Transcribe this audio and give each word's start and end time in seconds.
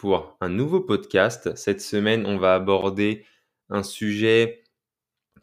pour 0.00 0.38
un 0.40 0.48
nouveau 0.48 0.80
podcast. 0.80 1.54
Cette 1.56 1.82
semaine, 1.82 2.24
on 2.24 2.38
va 2.38 2.54
aborder 2.54 3.26
un 3.68 3.82
sujet 3.82 4.64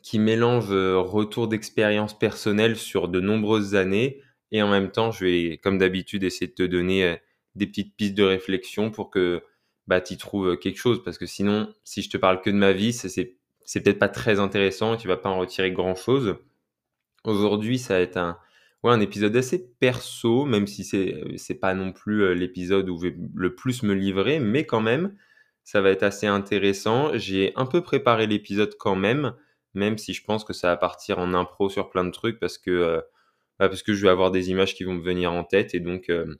qui 0.02 0.18
mélange 0.18 0.72
euh, 0.72 0.98
retour 0.98 1.48
d'expérience 1.48 2.18
personnelle 2.18 2.76
sur 2.76 3.08
de 3.08 3.20
nombreuses 3.20 3.76
années 3.76 4.20
et 4.52 4.64
en 4.64 4.68
même 4.68 4.90
temps, 4.90 5.12
je 5.12 5.26
vais, 5.26 5.58
comme 5.60 5.78
d'habitude, 5.78 6.24
essayer 6.24 6.48
de 6.48 6.56
te 6.56 6.64
donner 6.64 7.04
euh, 7.04 7.16
des 7.54 7.68
petites 7.68 7.96
pistes 7.96 8.16
de 8.16 8.24
réflexion 8.24 8.90
pour 8.90 9.12
que 9.12 9.44
bah, 9.86 10.02
tu 10.02 10.18
trouves 10.18 10.54
euh, 10.54 10.56
quelque 10.56 10.80
chose. 10.80 11.04
Parce 11.04 11.20
que 11.20 11.28
sinon, 11.28 11.72
si 11.84 12.02
je 12.02 12.10
te 12.10 12.18
parle 12.18 12.42
que 12.42 12.50
de 12.50 12.56
ma 12.56 12.74
vie, 12.74 12.94
c'est, 12.94 13.10
c'est 13.64 13.82
peut-être 13.84 14.00
pas 14.00 14.10
très 14.10 14.40
intéressant 14.40 14.96
et 14.96 14.98
tu 14.98 15.08
vas 15.08 15.18
pas 15.18 15.30
en 15.30 15.38
retirer 15.38 15.72
grand-chose. 15.72 16.36
Aujourd'hui, 17.26 17.78
ça 17.78 17.94
va 17.94 18.00
être 18.00 18.18
un, 18.18 18.40
un 18.94 19.00
épisode 19.02 19.36
assez 19.36 19.72
perso, 19.80 20.46
même 20.46 20.68
si 20.68 20.84
c'est 20.84 21.24
c'est 21.38 21.56
pas 21.56 21.74
non 21.74 21.92
plus 21.94 22.24
euh, 22.24 22.34
l'épisode 22.34 22.90
où 22.90 22.98
je 22.98 23.08
vais 23.08 23.16
le 23.36 23.56
plus 23.56 23.84
me 23.84 23.94
livrer, 23.94 24.40
mais 24.40 24.66
quand 24.66 24.82
même, 24.82 25.16
ça 25.64 25.82
va 25.82 25.92
être 25.92 26.04
assez 26.04 26.28
intéressant. 26.28 27.12
J'ai 27.18 27.54
un 27.56 27.66
peu 27.66 27.82
préparé 27.84 28.28
l'épisode 28.28 28.76
quand 28.80 28.96
même, 28.96 29.34
même 29.74 29.98
si 29.98 30.14
je 30.14 30.24
pense 30.24 30.44
que 30.44 30.54
ça 30.54 30.70
va 30.70 30.78
partir 30.78 31.20
en 31.20 31.34
impro 31.34 31.70
sur 31.70 31.90
plein 31.90 32.06
de 32.06 32.12
trucs 32.12 32.40
parce 32.40 32.58
que 32.58 32.72
euh, 32.72 33.02
bah, 33.60 33.70
parce 33.70 33.84
que 33.84 33.94
je 33.94 34.04
vais 34.04 34.10
avoir 34.10 34.32
des 34.32 34.50
images 34.52 34.76
qui 34.76 34.84
vont 34.84 34.94
me 34.96 35.04
venir 35.04 35.32
en 35.34 35.44
tête 35.44 35.76
et 35.76 35.80
donc 35.80 36.10
euh, 36.10 36.36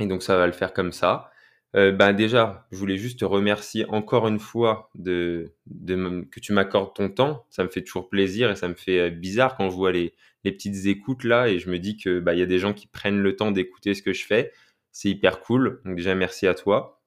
et 0.00 0.06
donc 0.06 0.22
ça 0.22 0.36
va 0.36 0.46
le 0.46 0.52
faire 0.52 0.72
comme 0.74 0.92
ça. 0.92 1.31
Euh, 1.74 1.92
bah, 1.92 2.12
déjà, 2.12 2.66
je 2.70 2.76
voulais 2.76 2.98
juste 2.98 3.20
te 3.20 3.24
remercier 3.24 3.86
encore 3.88 4.28
une 4.28 4.38
fois 4.38 4.90
de, 4.94 5.54
de 5.66 6.26
que 6.30 6.40
tu 6.40 6.52
m'accordes 6.52 6.94
ton 6.94 7.08
temps. 7.08 7.46
Ça 7.50 7.64
me 7.64 7.68
fait 7.68 7.82
toujours 7.82 8.08
plaisir 8.10 8.50
et 8.50 8.56
ça 8.56 8.68
me 8.68 8.74
fait 8.74 9.10
bizarre 9.10 9.56
quand 9.56 9.70
je 9.70 9.76
vois 9.76 9.92
les, 9.92 10.12
les 10.44 10.52
petites 10.52 10.86
écoutes 10.86 11.24
là 11.24 11.48
et 11.48 11.58
je 11.58 11.70
me 11.70 11.78
dis 11.78 11.96
que 11.96 12.20
bah 12.20 12.34
il 12.34 12.40
y 12.40 12.42
a 12.42 12.46
des 12.46 12.58
gens 12.58 12.72
qui 12.72 12.86
prennent 12.86 13.20
le 13.20 13.36
temps 13.36 13.52
d'écouter 13.52 13.94
ce 13.94 14.02
que 14.02 14.12
je 14.12 14.24
fais. 14.24 14.52
C'est 14.90 15.08
hyper 15.08 15.40
cool. 15.40 15.80
Donc 15.84 15.96
déjà 15.96 16.14
merci 16.14 16.46
à 16.46 16.54
toi. 16.54 17.02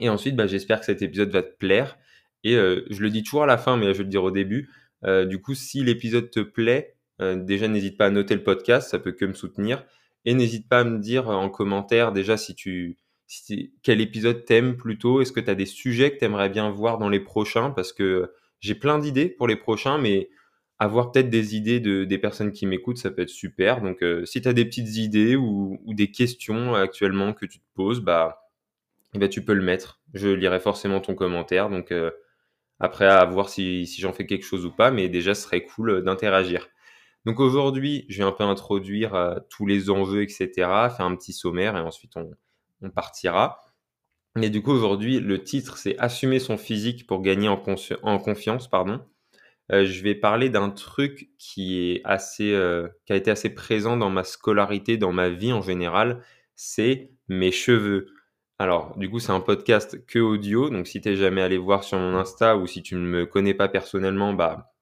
Et 0.00 0.08
ensuite 0.08 0.36
bah, 0.36 0.46
j'espère 0.46 0.80
que 0.80 0.86
cet 0.86 1.02
épisode 1.02 1.30
va 1.30 1.42
te 1.42 1.56
plaire. 1.56 1.98
Et 2.44 2.56
euh, 2.56 2.84
je 2.90 3.02
le 3.02 3.10
dis 3.10 3.22
toujours 3.22 3.44
à 3.44 3.46
la 3.46 3.58
fin, 3.58 3.76
mais 3.76 3.86
je 3.92 3.98
vais 3.98 4.04
le 4.04 4.10
dire 4.10 4.24
au 4.24 4.30
début. 4.30 4.70
Euh, 5.04 5.24
du 5.24 5.40
coup, 5.40 5.54
si 5.54 5.82
l'épisode 5.84 6.30
te 6.30 6.40
plaît, 6.40 6.96
euh, 7.20 7.36
déjà 7.36 7.68
n'hésite 7.68 7.96
pas 7.96 8.06
à 8.06 8.10
noter 8.10 8.34
le 8.34 8.42
podcast, 8.42 8.90
ça 8.90 8.98
peut 8.98 9.12
que 9.12 9.24
me 9.24 9.34
soutenir. 9.34 9.84
Et 10.24 10.34
n'hésite 10.34 10.68
pas 10.68 10.80
à 10.80 10.84
me 10.84 10.98
dire 10.98 11.28
en 11.28 11.50
commentaire 11.50 12.12
déjà 12.12 12.36
si 12.36 12.54
tu 12.54 12.96
quel 13.82 14.00
épisode 14.00 14.44
t'aimes 14.44 14.76
plutôt? 14.76 15.20
Est-ce 15.20 15.32
que 15.32 15.40
tu 15.40 15.50
as 15.50 15.54
des 15.54 15.66
sujets 15.66 16.12
que 16.12 16.18
tu 16.18 16.24
aimerais 16.24 16.48
bien 16.48 16.70
voir 16.70 16.98
dans 16.98 17.08
les 17.08 17.20
prochains? 17.20 17.70
Parce 17.70 17.92
que 17.92 18.32
j'ai 18.60 18.74
plein 18.74 18.98
d'idées 18.98 19.28
pour 19.28 19.48
les 19.48 19.56
prochains, 19.56 19.98
mais 19.98 20.28
avoir 20.78 21.12
peut-être 21.12 21.30
des 21.30 21.56
idées 21.56 21.80
de, 21.80 22.04
des 22.04 22.18
personnes 22.18 22.52
qui 22.52 22.66
m'écoutent, 22.66 22.98
ça 22.98 23.10
peut 23.10 23.22
être 23.22 23.28
super. 23.28 23.82
Donc, 23.82 24.02
euh, 24.02 24.24
si 24.26 24.42
tu 24.42 24.48
as 24.48 24.52
des 24.52 24.64
petites 24.64 24.96
idées 24.96 25.36
ou, 25.36 25.78
des 25.86 26.10
questions 26.10 26.74
actuellement 26.74 27.32
que 27.34 27.46
tu 27.46 27.60
te 27.60 27.64
poses, 27.74 28.00
bah, 28.00 28.50
eh 29.14 29.18
ben, 29.18 29.28
tu 29.28 29.44
peux 29.44 29.54
le 29.54 29.62
mettre. 29.62 30.00
Je 30.14 30.28
lirai 30.28 30.60
forcément 30.60 31.00
ton 31.00 31.14
commentaire. 31.14 31.70
Donc, 31.70 31.92
euh, 31.92 32.10
après, 32.80 33.06
à 33.06 33.24
voir 33.24 33.48
si, 33.48 33.86
si 33.86 34.00
j'en 34.00 34.12
fais 34.12 34.26
quelque 34.26 34.44
chose 34.44 34.66
ou 34.66 34.72
pas, 34.72 34.90
mais 34.90 35.08
déjà, 35.08 35.34
ce 35.34 35.42
serait 35.42 35.64
cool 35.64 35.90
euh, 35.90 36.02
d'interagir. 36.02 36.68
Donc, 37.26 37.40
aujourd'hui, 37.40 38.06
je 38.08 38.18
vais 38.18 38.24
un 38.24 38.32
peu 38.32 38.44
introduire 38.44 39.40
tous 39.48 39.66
les 39.66 39.90
enjeux, 39.90 40.22
etc., 40.22 40.48
faire 40.56 41.02
un 41.02 41.14
petit 41.16 41.32
sommaire 41.32 41.76
et 41.76 41.80
ensuite 41.80 42.16
on, 42.16 42.32
on 42.82 42.90
partira. 42.90 43.60
Mais 44.36 44.50
du 44.50 44.62
coup, 44.62 44.72
aujourd'hui, 44.72 45.20
le 45.20 45.42
titre, 45.42 45.76
c'est 45.76 45.98
Assumer 45.98 46.38
son 46.38 46.56
physique 46.56 47.06
pour 47.06 47.22
gagner 47.22 47.48
en, 47.48 47.62
en 48.02 48.18
confiance. 48.18 48.68
pardon. 48.68 49.04
Euh, 49.72 49.86
je 49.86 50.02
vais 50.02 50.14
parler 50.14 50.50
d'un 50.50 50.70
truc 50.70 51.30
qui 51.38 51.78
est 51.78 52.00
assez, 52.04 52.52
euh, 52.52 52.88
qui 53.06 53.12
a 53.12 53.16
été 53.16 53.30
assez 53.30 53.54
présent 53.54 53.96
dans 53.96 54.10
ma 54.10 54.24
scolarité, 54.24 54.96
dans 54.96 55.12
ma 55.12 55.28
vie 55.28 55.52
en 55.52 55.62
général, 55.62 56.22
c'est 56.54 57.10
mes 57.28 57.52
cheveux. 57.52 58.08
Alors, 58.58 58.96
du 58.98 59.10
coup, 59.10 59.18
c'est 59.18 59.32
un 59.32 59.40
podcast 59.40 60.04
que 60.06 60.18
audio, 60.18 60.70
donc 60.70 60.86
si 60.86 61.00
t'es 61.00 61.16
jamais 61.16 61.42
allé 61.42 61.58
voir 61.58 61.84
sur 61.84 61.98
mon 61.98 62.16
Insta 62.16 62.56
ou 62.56 62.66
si 62.66 62.82
tu 62.82 62.94
ne 62.96 63.00
me 63.00 63.26
connais 63.26 63.54
pas 63.54 63.68
personnellement, 63.68 64.34
bah, 64.34 64.72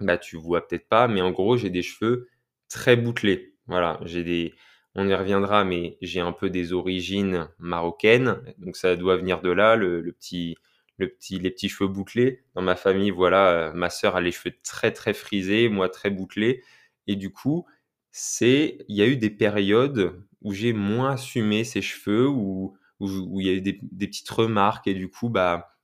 bah 0.00 0.18
tu 0.18 0.36
vois 0.36 0.66
peut-être 0.66 0.88
pas, 0.88 1.08
mais 1.08 1.20
en 1.22 1.30
gros, 1.30 1.56
j'ai 1.56 1.70
des 1.70 1.82
cheveux 1.82 2.28
très 2.68 2.96
bouclés. 2.96 3.56
Voilà, 3.66 4.00
j'ai 4.04 4.24
des, 4.24 4.54
on 4.98 5.08
y 5.08 5.14
reviendra, 5.14 5.64
mais 5.64 5.96
j'ai 6.02 6.20
un 6.20 6.32
peu 6.32 6.50
des 6.50 6.72
origines 6.72 7.48
marocaines, 7.58 8.42
donc 8.58 8.76
ça 8.76 8.96
doit 8.96 9.16
venir 9.16 9.40
de 9.40 9.50
là, 9.50 9.76
le 9.76 10.12
petit, 10.12 10.56
le 10.98 11.08
petit, 11.08 11.38
les 11.38 11.50
petits 11.50 11.68
cheveux 11.68 11.88
bouclés. 11.88 12.42
Dans 12.54 12.62
ma 12.62 12.76
famille, 12.76 13.10
voilà, 13.10 13.48
euh, 13.50 13.72
ma 13.72 13.90
sœur 13.90 14.16
a 14.16 14.20
les 14.20 14.32
cheveux 14.32 14.54
très 14.62 14.92
très 14.92 15.14
frisés, 15.14 15.68
moi 15.68 15.88
très 15.88 16.10
bouclés. 16.10 16.62
Et 17.06 17.16
du 17.16 17.32
coup, 17.32 17.66
c'est, 18.10 18.84
il 18.88 18.96
y 18.96 19.02
a 19.02 19.06
eu 19.06 19.16
des 19.16 19.30
périodes 19.30 20.20
où 20.42 20.52
j'ai 20.52 20.72
moins 20.72 21.12
assumé 21.12 21.64
ces 21.64 21.82
cheveux, 21.82 22.28
où, 22.28 22.76
où, 23.00 23.40
il 23.40 23.46
y 23.46 23.50
a 23.50 23.52
eu 23.52 23.60
des, 23.60 23.74
petites 24.06 24.30
remarques 24.30 24.88
et 24.88 24.94
du 24.94 25.08
coup, 25.08 25.28
bah, 25.28 25.76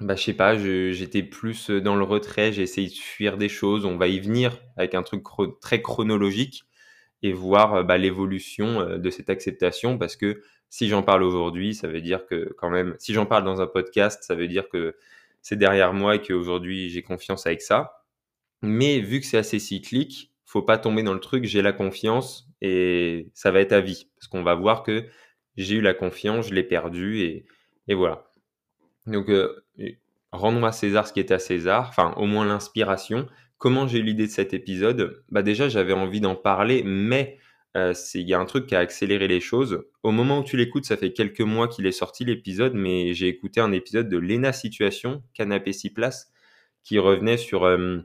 bah 0.00 0.16
je 0.16 0.24
sais 0.24 0.34
pas, 0.34 0.56
j'étais 0.56 1.22
plus 1.22 1.70
dans 1.70 1.96
le 1.96 2.04
retrait, 2.04 2.52
j'ai 2.52 2.62
essayé 2.62 2.88
de 2.88 2.94
fuir 2.94 3.38
des 3.38 3.48
choses. 3.48 3.84
On 3.84 3.96
va 3.96 4.08
y 4.08 4.20
venir 4.20 4.58
avec 4.76 4.94
un 4.94 5.02
truc 5.02 5.24
très 5.60 5.82
chronologique 5.82 6.64
et 7.22 7.32
voir 7.32 7.84
bah, 7.84 7.98
l'évolution 7.98 8.80
euh, 8.80 8.98
de 8.98 9.10
cette 9.10 9.30
acceptation 9.30 9.98
parce 9.98 10.16
que 10.16 10.42
si 10.70 10.88
j'en 10.88 11.02
parle 11.02 11.22
aujourd'hui, 11.22 11.74
ça 11.74 11.88
veut 11.88 12.00
dire 12.00 12.26
que 12.26 12.54
quand 12.58 12.70
même, 12.70 12.94
si 12.98 13.14
j'en 13.14 13.26
parle 13.26 13.44
dans 13.44 13.60
un 13.60 13.66
podcast, 13.66 14.22
ça 14.22 14.34
veut 14.34 14.48
dire 14.48 14.68
que 14.68 14.96
c'est 15.40 15.56
derrière 15.56 15.94
moi 15.94 16.16
et 16.16 16.22
qu'aujourd'hui 16.22 16.90
j'ai 16.90 17.02
confiance 17.02 17.46
avec 17.46 17.62
ça. 17.62 18.04
Mais 18.62 19.00
vu 19.00 19.20
que 19.20 19.26
c'est 19.26 19.38
assez 19.38 19.58
cyclique, 19.58 20.32
faut 20.44 20.62
pas 20.62 20.78
tomber 20.78 21.02
dans 21.02 21.14
le 21.14 21.20
truc, 21.20 21.44
j'ai 21.44 21.62
la 21.62 21.72
confiance 21.72 22.48
et 22.60 23.30
ça 23.34 23.50
va 23.50 23.60
être 23.60 23.72
à 23.72 23.80
vie. 23.80 24.10
Parce 24.16 24.28
qu'on 24.28 24.42
va 24.42 24.54
voir 24.54 24.82
que 24.82 25.06
j'ai 25.56 25.76
eu 25.76 25.80
la 25.80 25.94
confiance, 25.94 26.48
je 26.48 26.54
l'ai 26.54 26.62
perdue 26.62 27.20
et, 27.20 27.46
et, 27.88 27.94
voilà. 27.94 28.30
Donc, 29.06 29.28
euh, 29.28 29.62
rendons 30.32 30.64
à 30.64 30.72
César 30.72 31.06
ce 31.06 31.12
qui 31.12 31.20
est 31.20 31.32
à 31.32 31.38
César, 31.38 31.86
enfin 31.88 32.14
au 32.16 32.26
moins 32.26 32.46
l'inspiration. 32.46 33.26
Comment 33.58 33.88
j'ai 33.88 33.98
eu 33.98 34.02
l'idée 34.02 34.26
de 34.26 34.32
cet 34.32 34.54
épisode? 34.54 35.24
Bah 35.30 35.42
déjà 35.42 35.68
j'avais 35.68 35.92
envie 35.92 36.20
d'en 36.20 36.36
parler, 36.36 36.82
mais 36.84 37.38
euh, 37.76 37.94
il 38.14 38.28
y 38.28 38.34
a 38.34 38.40
un 38.40 38.44
truc 38.44 38.66
qui 38.66 38.74
a 38.74 38.80
accéléré 38.80 39.28
les 39.28 39.40
choses. 39.40 39.84
Au 40.02 40.10
moment 40.10 40.40
où 40.40 40.44
tu 40.44 40.56
l'écoutes, 40.56 40.84
ça 40.84 40.96
fait 40.96 41.12
quelques 41.12 41.40
mois 41.40 41.68
qu'il 41.68 41.86
est 41.86 41.92
sorti 41.92 42.24
l'épisode, 42.24 42.74
mais 42.74 43.14
j'ai 43.14 43.28
écouté 43.28 43.60
un 43.60 43.72
épisode 43.72 44.08
de 44.08 44.18
Lena 44.18 44.52
Situation, 44.52 45.22
Canapé 45.34 45.72
6 45.72 45.90
places, 45.90 46.32
qui 46.84 46.98
revenait 46.98 47.36
sur, 47.36 47.64
euh, 47.64 47.98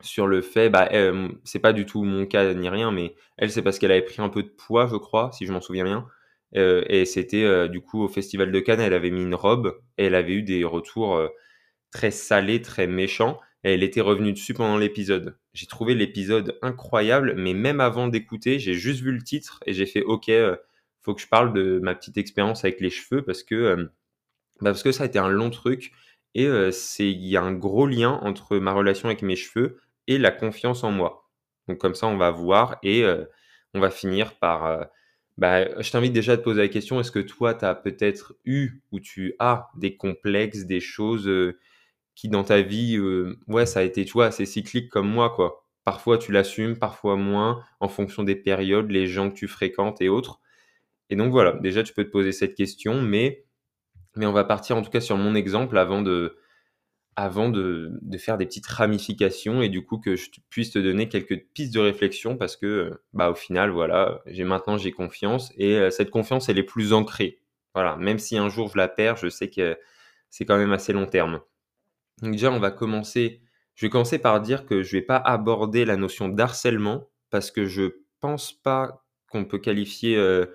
sur 0.00 0.26
le 0.26 0.40
fait, 0.42 0.70
bah, 0.70 0.88
euh, 0.92 1.28
c'est 1.44 1.58
pas 1.60 1.72
du 1.72 1.86
tout 1.86 2.02
mon 2.04 2.26
cas 2.26 2.54
ni 2.54 2.68
rien, 2.68 2.90
mais 2.90 3.14
elle, 3.36 3.50
c'est 3.50 3.62
parce 3.62 3.78
qu'elle 3.78 3.92
avait 3.92 4.02
pris 4.02 4.22
un 4.22 4.28
peu 4.28 4.42
de 4.42 4.48
poids, 4.48 4.88
je 4.88 4.96
crois, 4.96 5.30
si 5.32 5.46
je 5.46 5.52
m'en 5.52 5.60
souviens 5.60 5.84
bien. 5.84 6.06
et 6.54 7.04
c'était 7.04 7.68
du 7.68 7.80
coup 7.80 8.02
au 8.02 8.08
Festival 8.08 8.50
de 8.52 8.60
Cannes, 8.60 8.80
elle 8.80 8.94
avait 8.94 9.10
mis 9.10 9.22
une 9.22 9.34
robe 9.34 9.80
et 9.98 10.06
elle 10.06 10.14
avait 10.14 10.32
eu 10.34 10.42
des 10.42 10.64
retours 10.64 11.20
très 11.90 12.10
salés, 12.10 12.62
très 12.62 12.86
méchants 12.86 13.38
elle 13.62 13.82
était 13.82 14.00
revenue 14.00 14.32
dessus 14.32 14.54
pendant 14.54 14.76
l'épisode. 14.76 15.36
J'ai 15.52 15.66
trouvé 15.66 15.94
l'épisode 15.94 16.58
incroyable, 16.62 17.34
mais 17.36 17.54
même 17.54 17.80
avant 17.80 18.08
d'écouter, 18.08 18.58
j'ai 18.58 18.74
juste 18.74 19.00
vu 19.00 19.12
le 19.12 19.22
titre 19.22 19.60
et 19.66 19.72
j'ai 19.72 19.86
fait 19.86 20.02
OK, 20.02 20.28
euh, 20.28 20.56
faut 21.02 21.14
que 21.14 21.20
je 21.20 21.28
parle 21.28 21.52
de 21.52 21.80
ma 21.82 21.94
petite 21.94 22.16
expérience 22.18 22.64
avec 22.64 22.80
les 22.80 22.90
cheveux 22.90 23.22
parce 23.22 23.42
que 23.42 23.54
euh, 23.54 23.76
bah, 24.60 24.70
parce 24.70 24.82
que 24.82 24.92
ça 24.92 25.04
a 25.04 25.06
été 25.06 25.18
un 25.18 25.28
long 25.28 25.50
truc 25.50 25.92
et 26.34 26.46
euh, 26.46 26.70
c'est 26.70 27.10
il 27.10 27.26
y 27.26 27.36
a 27.36 27.42
un 27.42 27.52
gros 27.52 27.86
lien 27.86 28.20
entre 28.22 28.58
ma 28.58 28.72
relation 28.72 29.08
avec 29.08 29.22
mes 29.22 29.36
cheveux 29.36 29.80
et 30.06 30.18
la 30.18 30.30
confiance 30.30 30.84
en 30.84 30.92
moi. 30.92 31.28
Donc 31.68 31.78
comme 31.78 31.94
ça, 31.94 32.06
on 32.06 32.16
va 32.16 32.30
voir 32.30 32.78
et 32.82 33.04
on 33.74 33.80
va 33.80 33.90
finir 33.90 34.38
par 34.38 34.88
bah, 35.36 35.80
je 35.82 35.90
t'invite 35.90 36.14
déjà 36.14 36.32
à 36.32 36.36
te 36.38 36.42
poser 36.42 36.62
la 36.62 36.68
question, 36.68 36.98
est-ce 36.98 37.12
que 37.12 37.18
toi, 37.18 37.54
tu 37.54 37.64
as 37.66 37.74
peut-être 37.74 38.34
eu 38.46 38.80
ou 38.90 39.00
tu 39.00 39.34
as 39.38 39.68
des 39.76 39.96
complexes, 39.96 40.64
des 40.64 40.80
choses 40.80 41.28
qui 42.18 42.28
dans 42.28 42.42
ta 42.42 42.62
vie, 42.62 42.96
euh, 42.96 43.38
ouais, 43.46 43.64
ça 43.64 43.78
a 43.78 43.82
été, 43.84 44.04
tu 44.04 44.12
vois, 44.14 44.26
assez 44.26 44.44
cyclique 44.44 44.90
comme 44.90 45.08
moi, 45.08 45.30
quoi. 45.30 45.64
Parfois 45.84 46.18
tu 46.18 46.32
l'assumes, 46.32 46.76
parfois 46.76 47.14
moins, 47.14 47.64
en 47.78 47.88
fonction 47.88 48.24
des 48.24 48.34
périodes, 48.34 48.90
les 48.90 49.06
gens 49.06 49.30
que 49.30 49.36
tu 49.36 49.46
fréquentes 49.46 50.02
et 50.02 50.08
autres. 50.08 50.40
Et 51.10 51.16
donc 51.16 51.30
voilà, 51.30 51.52
déjà 51.60 51.84
tu 51.84 51.94
peux 51.94 52.04
te 52.04 52.10
poser 52.10 52.32
cette 52.32 52.56
question, 52.56 53.00
mais, 53.02 53.44
mais 54.16 54.26
on 54.26 54.32
va 54.32 54.44
partir 54.44 54.76
en 54.76 54.82
tout 54.82 54.90
cas 54.90 55.00
sur 55.00 55.16
mon 55.16 55.36
exemple 55.36 55.78
avant 55.78 56.02
de, 56.02 56.36
avant 57.16 57.50
de, 57.50 57.92
de, 58.02 58.18
faire 58.18 58.36
des 58.38 58.46
petites 58.46 58.66
ramifications 58.66 59.62
et 59.62 59.68
du 59.68 59.84
coup 59.84 59.98
que 59.98 60.16
je 60.16 60.30
puisse 60.50 60.72
te 60.72 60.80
donner 60.80 61.08
quelques 61.08 61.46
pistes 61.54 61.74
de 61.74 61.80
réflexion 61.80 62.36
parce 62.36 62.56
que 62.56 63.00
bah 63.12 63.30
au 63.30 63.34
final 63.34 63.70
voilà 63.70 64.22
j'ai 64.26 64.44
maintenant 64.44 64.76
j'ai 64.78 64.92
confiance 64.92 65.52
et 65.56 65.76
euh, 65.76 65.90
cette 65.90 66.10
confiance 66.10 66.48
elle 66.48 66.58
est 66.58 66.64
plus 66.64 66.92
ancrée 66.92 67.40
Voilà, 67.74 67.96
même 67.96 68.18
si 68.18 68.38
un 68.38 68.48
jour 68.48 68.68
je 68.70 68.78
la 68.78 68.88
perds, 68.88 69.16
je 69.16 69.28
sais 69.28 69.50
que 69.50 69.78
c'est 70.30 70.44
quand 70.44 70.58
même 70.58 70.72
assez 70.72 70.92
long 70.92 71.06
terme. 71.06 71.40
Donc 72.22 72.32
déjà, 72.32 72.50
on 72.52 72.58
va 72.60 72.70
commencer 72.70 73.40
je 73.74 73.86
vais 73.86 73.90
commencer 73.90 74.18
par 74.18 74.40
dire 74.40 74.66
que 74.66 74.82
je 74.82 74.92
vais 74.96 75.02
pas 75.02 75.16
aborder 75.18 75.84
la 75.84 75.96
notion 75.96 76.28
d'harcèlement 76.28 77.08
parce 77.30 77.52
que 77.52 77.66
je 77.66 77.90
pense 78.20 78.52
pas 78.52 79.04
qu'on 79.30 79.44
peut 79.44 79.58
qualifier, 79.58 80.16
heu, 80.16 80.52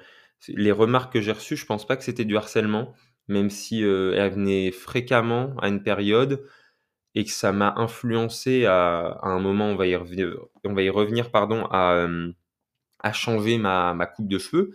les 0.50 0.74
remarques 0.74 1.14
que 1.14 1.22
j'ai 1.22 1.32
reçues, 1.32 1.56
je 1.56 1.66
pense 1.66 1.88
pas 1.88 1.96
que 1.96 2.04
c'était 2.04 2.26
du 2.26 2.36
harcèlement, 2.36 2.94
même 3.30 3.50
si, 3.50 3.82
heu, 3.84 4.14
elles 4.16 4.34
venaient 4.34 4.72
fréquemment 4.72 5.56
à 5.62 5.70
une 5.70 5.82
période 5.84 6.46
et 7.16 7.26
que 7.26 7.32
ça 7.32 7.52
m'a 7.54 7.74
influencé 7.78 8.66
à 8.66 9.20
un 9.24 9.40
moment, 9.40 9.68
on 9.68 9.76
va 9.76 9.88
y 9.88 9.96
revenir 9.96 10.36
on 10.66 10.74
va 10.74 10.84
y 10.84 10.90
revenir 10.90 11.32
pardon, 11.32 11.66
à, 11.72 12.08
à 13.00 13.12
changer 13.14 13.58
ma 13.58 14.06
coupe 14.16 14.28
de 14.30 14.38
cheveux, 14.40 14.72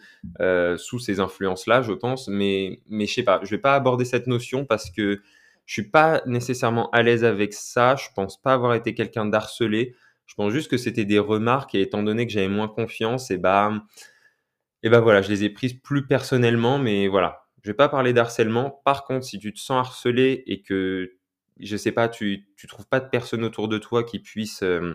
sous 0.78 0.98
ces 0.98 1.20
influences-là, 1.20 1.82
je 1.82 1.92
pense, 1.92 2.28
mais 2.28 2.80
mais 2.88 3.06
je 3.06 3.14
sais 3.14 3.22
pas, 3.22 3.40
je 3.42 3.50
vais 3.50 3.58
pas 3.58 3.74
aborder 3.74 4.04
cette 4.04 4.26
notion 4.26 4.64
parce 4.66 4.90
que 4.90 5.20
je 5.68 5.74
suis 5.74 5.90
pas 5.90 6.22
nécessairement 6.24 6.88
à 6.92 7.02
l'aise 7.02 7.24
avec 7.24 7.52
ça. 7.52 7.94
Je 7.94 8.08
pense 8.16 8.40
pas 8.40 8.54
avoir 8.54 8.72
été 8.72 8.94
quelqu'un 8.94 9.26
d'harcelé. 9.26 9.94
Je 10.24 10.34
pense 10.34 10.50
juste 10.50 10.70
que 10.70 10.78
c'était 10.78 11.04
des 11.04 11.18
remarques 11.18 11.74
et 11.74 11.82
étant 11.82 12.02
donné 12.02 12.26
que 12.26 12.32
j'avais 12.32 12.48
moins 12.48 12.68
confiance, 12.68 13.30
et 13.30 13.36
bah, 13.36 13.84
et 14.82 14.88
bah 14.88 15.00
voilà, 15.00 15.20
je 15.20 15.28
les 15.28 15.44
ai 15.44 15.50
prises 15.50 15.74
plus 15.74 16.06
personnellement, 16.06 16.78
mais 16.78 17.06
voilà. 17.06 17.42
Je 17.62 17.70
vais 17.70 17.74
pas 17.74 17.90
parler 17.90 18.14
d'harcèlement. 18.14 18.80
Par 18.86 19.04
contre, 19.04 19.26
si 19.26 19.38
tu 19.38 19.52
te 19.52 19.58
sens 19.58 19.86
harcelé 19.86 20.42
et 20.46 20.62
que, 20.62 21.12
je 21.60 21.76
sais 21.76 21.92
pas, 21.92 22.08
tu, 22.08 22.48
tu 22.56 22.66
trouves 22.66 22.86
pas 22.86 23.00
de 23.00 23.08
personne 23.10 23.44
autour 23.44 23.68
de 23.68 23.76
toi 23.76 24.04
qui 24.04 24.20
puisse 24.20 24.62
euh, 24.62 24.94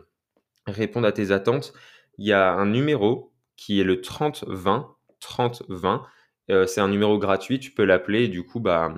répondre 0.65 1.05
à 1.05 1.11
tes 1.11 1.29
attentes, 1.31 1.73
il 2.17 2.25
y 2.25 2.33
a 2.33 2.51
un 2.51 2.65
numéro 2.65 3.31
qui 3.57 3.79
est 3.79 3.83
le 3.83 4.01
3020. 4.01 4.95
3020. 5.19 6.03
Euh, 6.49 6.65
c'est 6.65 6.81
un 6.81 6.87
numéro 6.87 7.19
gratuit, 7.19 7.59
tu 7.59 7.71
peux 7.71 7.85
l'appeler. 7.85 8.27
Du 8.27 8.43
coup, 8.43 8.59
bah, 8.59 8.91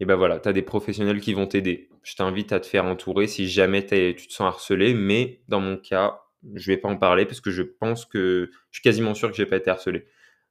et 0.00 0.06
ben 0.06 0.16
voilà, 0.16 0.40
tu 0.40 0.48
as 0.48 0.52
des 0.52 0.62
professionnels 0.62 1.20
qui 1.20 1.34
vont 1.34 1.46
t'aider. 1.46 1.90
Je 2.02 2.16
t'invite 2.16 2.52
à 2.52 2.60
te 2.60 2.66
faire 2.66 2.86
entourer 2.86 3.26
si 3.26 3.48
jamais 3.48 3.84
tu 3.84 4.26
te 4.26 4.32
sens 4.32 4.54
harcelé, 4.54 4.94
mais 4.94 5.42
dans 5.48 5.60
mon 5.60 5.76
cas, 5.76 6.22
je 6.54 6.66
vais 6.72 6.78
pas 6.78 6.88
en 6.88 6.96
parler 6.96 7.26
parce 7.26 7.42
que 7.42 7.50
je 7.50 7.62
pense 7.62 8.06
que 8.06 8.50
je 8.70 8.78
suis 8.78 8.82
quasiment 8.82 9.14
sûr 9.14 9.30
que 9.30 9.36
j'ai 9.36 9.44
pas 9.44 9.56
été 9.56 9.70
harcelé. 9.70 10.06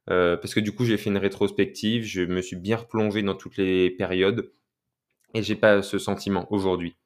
Euh, 0.08 0.36
parce 0.36 0.54
que 0.54 0.60
du 0.60 0.72
coup, 0.72 0.84
j'ai 0.84 0.96
fait 0.96 1.10
une 1.10 1.18
rétrospective, 1.18 2.04
je 2.04 2.22
me 2.22 2.40
suis 2.40 2.56
bien 2.56 2.76
replongé 2.76 3.22
dans 3.22 3.34
toutes 3.34 3.56
les 3.56 3.90
périodes 3.90 4.52
et 5.34 5.42
j'ai 5.42 5.56
pas 5.56 5.82
ce 5.82 5.98
sentiment 5.98 6.46
aujourd'hui. 6.52 6.96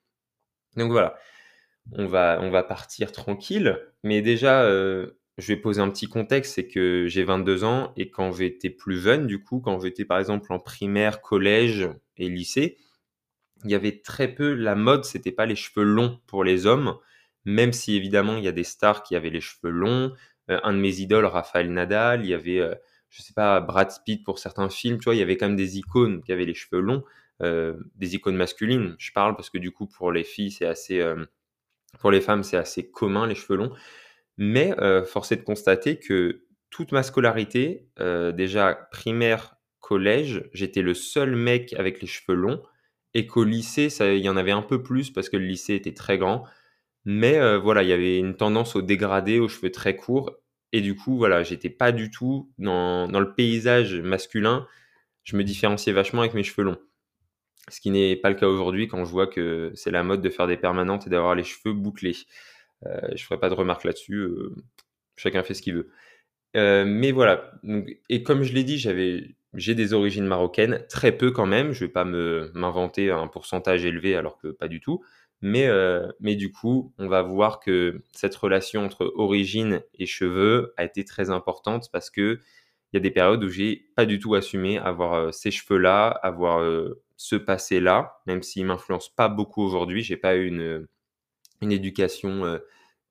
Donc 0.76 0.90
voilà, 0.90 1.16
on 1.92 2.06
va, 2.06 2.38
on 2.42 2.50
va 2.50 2.62
partir 2.62 3.10
tranquille, 3.10 3.78
mais 4.02 4.20
déjà, 4.20 4.64
euh, 4.64 5.18
je 5.38 5.52
vais 5.52 5.60
poser 5.60 5.80
un 5.80 5.90
petit 5.90 6.06
contexte, 6.06 6.54
c'est 6.54 6.68
que 6.68 7.06
j'ai 7.08 7.24
22 7.24 7.64
ans 7.64 7.92
et 7.96 8.08
quand 8.08 8.32
j'étais 8.32 8.70
plus 8.70 9.00
jeune, 9.00 9.26
du 9.26 9.42
coup, 9.42 9.60
quand 9.60 9.80
j'étais 9.80 10.04
par 10.04 10.18
exemple 10.18 10.52
en 10.52 10.60
primaire, 10.60 11.20
collège 11.20 11.88
et 12.16 12.28
lycée, 12.28 12.76
il 13.64 13.70
y 13.70 13.74
avait 13.74 14.00
très 14.00 14.28
peu, 14.28 14.54
la 14.54 14.74
mode, 14.74 15.04
c'était 15.04 15.32
pas 15.32 15.46
les 15.46 15.56
cheveux 15.56 15.84
longs 15.84 16.20
pour 16.26 16.44
les 16.44 16.66
hommes, 16.66 16.96
même 17.44 17.72
si 17.72 17.96
évidemment 17.96 18.36
il 18.36 18.44
y 18.44 18.48
a 18.48 18.52
des 18.52 18.64
stars 18.64 19.02
qui 19.02 19.16
avaient 19.16 19.30
les 19.30 19.40
cheveux 19.40 19.70
longs. 19.70 20.12
Euh, 20.50 20.60
un 20.62 20.72
de 20.74 20.78
mes 20.78 21.00
idoles, 21.00 21.24
Raphaël 21.24 21.72
Nadal, 21.72 22.24
il 22.24 22.28
y 22.28 22.34
avait, 22.34 22.60
euh, 22.60 22.74
je 23.08 23.22
sais 23.22 23.32
pas, 23.32 23.60
Brad 23.60 23.90
Pitt 24.04 24.22
pour 24.24 24.38
certains 24.38 24.68
films, 24.68 24.98
tu 24.98 25.04
vois, 25.04 25.14
il 25.14 25.18
y 25.18 25.22
avait 25.22 25.36
quand 25.36 25.46
même 25.46 25.56
des 25.56 25.78
icônes 25.78 26.22
qui 26.22 26.32
avaient 26.32 26.44
les 26.44 26.54
cheveux 26.54 26.80
longs, 26.80 27.02
euh, 27.42 27.74
des 27.96 28.14
icônes 28.14 28.36
masculines. 28.36 28.94
Je 28.98 29.10
parle 29.12 29.34
parce 29.34 29.50
que 29.50 29.58
du 29.58 29.72
coup, 29.72 29.86
pour 29.86 30.12
les 30.12 30.24
filles, 30.24 30.50
c'est 30.50 30.66
assez, 30.66 31.02
pour 31.98 32.10
les 32.10 32.20
femmes, 32.20 32.42
c'est 32.42 32.58
assez 32.58 32.88
commun 32.90 33.26
les 33.26 33.34
cheveux 33.34 33.56
longs. 33.56 33.72
Mais 34.36 34.74
force 35.06 35.32
est 35.32 35.36
de 35.36 35.42
constater 35.42 35.98
que 35.98 36.44
toute 36.70 36.92
ma 36.92 37.02
scolarité, 37.02 37.88
déjà 37.98 38.88
primaire, 38.90 39.56
collège, 39.80 40.48
j'étais 40.52 40.82
le 40.82 40.94
seul 40.94 41.36
mec 41.36 41.74
avec 41.74 42.00
les 42.00 42.06
cheveux 42.06 42.34
longs 42.34 42.62
et 43.12 43.26
qu'au 43.26 43.44
lycée, 43.44 43.88
il 44.00 44.24
y 44.24 44.28
en 44.28 44.36
avait 44.36 44.50
un 44.50 44.62
peu 44.62 44.82
plus 44.82 45.10
parce 45.10 45.28
que 45.28 45.36
le 45.36 45.44
lycée 45.44 45.74
était 45.74 45.94
très 45.94 46.18
grand. 46.18 46.44
Mais 47.04 47.58
voilà, 47.58 47.82
il 47.82 47.88
y 47.88 47.92
avait 47.92 48.18
une 48.18 48.34
tendance 48.34 48.76
au 48.76 48.82
dégradé, 48.82 49.38
aux 49.38 49.48
cheveux 49.48 49.70
très 49.70 49.94
courts. 49.94 50.32
Et 50.72 50.80
du 50.80 50.96
coup, 50.96 51.16
voilà, 51.16 51.44
j'étais 51.44 51.70
pas 51.70 51.92
du 51.92 52.10
tout 52.10 52.50
dans 52.58 53.06
le 53.08 53.34
paysage 53.34 53.94
masculin. 54.00 54.66
Je 55.22 55.36
me 55.36 55.44
différenciais 55.44 55.92
vachement 55.92 56.22
avec 56.22 56.34
mes 56.34 56.42
cheveux 56.42 56.64
longs. 56.64 56.80
Ce 57.68 57.80
qui 57.80 57.90
n'est 57.90 58.16
pas 58.16 58.30
le 58.30 58.34
cas 58.34 58.48
aujourd'hui 58.48 58.88
quand 58.88 59.04
je 59.04 59.10
vois 59.10 59.26
que 59.26 59.70
c'est 59.74 59.90
la 59.90 60.02
mode 60.02 60.20
de 60.20 60.28
faire 60.28 60.46
des 60.46 60.56
permanentes 60.56 61.06
et 61.06 61.10
d'avoir 61.10 61.34
les 61.34 61.44
cheveux 61.44 61.72
bouclés. 61.72 62.16
Euh, 62.86 63.08
je 63.14 63.24
ferai 63.24 63.38
pas 63.38 63.48
de 63.48 63.54
remarques 63.54 63.84
là-dessus. 63.84 64.16
Euh, 64.16 64.54
chacun 65.16 65.42
fait 65.42 65.54
ce 65.54 65.62
qu'il 65.62 65.74
veut. 65.74 65.90
Euh, 66.56 66.84
mais 66.86 67.12
voilà. 67.12 67.52
et 68.08 68.22
comme 68.22 68.42
je 68.42 68.52
l'ai 68.54 68.64
dit, 68.64 68.78
j'avais, 68.78 69.36
j'ai 69.54 69.74
des 69.74 69.92
origines 69.92 70.26
marocaines, 70.26 70.84
très 70.88 71.12
peu 71.12 71.30
quand 71.30 71.46
même. 71.46 71.72
Je 71.72 71.84
vais 71.84 71.90
pas 71.90 72.04
m'inventer 72.04 73.10
un 73.10 73.26
pourcentage 73.28 73.84
élevé 73.84 74.16
alors 74.16 74.38
que 74.38 74.48
pas 74.48 74.68
du 74.68 74.80
tout. 74.80 75.04
Mais, 75.42 75.68
mais 76.20 76.36
du 76.36 76.52
coup, 76.52 76.94
on 76.96 77.06
va 77.08 77.20
voir 77.22 77.60
que 77.60 78.00
cette 78.12 78.34
relation 78.34 78.84
entre 78.84 79.12
origine 79.16 79.82
et 79.98 80.06
cheveux 80.06 80.72
a 80.78 80.84
été 80.84 81.04
très 81.04 81.28
importante 81.28 81.90
parce 81.92 82.08
que 82.08 82.40
il 82.92 82.96
y 82.96 82.98
a 82.98 83.00
des 83.00 83.10
périodes 83.10 83.44
où 83.44 83.50
j'ai 83.50 83.88
pas 83.96 84.06
du 84.06 84.18
tout 84.18 84.34
assumé 84.34 84.78
avoir 84.78 85.34
ces 85.34 85.50
cheveux-là, 85.50 86.08
avoir 86.08 86.64
ce 87.16 87.36
passé-là, 87.36 88.18
même 88.26 88.42
s'il 88.42 88.64
m'influence 88.66 89.14
pas 89.14 89.28
beaucoup 89.28 89.62
aujourd'hui. 89.62 90.02
J'ai 90.02 90.16
pas 90.16 90.36
eu 90.36 90.46
une, 90.46 90.86
une 91.60 91.72
éducation 91.72 92.60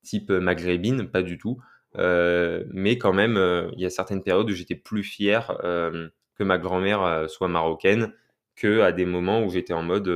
type 0.04 0.30
maghrébine, 0.30 1.10
pas 1.10 1.24
du 1.24 1.38
tout. 1.38 1.60
mais 1.96 2.98
quand 2.98 3.14
même, 3.14 3.38
il 3.74 3.80
y 3.80 3.86
a 3.86 3.90
certaines 3.90 4.24
périodes 4.24 4.50
où 4.50 4.54
j'étais 4.54 4.76
plus 4.76 5.04
fier 5.04 5.58
que 5.62 6.44
ma 6.44 6.58
grand-mère 6.58 7.30
soit 7.30 7.48
marocaine 7.48 8.14
que 8.56 8.82
à 8.82 8.92
des 8.92 9.06
moments 9.06 9.44
où 9.44 9.50
j'étais 9.50 9.74
en 9.74 9.84
mode 9.84 10.08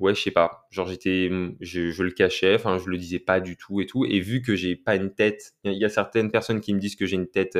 ouais, 0.00 0.14
je 0.14 0.22
sais 0.22 0.30
pas, 0.32 0.66
genre 0.70 0.88
j'étais, 0.88 1.28
mmh, 1.30 1.56
je, 1.60 2.02
le 2.02 2.10
cachais, 2.10 2.54
enfin 2.56 2.78
je 2.78 2.88
le 2.88 2.98
disais 2.98 3.20
pas 3.20 3.40
du 3.40 3.56
tout 3.56 3.80
et 3.80 3.86
tout. 3.86 4.04
Et 4.06 4.20
vu 4.20 4.42
que 4.42 4.56
j'ai 4.56 4.74
pas 4.74 4.96
une 4.96 5.14
tête, 5.14 5.54
il 5.64 5.74
y, 5.74 5.84
a 5.84 5.88
certaines 5.88 6.30
personnes 6.30 6.60
qui 6.60 6.74
me 6.74 6.80
disent 6.80 6.96
que 6.96 7.06
j'ai 7.06 7.16
une 7.16 7.28
tête 7.28 7.58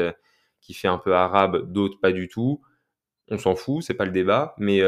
qui 0.61 0.75
fait 0.75 0.88
un 0.88 0.99
peu 0.99 1.15
arabe, 1.15 1.71
d'autres 1.73 2.00
pas 2.00 2.12
du 2.12 2.29
tout. 2.29 2.61
On 3.31 3.38
s'en 3.38 3.56
fout, 3.56 3.83
c'est 3.85 3.94
pas 3.94 4.06
le 4.06 4.12
débat. 4.12 4.55
Mais 4.59 4.81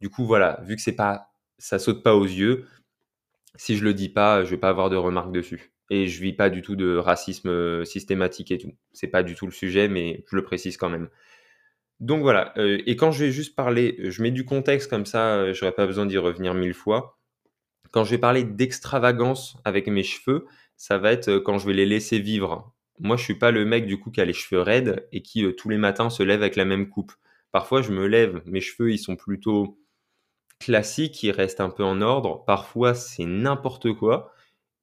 du 0.00 0.10
coup 0.10 0.26
voilà, 0.26 0.60
vu 0.64 0.76
que 0.76 0.82
c'est 0.82 0.96
pas, 0.96 1.32
ça 1.58 1.78
saute 1.78 2.02
pas 2.02 2.14
aux 2.14 2.26
yeux, 2.26 2.66
si 3.56 3.76
je 3.76 3.84
le 3.84 3.94
dis 3.94 4.08
pas, 4.08 4.44
je 4.44 4.50
vais 4.50 4.56
pas 4.56 4.70
avoir 4.70 4.90
de 4.90 4.96
remarques 4.96 5.32
dessus. 5.32 5.72
Et 5.90 6.06
je 6.06 6.22
vis 6.22 6.32
pas 6.32 6.48
du 6.48 6.62
tout 6.62 6.76
de 6.76 6.96
racisme 6.96 7.48
euh, 7.48 7.84
systématique 7.84 8.50
et 8.50 8.58
tout. 8.58 8.72
C'est 8.92 9.08
pas 9.08 9.22
du 9.22 9.34
tout 9.34 9.46
le 9.46 9.52
sujet, 9.52 9.88
mais 9.88 10.24
je 10.30 10.36
le 10.36 10.42
précise 10.42 10.76
quand 10.76 10.88
même. 10.88 11.08
Donc 12.00 12.22
voilà. 12.22 12.54
Euh, 12.56 12.80
et 12.86 12.96
quand 12.96 13.12
je 13.12 13.24
vais 13.24 13.30
juste 13.30 13.54
parler, 13.54 13.96
je 13.98 14.22
mets 14.22 14.30
du 14.30 14.44
contexte 14.44 14.88
comme 14.88 15.06
ça, 15.06 15.36
euh, 15.36 15.54
j'aurais 15.54 15.72
pas 15.72 15.86
besoin 15.86 16.06
d'y 16.06 16.18
revenir 16.18 16.54
mille 16.54 16.74
fois. 16.74 17.18
Quand 17.90 18.04
je 18.04 18.10
vais 18.10 18.18
parler 18.18 18.42
d'extravagance 18.44 19.56
avec 19.64 19.86
mes 19.86 20.02
cheveux, 20.02 20.46
ça 20.76 20.98
va 20.98 21.12
être 21.12 21.38
quand 21.38 21.58
je 21.58 21.66
vais 21.66 21.74
les 21.74 21.86
laisser 21.86 22.18
vivre. 22.18 22.74
Moi, 22.98 23.16
je 23.16 23.24
suis 23.24 23.34
pas 23.34 23.50
le 23.50 23.64
mec 23.66 23.86
du 23.86 23.98
coup 23.98 24.10
qui 24.10 24.20
a 24.20 24.24
les 24.24 24.32
cheveux 24.32 24.62
raides 24.62 25.06
et 25.12 25.22
qui 25.22 25.44
tous 25.56 25.68
les 25.68 25.76
matins 25.76 26.08
se 26.08 26.22
lève 26.22 26.40
avec 26.40 26.56
la 26.56 26.64
même 26.64 26.88
coupe. 26.88 27.12
Parfois, 27.50 27.82
je 27.82 27.92
me 27.92 28.06
lève, 28.06 28.40
mes 28.46 28.62
cheveux 28.62 28.92
ils 28.92 28.98
sont 28.98 29.16
plutôt 29.16 29.78
classique, 30.62 31.22
il 31.22 31.32
reste 31.32 31.60
un 31.60 31.70
peu 31.70 31.84
en 31.84 32.00
ordre. 32.00 32.44
Parfois, 32.46 32.94
c'est 32.94 33.24
n'importe 33.24 33.92
quoi. 33.94 34.32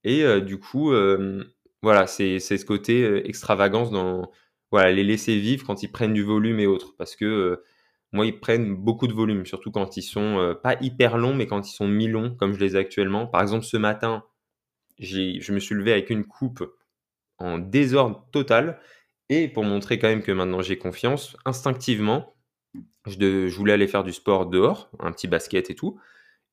Et 0.03 0.23
euh, 0.23 0.41
du 0.41 0.59
coup, 0.59 0.91
euh, 0.91 1.43
voilà, 1.81 2.07
c'est 2.07 2.39
ce 2.39 2.65
côté 2.65 3.03
euh, 3.03 3.27
extravagance 3.27 3.91
dans 3.91 4.31
voilà, 4.71 4.91
les 4.91 5.03
laisser 5.03 5.39
vivre 5.39 5.65
quand 5.65 5.83
ils 5.83 5.91
prennent 5.91 6.13
du 6.13 6.23
volume 6.23 6.59
et 6.59 6.67
autres. 6.67 6.95
Parce 6.97 7.15
que 7.15 7.63
moi, 8.11 8.25
ils 8.25 8.39
prennent 8.39 8.75
beaucoup 8.75 9.07
de 9.07 9.13
volume, 9.13 9.45
surtout 9.45 9.71
quand 9.71 9.97
ils 9.97 10.03
sont 10.03 10.55
pas 10.63 10.75
hyper 10.81 11.17
longs, 11.17 11.35
mais 11.35 11.47
quand 11.47 11.67
ils 11.67 11.73
sont 11.73 11.87
mi-longs, 11.87 12.35
comme 12.35 12.53
je 12.53 12.59
les 12.59 12.75
ai 12.75 12.79
actuellement. 12.79 13.27
Par 13.27 13.41
exemple, 13.41 13.65
ce 13.65 13.77
matin, 13.77 14.23
je 14.99 15.51
me 15.51 15.59
suis 15.59 15.75
levé 15.75 15.91
avec 15.93 16.09
une 16.09 16.25
coupe 16.25 16.63
en 17.39 17.57
désordre 17.59 18.27
total. 18.31 18.79
Et 19.29 19.47
pour 19.47 19.63
montrer 19.63 19.99
quand 19.99 20.07
même 20.07 20.23
que 20.23 20.31
maintenant 20.31 20.61
j'ai 20.61 20.77
confiance, 20.77 21.37
instinctivement, 21.45 22.35
je, 23.09 23.55
voulais 23.55 23.73
aller 23.73 23.87
faire 23.87 24.03
du 24.03 24.13
sport 24.13 24.45
dehors, 24.45 24.89
un 24.99 25.11
petit 25.11 25.27
basket 25.27 25.69
et 25.69 25.75
tout. 25.75 25.99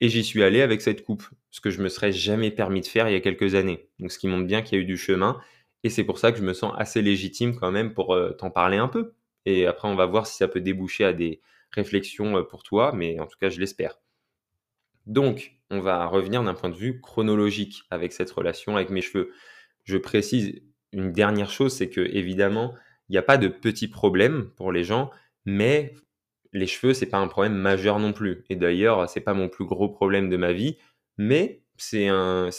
Et 0.00 0.08
j'y 0.08 0.24
suis 0.24 0.42
allé 0.42 0.60
avec 0.60 0.82
cette 0.82 1.04
coupe, 1.04 1.24
ce 1.50 1.60
que 1.60 1.70
je 1.70 1.82
me 1.82 1.88
serais 1.88 2.12
jamais 2.12 2.50
permis 2.50 2.82
de 2.82 2.86
faire 2.86 3.08
il 3.08 3.12
y 3.12 3.16
a 3.16 3.20
quelques 3.20 3.54
années. 3.54 3.88
Donc, 3.98 4.12
ce 4.12 4.18
qui 4.18 4.28
montre 4.28 4.46
bien 4.46 4.62
qu'il 4.62 4.78
y 4.78 4.80
a 4.80 4.82
eu 4.82 4.86
du 4.86 4.98
chemin. 4.98 5.40
Et 5.84 5.90
c'est 5.90 6.04
pour 6.04 6.18
ça 6.18 6.32
que 6.32 6.38
je 6.38 6.42
me 6.42 6.52
sens 6.52 6.74
assez 6.76 7.00
légitime 7.00 7.56
quand 7.56 7.70
même 7.70 7.94
pour 7.94 8.14
euh, 8.14 8.32
t'en 8.32 8.50
parler 8.50 8.76
un 8.76 8.88
peu. 8.88 9.14
Et 9.46 9.66
après, 9.66 9.88
on 9.88 9.94
va 9.94 10.06
voir 10.06 10.26
si 10.26 10.36
ça 10.36 10.48
peut 10.48 10.60
déboucher 10.60 11.04
à 11.04 11.12
des 11.12 11.40
réflexions 11.70 12.36
euh, 12.36 12.42
pour 12.42 12.62
toi, 12.62 12.92
mais 12.94 13.20
en 13.20 13.26
tout 13.26 13.38
cas, 13.38 13.48
je 13.48 13.60
l'espère. 13.60 13.98
Donc, 15.06 15.56
on 15.70 15.80
va 15.80 16.06
revenir 16.06 16.42
d'un 16.42 16.54
point 16.54 16.70
de 16.70 16.74
vue 16.74 17.00
chronologique 17.00 17.84
avec 17.90 18.12
cette 18.12 18.30
relation 18.30 18.76
avec 18.76 18.90
mes 18.90 19.00
cheveux. 19.00 19.32
Je 19.84 19.96
précise 19.96 20.60
une 20.92 21.12
dernière 21.12 21.50
chose, 21.50 21.72
c'est 21.72 21.88
que 21.88 22.00
évidemment, 22.00 22.74
il 23.08 23.12
n'y 23.12 23.18
a 23.18 23.22
pas 23.22 23.38
de 23.38 23.48
petits 23.48 23.88
problèmes 23.88 24.50
pour 24.56 24.72
les 24.72 24.84
gens, 24.84 25.10
mais 25.44 25.94
les 26.52 26.66
cheveux, 26.66 26.94
c'est 26.94 27.06
pas 27.06 27.18
un 27.18 27.28
problème 27.28 27.54
majeur 27.54 27.98
non 27.98 28.12
plus. 28.12 28.44
Et 28.50 28.56
d'ailleurs, 28.56 29.08
c'est 29.08 29.20
pas 29.20 29.34
mon 29.34 29.48
plus 29.48 29.64
gros 29.64 29.88
problème 29.88 30.28
de 30.30 30.36
ma 30.36 30.52
vie, 30.52 30.76
mais 31.18 31.62
c'est 31.76 32.08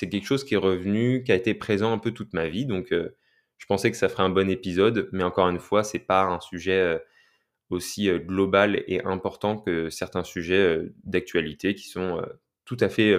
quelque 0.09 0.25
chose 0.25 0.43
qui 0.43 0.53
est 0.55 0.57
revenu, 0.57 1.23
qui 1.23 1.31
a 1.31 1.35
été 1.35 1.53
présent 1.53 1.91
un 1.91 1.97
peu 1.97 2.11
toute 2.11 2.33
ma 2.33 2.47
vie. 2.47 2.65
Donc, 2.65 2.91
euh, 2.91 3.15
je 3.57 3.65
pensais 3.65 3.89
que 3.91 3.97
ça 3.97 4.09
ferait 4.09 4.23
un 4.23 4.29
bon 4.29 4.49
épisode, 4.49 5.09
mais 5.11 5.23
encore 5.23 5.49
une 5.49 5.59
fois, 5.59 5.83
c'est 5.83 5.99
pas 5.99 6.23
un 6.23 6.39
sujet 6.39 6.79
euh, 6.79 6.99
aussi 7.69 8.09
global 8.09 8.83
et 8.87 9.03
important 9.03 9.57
que 9.57 9.89
certains 9.89 10.23
sujets 10.23 10.79
d'actualité 11.03 11.75
qui 11.75 11.89
sont 11.89 12.21
tout 12.65 12.77
à 12.79 12.87
fait 12.87 13.13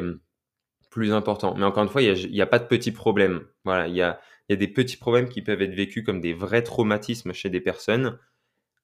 plus 0.90 1.12
importants. 1.12 1.54
Mais 1.56 1.64
encore 1.64 1.82
une 1.82 1.88
fois, 1.88 2.02
il 2.02 2.30
n'y 2.30 2.40
a, 2.40 2.46
pas 2.46 2.58
de 2.58 2.66
petits 2.66 2.92
problèmes. 2.92 3.42
Voilà, 3.64 3.88
il 3.88 3.94
y 3.94 4.02
a, 4.02 4.20
y 4.48 4.52
a 4.52 4.56
des 4.56 4.68
petits 4.68 4.96
problèmes 4.96 5.28
qui 5.28 5.42
peuvent 5.42 5.60
être 5.62 5.74
vécus 5.74 6.04
comme 6.04 6.20
des 6.20 6.32
vrais 6.32 6.62
traumatismes 6.62 7.32
chez 7.32 7.50
des 7.50 7.60
personnes, 7.60 8.18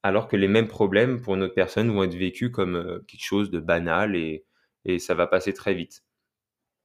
alors 0.04 0.28
que 0.28 0.37
les 0.37 0.46
mêmes 0.46 0.68
problèmes 0.68 1.20
pour 1.20 1.34
une 1.34 1.42
autre 1.42 1.54
personne 1.54 1.90
vont 1.90 2.04
être 2.04 2.14
vécus 2.14 2.50
comme 2.50 3.02
quelque 3.08 3.25
chose 3.25 3.50
de 3.50 3.58
banal 3.58 4.14
et, 4.16 4.44
ça 4.99 5.14
va 5.14 5.26
passer 5.26 5.52
très 5.52 5.75
vite. 5.75 6.04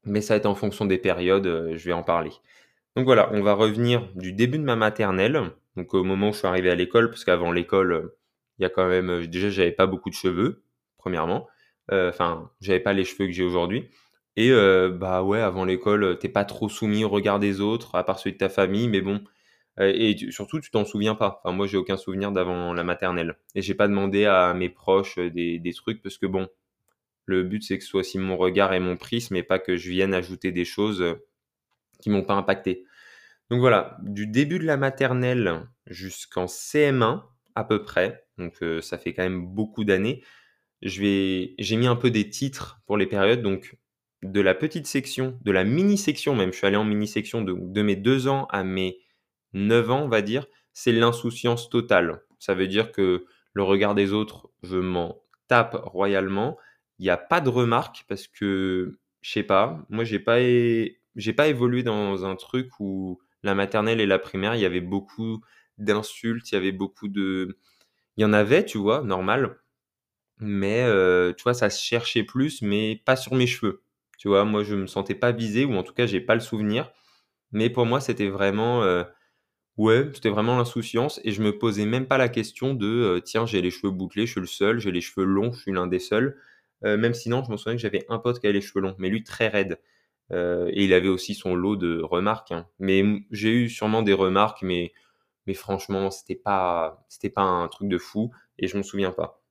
Mais 0.06 0.22
ça 0.22 0.34
va 0.34 0.38
être 0.38 0.46
en 0.48 0.56
fonction 0.56 0.86
des 0.86 0.98
périodes, 0.98 1.74
je 1.76 1.86
vais 1.86 1.94
en 1.94 2.02
parler. 2.02 2.32
Donc 2.96 3.06
voilà, 3.06 3.30
on 3.34 3.42
va 3.42 3.54
revenir 3.54 4.08
du 4.16 4.32
début 4.34 4.58
de 4.58 4.64
ma 4.64 4.78
maternelle, 4.78 5.52
donc 5.76 5.94
au 5.94 6.04
moment 6.04 6.30
où 6.30 6.34
je 6.34 6.40
suis 6.40 6.48
arrivé 6.48 6.70
à 6.70 6.76
l'école, 6.76 7.10
parce 7.10 7.26
qu'avant 7.26 7.52
l'école, 7.52 8.12
il 8.60 8.64
y 8.64 8.66
a 8.66 8.70
quand 8.70 8.88
même, 8.88 9.10
euh, 9.10 9.28
déjà, 9.28 9.50
j'avais 9.50 9.72
pas 9.72 9.88
beaucoup 9.88 10.10
de 10.10 10.16
cheveux, 10.16 10.64
premièrement. 10.98 11.48
Euh, 11.92 12.10
enfin, 12.10 12.52
j'avais 12.62 12.80
pas 12.82 12.94
les 12.94 13.06
cheveux 13.06 13.26
que 13.28 13.32
j'ai 13.32 13.44
aujourd'hui. 13.44 13.90
Et 14.36 14.52
euh, 14.52 14.90
bah 14.90 15.24
ouais, 15.24 15.40
avant 15.42 15.66
l'école, 15.66 16.20
t'es 16.20 16.30
pas 16.30 16.46
trop 16.46 16.70
soumis 16.70 17.04
au 17.04 17.10
regard 17.10 17.40
des 17.40 17.62
autres, 17.62 17.96
à 17.96 18.04
part 18.06 18.20
celui 18.20 18.34
de 18.34 18.38
ta 18.38 18.50
famille, 18.50 18.88
mais 18.88 19.02
bon. 19.02 19.24
Et 19.80 20.32
surtout, 20.32 20.60
tu 20.60 20.72
t'en 20.72 20.86
souviens 20.86 21.16
pas. 21.16 21.42
Enfin, 21.44 21.56
moi, 21.56 21.68
j'ai 21.68 21.78
aucun 21.78 21.98
souvenir 21.98 22.32
d'avant 22.32 22.74
la 22.74 22.84
maternelle. 22.84 23.36
Et 23.56 23.62
j'ai 23.62 23.76
pas 23.76 23.88
demandé 23.88 24.26
à 24.26 24.54
mes 24.54 24.70
proches 24.70 25.18
des, 25.18 25.60
des 25.60 25.74
trucs 25.74 26.02
parce 26.02 26.18
que 26.18 26.26
bon, 26.26 26.48
le 27.26 27.44
but 27.44 27.64
c'est 27.64 27.78
que 27.78 27.84
ce 27.84 27.90
soit 27.90 28.02
aussi 28.02 28.18
mon 28.18 28.38
regard 28.38 28.74
et 28.74 28.80
mon 28.80 28.98
prisme, 28.98 29.36
mais 29.36 29.44
pas 29.44 29.60
que 29.60 29.78
je 29.78 29.90
vienne 29.90 30.14
ajouter 30.14 30.52
des 30.52 30.66
choses 30.66 31.04
qui 32.02 32.10
m'ont 32.10 32.24
pas 32.24 32.34
impacté. 32.34 32.86
Donc 33.50 33.60
voilà, 33.62 33.98
du 34.04 34.28
début 34.28 34.60
de 34.60 34.66
la 34.66 34.78
maternelle 34.78 35.68
jusqu'en 35.88 36.46
CM1 36.46 37.24
à 37.56 37.64
peu 37.64 37.84
près, 37.84 38.26
donc 38.38 38.62
euh, 38.62 38.82
ça 38.82 38.98
fait 38.98 39.14
quand 39.14 39.24
même 39.24 39.46
beaucoup 39.46 39.84
d'années. 39.84 40.24
J'ai 40.82 41.56
mis 41.60 41.88
un 41.88 41.96
peu 41.96 42.10
des 42.12 42.30
titres 42.30 42.80
pour 42.86 42.98
les 42.98 43.08
périodes, 43.08 43.42
donc 43.42 43.78
de 44.22 44.40
la 44.40 44.54
petite 44.54 44.88
section, 44.88 45.38
de 45.44 45.52
la 45.52 45.64
mini 45.64 45.98
section 45.98 46.36
même. 46.36 46.52
Je 46.52 46.58
suis 46.58 46.68
allé 46.68 46.78
en 46.78 46.86
mini 46.86 47.08
section 47.08 47.42
de, 47.42 47.82
mes 47.82 47.96
2 47.96 48.28
ans 48.28 48.46
à 48.52 48.64
mes 48.64 49.00
9 49.54 49.90
ans, 49.92 50.04
on 50.04 50.08
va 50.10 50.22
dire. 50.22 50.46
C'est 50.74 50.92
l'insouciance 50.92 51.70
totale. 51.70 52.22
Ça 52.40 52.54
veut 52.54 52.68
dire 52.68 52.92
que 52.92 53.26
le 53.54 53.64
regard 53.64 53.96
des 53.96 54.14
autres, 54.14 54.50
je 54.64 54.78
m'en 54.78 55.18
tape 55.48 55.76
royalement. 55.84 56.58
Il 57.00 57.04
n'y 57.04 57.10
a 57.10 57.18
pas 57.18 57.42
de 57.42 57.50
remarques 57.50 58.06
parce 58.08 58.28
que, 58.28 59.00
je 59.22 59.32
sais 59.32 59.44
pas, 59.44 59.86
moi 59.90 60.04
j'ai 60.04 60.20
pas, 60.20 60.38
pas 61.38 61.48
évolué 61.48 61.84
dans 61.84 62.26
un 62.26 62.36
truc 62.36 62.70
où 62.80 63.20
la 63.44 63.56
maternelle 63.56 64.02
et 64.02 64.06
la 64.06 64.20
primaire, 64.20 64.56
il 64.56 64.62
y 64.62 64.66
avait 64.66 64.82
beaucoup 64.82 65.42
d'insultes, 65.78 66.52
il 66.52 66.56
y 66.56 66.58
avait 66.58 66.72
beaucoup 66.72 67.08
de, 67.08 67.58
il 68.18 68.22
y 68.24 68.26
en 68.26 68.34
avait, 68.34 68.66
tu 68.66 68.78
vois, 68.78 69.04
normal. 69.04 69.58
Mais, 70.40 70.84
euh, 70.84 71.34
tu 71.34 71.44
vois, 71.44 71.54
ça 71.54 71.70
se 71.70 71.84
cherchait 71.84 72.24
plus, 72.24 72.62
mais 72.62 73.02
pas 73.06 73.16
sur 73.16 73.36
mes 73.36 73.48
cheveux. 73.48 73.84
Tu 74.18 74.28
vois, 74.30 74.46
moi, 74.46 74.64
je 74.64 74.76
me 74.76 74.88
sentais 74.88 75.16
pas 75.16 75.32
visé, 75.32 75.66
ou 75.66 75.74
en 75.76 75.84
tout 75.84 75.94
cas, 75.94 76.06
j'ai 76.08 76.22
pas 76.22 76.36
le 76.36 76.42
souvenir. 76.42 76.92
Mais 77.52 77.70
pour 77.70 77.86
moi, 77.86 78.02
c'était 78.02 78.30
vraiment, 78.30 78.84
euh, 78.84 79.04
ouais, 79.80 80.10
c'était 80.14 80.30
vraiment 80.30 80.58
l'insouciance. 80.58 81.20
Et 81.24 81.32
je 81.32 81.42
me 81.42 81.58
posais 81.58 81.86
même 81.86 82.06
pas 82.08 82.18
la 82.20 82.30
question 82.30 82.74
de, 82.76 82.88
euh, 82.88 83.20
tiens, 83.20 83.46
j'ai 83.48 83.62
les 83.62 83.72
cheveux 83.72 83.92
bouclés, 83.92 84.28
je 84.28 84.34
suis 84.34 84.42
le 84.42 84.48
seul, 84.48 84.80
j'ai 84.80 84.92
les 84.92 85.02
cheveux 85.02 85.26
longs, 85.26 85.52
je 85.54 85.62
suis 85.62 85.72
l'un 85.72 85.88
des 85.88 86.00
seuls. 86.00 86.38
même 86.84 87.14
sinon, 87.14 87.44
je 87.44 87.52
me 87.52 87.58
souviens 87.58 87.76
que 87.76 87.82
j'avais 87.82 88.06
un 88.10 88.20
pote 88.20 88.40
qui 88.40 88.48
avait 88.48 88.54
les 88.54 88.62
cheveux 88.62 88.82
longs, 88.82 88.96
mais 89.00 89.10
lui 89.10 89.24
très 89.24 89.48
raide. 89.50 89.80
et 90.32 90.84
il 90.86 90.94
avait 90.94 91.10
aussi 91.10 91.34
son 91.36 91.56
lot 91.56 91.76
de 91.76 92.02
remarques. 92.02 92.52
Hein. 92.52 92.68
Mais 92.80 93.04
j'ai 93.32 93.52
eu 93.52 93.70
sûrement 93.70 94.02
des 94.04 94.14
remarques, 94.14 94.62
mais 94.62 94.94
mais 95.50 95.56
franchement, 95.56 96.12
c'était 96.12 96.36
pas, 96.36 97.04
c'était 97.10 97.32
pas 97.32 97.42
un 97.42 97.68
truc 97.70 97.90
de 97.90 97.98
fou 97.98 98.32
et 98.60 98.68
je 98.68 98.78
m'en 98.78 98.84
souviens 98.84 99.12
pas. 99.12 99.42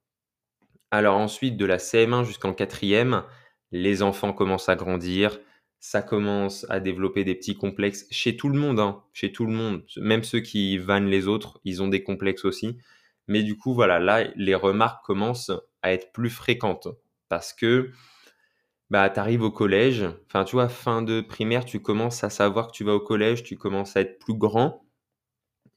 Alors 0.92 1.16
ensuite, 1.16 1.56
de 1.56 1.64
la 1.64 1.78
CM1 1.78 2.24
jusqu'en 2.24 2.54
quatrième, 2.54 3.24
les 3.72 4.02
enfants 4.02 4.32
commencent 4.32 4.68
à 4.68 4.76
grandir, 4.76 5.40
ça 5.80 6.02
commence 6.02 6.66
à 6.68 6.80
développer 6.80 7.24
des 7.24 7.34
petits 7.34 7.56
complexes 7.56 8.06
chez 8.10 8.36
tout 8.36 8.48
le 8.48 8.58
monde, 8.58 8.80
hein, 8.80 9.02
chez 9.12 9.32
tout 9.32 9.46
le 9.46 9.52
monde. 9.52 9.84
Même 9.96 10.24
ceux 10.24 10.40
qui 10.40 10.78
vannent 10.78 11.08
les 11.08 11.28
autres, 11.28 11.60
ils 11.64 11.82
ont 11.82 11.88
des 11.88 12.02
complexes 12.02 12.44
aussi. 12.44 12.76
Mais 13.28 13.42
du 13.42 13.56
coup, 13.56 13.74
voilà, 13.74 13.98
là, 13.98 14.24
les 14.36 14.54
remarques 14.54 15.04
commencent 15.04 15.52
à 15.82 15.92
être 15.92 16.12
plus 16.12 16.30
fréquentes 16.30 16.88
parce 17.28 17.52
que 17.52 17.90
bah, 18.90 19.10
tu 19.10 19.20
arrives 19.20 19.42
au 19.42 19.50
collège, 19.50 20.04
enfin, 20.26 20.44
tu 20.44 20.56
vois, 20.56 20.68
fin 20.68 21.02
de 21.02 21.20
primaire, 21.20 21.64
tu 21.64 21.80
commences 21.80 22.24
à 22.24 22.30
savoir 22.30 22.68
que 22.68 22.72
tu 22.72 22.84
vas 22.84 22.94
au 22.94 23.00
collège, 23.00 23.42
tu 23.42 23.56
commences 23.56 23.96
à 23.96 24.00
être 24.00 24.18
plus 24.18 24.34
grand. 24.34 24.84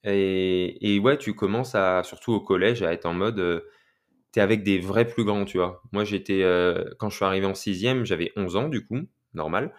Et, 0.03 0.99
ouais, 1.03 1.17
tu 1.17 1.33
commences 1.35 1.75
à, 1.75 2.03
surtout 2.03 2.33
au 2.33 2.41
collège, 2.41 2.81
à 2.83 2.93
être 2.93 3.05
en 3.05 3.13
mode, 3.13 3.39
euh, 3.39 3.61
tu 4.33 4.39
es 4.39 4.41
avec 4.41 4.63
des 4.63 4.79
vrais 4.79 5.07
plus 5.07 5.23
grands, 5.25 5.45
tu 5.45 5.57
vois. 5.57 5.83
Moi, 5.91 6.03
j'étais, 6.05 6.43
euh, 6.43 6.85
quand 6.99 7.09
je 7.09 7.17
suis 7.17 7.25
arrivé 7.25 7.45
en 7.45 7.55
sixième, 7.55 8.05
j'avais 8.05 8.31
11 8.35 8.55
ans, 8.55 8.69
du 8.69 8.85
coup, 8.85 8.99
normal. 9.33 9.73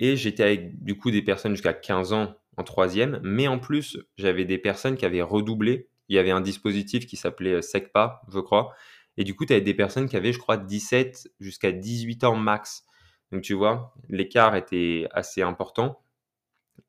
Et 0.00 0.16
j'étais 0.16 0.42
avec, 0.42 0.82
du 0.82 0.96
coup, 0.96 1.10
des 1.10 1.22
personnes 1.22 1.52
jusqu'à 1.52 1.72
15 1.72 2.12
ans 2.12 2.34
en 2.56 2.64
troisième. 2.64 3.20
Mais 3.22 3.48
en 3.48 3.58
plus, 3.58 3.98
j'avais 4.16 4.44
des 4.44 4.58
personnes 4.58 4.96
qui 4.96 5.04
avaient 5.04 5.22
redoublé. 5.22 5.88
Il 6.08 6.16
y 6.16 6.18
avait 6.18 6.30
un 6.30 6.40
dispositif 6.40 7.06
qui 7.06 7.16
s'appelait 7.16 7.54
euh, 7.54 7.62
SECPA, 7.62 8.22
je 8.28 8.40
crois. 8.40 8.74
Et 9.16 9.24
du 9.24 9.34
coup, 9.34 9.46
tu 9.46 9.52
avais 9.52 9.62
des 9.62 9.74
personnes 9.74 10.08
qui 10.08 10.16
avaient, 10.16 10.32
je 10.32 10.38
crois, 10.38 10.56
17 10.56 11.28
jusqu'à 11.40 11.72
18 11.72 12.24
ans 12.24 12.36
max. 12.36 12.84
Donc, 13.32 13.42
tu 13.42 13.54
vois, 13.54 13.94
l'écart 14.08 14.56
était 14.56 15.06
assez 15.12 15.42
important. 15.42 16.02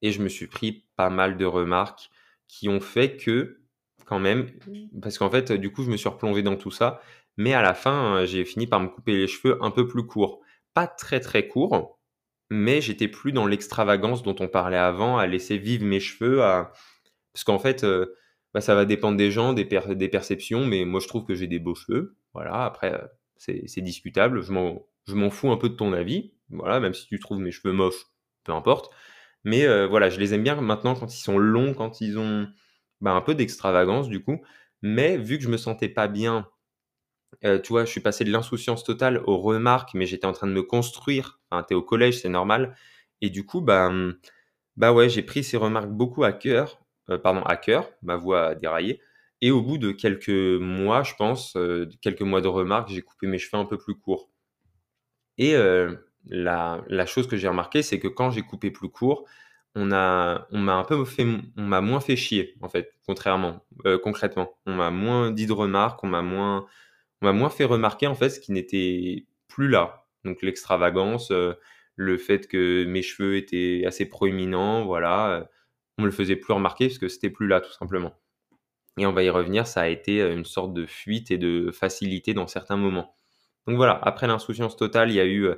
Et 0.01 0.11
je 0.11 0.21
me 0.21 0.29
suis 0.29 0.47
pris 0.47 0.85
pas 0.95 1.09
mal 1.09 1.37
de 1.37 1.45
remarques 1.45 2.09
qui 2.47 2.69
ont 2.69 2.81
fait 2.81 3.17
que, 3.17 3.61
quand 4.05 4.19
même, 4.19 4.47
parce 5.01 5.17
qu'en 5.17 5.29
fait, 5.29 5.51
du 5.51 5.71
coup, 5.71 5.83
je 5.83 5.91
me 5.91 5.97
suis 5.97 6.09
replongé 6.09 6.43
dans 6.43 6.55
tout 6.55 6.71
ça, 6.71 7.01
mais 7.37 7.53
à 7.53 7.61
la 7.61 7.73
fin, 7.73 8.17
euh, 8.17 8.25
j'ai 8.25 8.45
fini 8.45 8.67
par 8.67 8.79
me 8.79 8.87
couper 8.87 9.13
les 9.13 9.27
cheveux 9.27 9.57
un 9.63 9.71
peu 9.71 9.87
plus 9.87 10.05
courts. 10.05 10.41
Pas 10.73 10.87
très 10.87 11.19
très 11.19 11.47
courts, 11.47 11.99
mais 12.49 12.81
j'étais 12.81 13.07
plus 13.07 13.31
dans 13.31 13.47
l'extravagance 13.47 14.23
dont 14.23 14.35
on 14.39 14.47
parlait 14.47 14.77
avant, 14.77 15.17
à 15.17 15.27
laisser 15.27 15.57
vivre 15.57 15.85
mes 15.85 15.99
cheveux, 15.99 16.43
à... 16.43 16.71
parce 17.33 17.43
qu'en 17.43 17.59
fait, 17.59 17.83
euh, 17.83 18.15
bah, 18.53 18.61
ça 18.61 18.75
va 18.75 18.85
dépendre 18.85 19.17
des 19.17 19.31
gens, 19.31 19.53
des, 19.53 19.65
perceptions, 19.65 20.65
mais 20.65 20.85
moi 20.85 20.99
je 20.99 21.07
trouve 21.07 21.25
que 21.25 21.35
j'ai 21.35 21.47
des 21.47 21.59
beaux 21.59 21.75
cheveux. 21.75 22.15
Voilà, 22.33 22.65
après, 22.65 22.93
euh, 22.93 23.05
c'est 23.37 23.81
discutable, 23.81 24.41
je 24.41 24.51
m'en 24.51 25.29
fous 25.29 25.51
un 25.51 25.57
peu 25.57 25.69
de 25.69 25.75
ton 25.75 25.93
avis, 25.93 26.33
voilà, 26.49 26.79
même 26.79 26.93
si 26.93 27.07
tu 27.07 27.19
trouves 27.19 27.39
mes 27.39 27.51
cheveux 27.51 27.73
moches, 27.73 28.05
peu 28.43 28.53
importe. 28.53 28.93
Mais 29.43 29.65
euh, 29.65 29.87
voilà, 29.87 30.09
je 30.09 30.19
les 30.19 30.33
aime 30.33 30.43
bien 30.43 30.55
maintenant 30.55 30.95
quand 30.95 31.13
ils 31.13 31.21
sont 31.21 31.37
longs, 31.37 31.73
quand 31.73 32.01
ils 32.01 32.17
ont 32.17 32.47
bah, 33.01 33.11
un 33.11 33.21
peu 33.21 33.35
d'extravagance 33.35 34.09
du 34.09 34.23
coup. 34.23 34.41
Mais 34.81 35.17
vu 35.17 35.37
que 35.37 35.43
je 35.43 35.49
me 35.49 35.57
sentais 35.57 35.89
pas 35.89 36.07
bien, 36.07 36.47
euh, 37.43 37.59
tu 37.59 37.69
vois, 37.73 37.85
je 37.85 37.89
suis 37.91 38.01
passé 38.01 38.23
de 38.23 38.31
l'insouciance 38.31 38.83
totale 38.83 39.21
aux 39.25 39.37
remarques, 39.37 39.93
mais 39.93 40.05
j'étais 40.05 40.25
en 40.25 40.33
train 40.33 40.47
de 40.47 40.51
me 40.53 40.63
construire. 40.63 41.39
Enfin, 41.51 41.63
t'es 41.63 41.75
au 41.75 41.81
collège, 41.81 42.21
c'est 42.21 42.29
normal. 42.29 42.75
Et 43.21 43.29
du 43.29 43.45
coup, 43.45 43.61
bah, 43.61 43.87
hum, 43.87 44.17
bah 44.77 44.93
ouais, 44.93 45.09
j'ai 45.09 45.23
pris 45.23 45.43
ces 45.43 45.57
remarques 45.57 45.89
beaucoup 45.91 46.23
à 46.23 46.33
cœur. 46.33 46.79
Euh, 47.09 47.17
pardon, 47.19 47.41
à 47.43 47.57
cœur, 47.57 47.89
ma 48.03 48.15
voix 48.17 48.47
a 48.49 48.55
déraillé. 48.55 49.01
Et 49.41 49.51
au 49.51 49.61
bout 49.61 49.77
de 49.77 49.91
quelques 49.91 50.29
mois, 50.29 51.03
je 51.03 51.13
pense, 51.15 51.57
quelques 52.01 52.21
mois 52.21 52.41
de 52.41 52.47
remarques, 52.47 52.89
j'ai 52.89 53.01
coupé 53.01 53.27
mes 53.27 53.37
cheveux 53.39 53.61
un 53.61 53.65
peu 53.65 53.77
plus 53.77 53.95
courts. 53.95 54.29
Et 55.37 55.55
la, 56.27 56.83
la 56.87 57.05
chose 57.05 57.27
que 57.27 57.37
j'ai 57.37 57.47
remarqué, 57.47 57.83
c'est 57.83 57.99
que 57.99 58.07
quand 58.07 58.31
j'ai 58.31 58.41
coupé 58.41 58.71
plus 58.71 58.89
court, 58.89 59.25
on 59.75 59.91
a, 59.91 60.47
on 60.51 60.59
m'a 60.59 60.75
un 60.75 60.83
peu 60.83 61.03
fait, 61.05 61.25
on 61.57 61.61
m'a 61.63 61.81
moins 61.81 61.99
fait 61.99 62.15
chier 62.15 62.55
en 62.61 62.69
fait, 62.69 62.93
contrairement, 63.05 63.65
euh, 63.85 63.97
concrètement, 64.01 64.57
on 64.65 64.73
m'a 64.75 64.89
moins 64.89 65.31
dit 65.31 65.47
de 65.47 65.51
remarques, 65.53 66.03
on 66.03 66.07
m'a 66.07 66.21
moins, 66.21 66.65
m'a 67.25 67.33
moins 67.33 67.49
fait 67.49 67.65
remarquer 67.65 68.07
en 68.07 68.15
fait 68.15 68.29
ce 68.29 68.39
qui 68.39 68.51
n'était 68.51 69.25
plus 69.47 69.69
là. 69.69 70.05
Donc 70.23 70.41
l'extravagance, 70.41 71.31
euh, 71.31 71.53
le 71.95 72.17
fait 72.17 72.47
que 72.47 72.85
mes 72.85 73.01
cheveux 73.01 73.37
étaient 73.37 73.83
assez 73.85 74.07
proéminents, 74.07 74.85
voilà, 74.85 75.31
euh, 75.31 75.43
on 75.97 76.03
me 76.03 76.07
le 76.07 76.13
faisait 76.13 76.35
plus 76.35 76.53
remarquer 76.53 76.87
parce 76.87 76.97
que 76.99 77.07
c'était 77.07 77.29
plus 77.29 77.47
là 77.47 77.61
tout 77.61 77.71
simplement. 77.73 78.13
Et 78.97 79.05
on 79.05 79.11
va 79.13 79.23
y 79.23 79.29
revenir, 79.29 79.67
ça 79.67 79.81
a 79.81 79.87
été 79.89 80.21
une 80.21 80.45
sorte 80.45 80.73
de 80.73 80.85
fuite 80.85 81.31
et 81.31 81.37
de 81.37 81.71
facilité 81.71 82.33
dans 82.33 82.47
certains 82.47 82.77
moments. 82.77 83.15
Donc 83.67 83.77
voilà, 83.77 83.99
après 84.03 84.27
l'insouciance 84.27 84.77
totale, 84.77 85.09
il 85.11 85.15
y 85.15 85.19
a 85.19 85.25
eu 85.25 85.49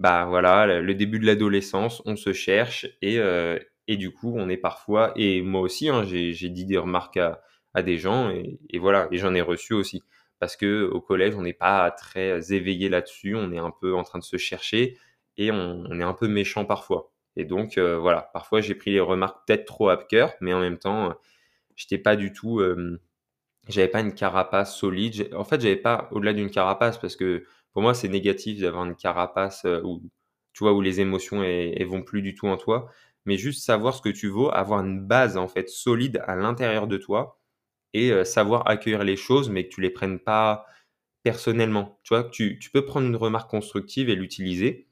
bah 0.00 0.24
voilà, 0.24 0.80
le 0.80 0.94
début 0.94 1.18
de 1.18 1.26
l'adolescence, 1.26 2.02
on 2.06 2.16
se 2.16 2.32
cherche 2.32 2.86
et, 3.02 3.18
euh, 3.18 3.58
et 3.86 3.98
du 3.98 4.10
coup, 4.12 4.32
on 4.34 4.48
est 4.48 4.56
parfois, 4.56 5.12
et 5.14 5.42
moi 5.42 5.60
aussi, 5.60 5.90
hein, 5.90 6.04
j'ai 6.04 6.48
dit 6.48 6.64
des 6.64 6.78
remarques 6.78 7.18
à, 7.18 7.42
à 7.74 7.82
des 7.82 7.98
gens 7.98 8.30
et 8.30 8.78
voilà, 8.78 9.08
et 9.10 9.18
j'en 9.18 9.34
ai 9.34 9.42
reçu 9.42 9.74
aussi. 9.74 10.02
Parce 10.40 10.56
que 10.56 10.88
au 10.90 11.00
collège, 11.00 11.36
on 11.36 11.42
n'est 11.42 11.52
pas 11.52 11.90
très 11.92 12.52
éveillé 12.52 12.88
là-dessus, 12.88 13.36
on 13.36 13.52
est 13.52 13.58
un 13.58 13.70
peu 13.70 13.94
en 13.94 14.02
train 14.02 14.18
de 14.18 14.24
se 14.24 14.38
chercher 14.38 14.98
et 15.36 15.52
on, 15.52 16.00
est 16.00 16.02
un 16.02 16.14
peu 16.14 16.28
méchant 16.28 16.64
parfois. 16.64 17.12
Et 17.36 17.44
donc, 17.44 17.78
euh, 17.78 17.98
voilà, 17.98 18.30
parfois 18.32 18.60
j'ai 18.60 18.74
pris 18.74 18.90
les 18.92 19.00
remarques 19.00 19.46
peut-être 19.46 19.66
trop 19.66 19.90
à 19.90 19.96
cœur, 19.96 20.34
mais 20.40 20.52
en 20.54 20.60
même 20.60 20.78
temps, 20.78 21.14
j'étais 21.76 21.98
pas 21.98 22.16
du 22.16 22.32
tout, 22.32 22.60
euh, 22.60 23.00
j'avais 23.68 23.88
pas 23.88 24.00
une 24.00 24.14
carapace 24.14 24.76
solide. 24.76 25.30
En 25.34 25.44
fait, 25.44 25.60
j'avais 25.60 25.76
pas 25.76 26.08
au-delà 26.12 26.32
d'une 26.32 26.50
carapace 26.50 26.98
parce 26.98 27.16
que 27.16 27.44
pour 27.72 27.82
moi, 27.82 27.94
c'est 27.94 28.08
négatif 28.08 28.60
d'avoir 28.60 28.84
une 28.84 28.96
carapace 28.96 29.64
euh, 29.64 29.80
où, 29.84 30.02
tu 30.52 30.64
vois, 30.64 30.72
où 30.74 30.80
les 30.80 31.00
émotions 31.00 31.42
elles, 31.42 31.86
vont 31.86 32.02
plus 32.02 32.22
du 32.22 32.34
tout 32.34 32.48
en 32.48 32.56
toi. 32.56 32.90
Mais 33.26 33.36
juste 33.36 33.64
savoir 33.64 33.94
ce 33.94 34.02
que 34.02 34.08
tu 34.08 34.28
vaux, 34.28 34.50
avoir 34.52 34.80
une 34.80 35.06
base 35.06 35.36
en 35.36 35.48
fait 35.48 35.68
solide 35.68 36.22
à 36.26 36.36
l'intérieur 36.36 36.86
de 36.88 36.96
toi. 36.96 37.39
Et 37.94 38.24
savoir 38.24 38.68
accueillir 38.68 39.04
les 39.04 39.16
choses, 39.16 39.50
mais 39.50 39.64
que 39.64 39.74
tu 39.74 39.80
les 39.80 39.90
prennes 39.90 40.18
pas 40.18 40.66
personnellement. 41.22 41.98
Tu 42.04 42.14
vois, 42.14 42.24
tu, 42.24 42.58
peux 42.72 42.84
prendre 42.84 43.06
une 43.06 43.16
remarque 43.16 43.50
constructive 43.50 44.08
et 44.08 44.14
l'utiliser. 44.14 44.88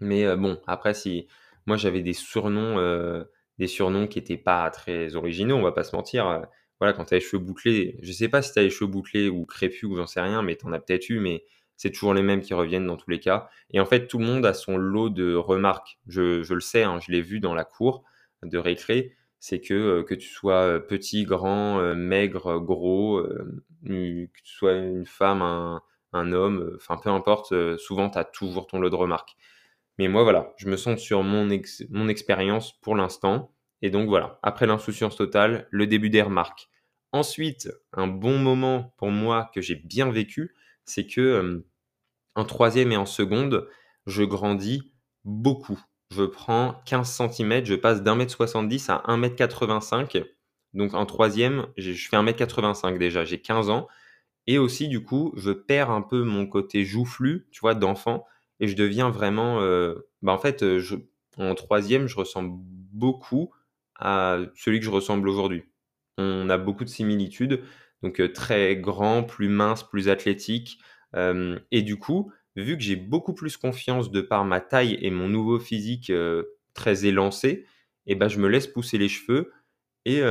Mais 0.00 0.36
bon, 0.36 0.60
après, 0.66 0.94
si 0.94 1.28
moi 1.66 1.76
j'avais 1.76 2.02
des 2.02 2.12
surnoms, 2.14 3.24
des 3.58 3.66
surnoms 3.66 4.06
qui 4.06 4.18
étaient 4.18 4.38
pas 4.38 4.70
très 4.70 5.14
originaux, 5.16 5.56
on 5.56 5.62
va 5.62 5.72
pas 5.72 5.84
se 5.84 5.94
mentir. 5.94 6.46
voilà, 6.80 6.92
quand 6.94 7.04
tu 7.06 7.14
as 7.14 7.18
les 7.18 7.24
cheveux 7.24 7.42
bouclés, 7.42 7.98
je 8.02 8.12
sais 8.12 8.28
pas 8.28 8.42
si 8.42 8.52
tu 8.52 8.58
as 8.58 8.62
les 8.62 8.70
cheveux 8.70 8.90
bouclés 8.90 9.28
ou 9.28 9.44
crépus 9.44 9.84
ou 9.84 9.96
j'en 9.96 10.06
sais 10.06 10.20
rien, 10.20 10.42
mais 10.42 10.56
tu 10.56 10.66
en 10.66 10.72
as 10.72 10.80
peut-être 10.80 11.10
eu, 11.10 11.20
mais 11.20 11.44
c'est 11.76 11.90
toujours 11.90 12.14
les 12.14 12.22
mêmes 12.22 12.42
qui 12.42 12.54
reviennent 12.54 12.86
dans 12.86 12.96
tous 12.96 13.10
les 13.10 13.20
cas. 13.20 13.48
Et 13.70 13.80
en 13.80 13.86
fait, 13.86 14.06
tout 14.06 14.18
le 14.18 14.26
monde 14.26 14.44
a 14.44 14.54
son 14.54 14.76
lot 14.76 15.08
de 15.08 15.34
remarques. 15.34 15.98
Je, 16.06 16.42
je 16.42 16.54
le 16.54 16.60
sais, 16.60 16.82
hein, 16.82 16.98
je 17.00 17.10
l'ai 17.12 17.22
vu 17.22 17.40
dans 17.40 17.54
la 17.54 17.64
cour 17.64 18.04
de 18.42 18.58
récré 18.58 19.14
c'est 19.40 19.60
que, 19.60 19.74
euh, 19.74 20.02
que 20.04 20.14
tu 20.14 20.28
sois 20.28 20.62
euh, 20.66 20.78
petit, 20.78 21.24
grand, 21.24 21.80
euh, 21.80 21.94
maigre, 21.94 22.60
gros, 22.60 23.26
que 23.84 24.26
tu 24.44 24.54
sois 24.54 24.74
une 24.74 25.06
femme, 25.06 25.42
un, 25.42 26.32
homme, 26.32 26.72
enfin 26.76 26.98
peu 27.02 27.08
importe, 27.10 27.54
souvent 27.78 28.10
tu 28.10 28.18
as 28.18 28.24
toujours 28.24 28.66
ton 28.66 28.78
lot 28.78 28.90
de 28.90 28.94
remarques. 28.94 29.36
Mais 29.98 30.08
moi 30.08 30.22
voilà, 30.22 30.52
je 30.58 30.68
me 30.68 30.76
sens 30.76 31.00
sur 31.00 31.22
mon, 31.22 31.48
mon 31.90 32.08
expérience 32.08 32.78
pour 32.80 32.94
l'instant. 32.94 33.54
Et 33.82 33.90
donc 33.90 34.08
voilà, 34.08 34.38
après 34.42 34.66
l'insouciance 34.66 35.16
totale, 35.16 35.66
le 35.70 35.86
début 35.86 36.10
des 36.10 36.22
remarques. 36.22 36.68
Ensuite, 37.12 37.70
un 37.94 38.06
bon 38.06 38.38
moment 38.38 38.94
pour 38.98 39.10
moi 39.10 39.50
que 39.54 39.62
j'ai 39.62 39.76
bien 39.76 40.10
vécu, 40.10 40.54
c'est 40.84 41.06
que 41.06 41.64
en 42.34 42.44
troisième 42.44 42.92
et 42.92 42.96
en 42.96 43.06
seconde, 43.06 43.68
je 44.06 44.22
grandis 44.22 44.92
beaucoup 45.24 45.80
je 46.10 46.24
prends 46.24 46.82
15 46.86 47.08
cm, 47.08 47.64
je 47.64 47.74
passe 47.74 48.02
d'un 48.02 48.16
mètre 48.16 48.32
70 48.32 48.90
à 48.90 49.02
1 49.06 49.16
mètre 49.16 49.36
85. 49.36 50.24
Donc 50.74 50.94
en 50.94 51.06
troisième, 51.06 51.66
je 51.76 51.92
fais 51.92 52.16
1 52.16 52.22
mètre 52.22 52.38
85 52.38 52.98
déjà, 52.98 53.24
j'ai 53.24 53.40
15 53.40 53.70
ans. 53.70 53.88
Et 54.46 54.58
aussi, 54.58 54.88
du 54.88 55.02
coup, 55.04 55.32
je 55.36 55.52
perds 55.52 55.90
un 55.90 56.02
peu 56.02 56.24
mon 56.24 56.46
côté 56.46 56.84
joufflu, 56.84 57.46
tu 57.52 57.60
vois, 57.60 57.74
d'enfant. 57.74 58.26
Et 58.58 58.66
je 58.68 58.76
deviens 58.76 59.10
vraiment... 59.10 59.60
Euh, 59.60 60.08
bah 60.22 60.32
en 60.32 60.38
fait, 60.38 60.62
euh, 60.62 60.82
en 61.38 61.54
troisième, 61.54 62.08
je 62.08 62.16
ressemble 62.16 62.50
beaucoup 62.92 63.52
à 63.96 64.38
celui 64.56 64.80
que 64.80 64.84
je 64.84 64.90
ressemble 64.90 65.28
aujourd'hui. 65.28 65.64
On 66.18 66.50
a 66.50 66.58
beaucoup 66.58 66.84
de 66.84 66.88
similitudes. 66.88 67.62
Donc 68.02 68.20
euh, 68.20 68.32
très 68.32 68.76
grand, 68.76 69.22
plus 69.22 69.48
mince, 69.48 69.84
plus 69.84 70.08
athlétique. 70.08 70.78
et 71.14 71.82
du 71.82 71.96
coup, 71.98 72.32
vu 72.56 72.76
que 72.76 72.82
j'ai 72.82 72.96
beaucoup 72.96 73.34
plus 73.34 73.56
confiance 73.56 74.10
de 74.10 74.20
par 74.20 74.44
ma 74.44 74.60
taille 74.60 74.98
et 75.00 75.10
mon 75.10 75.28
nouveau 75.28 75.58
physique 75.58 76.10
euh, 76.10 76.44
très 76.74 77.06
élancé, 77.06 77.66
et 78.06 78.12
eh 78.12 78.14
ben, 78.14 78.28
je 78.28 78.38
me 78.38 78.48
laisse 78.48 78.66
pousser 78.66 78.98
les 78.98 79.08
cheveux. 79.08 79.52
Et 80.06 80.22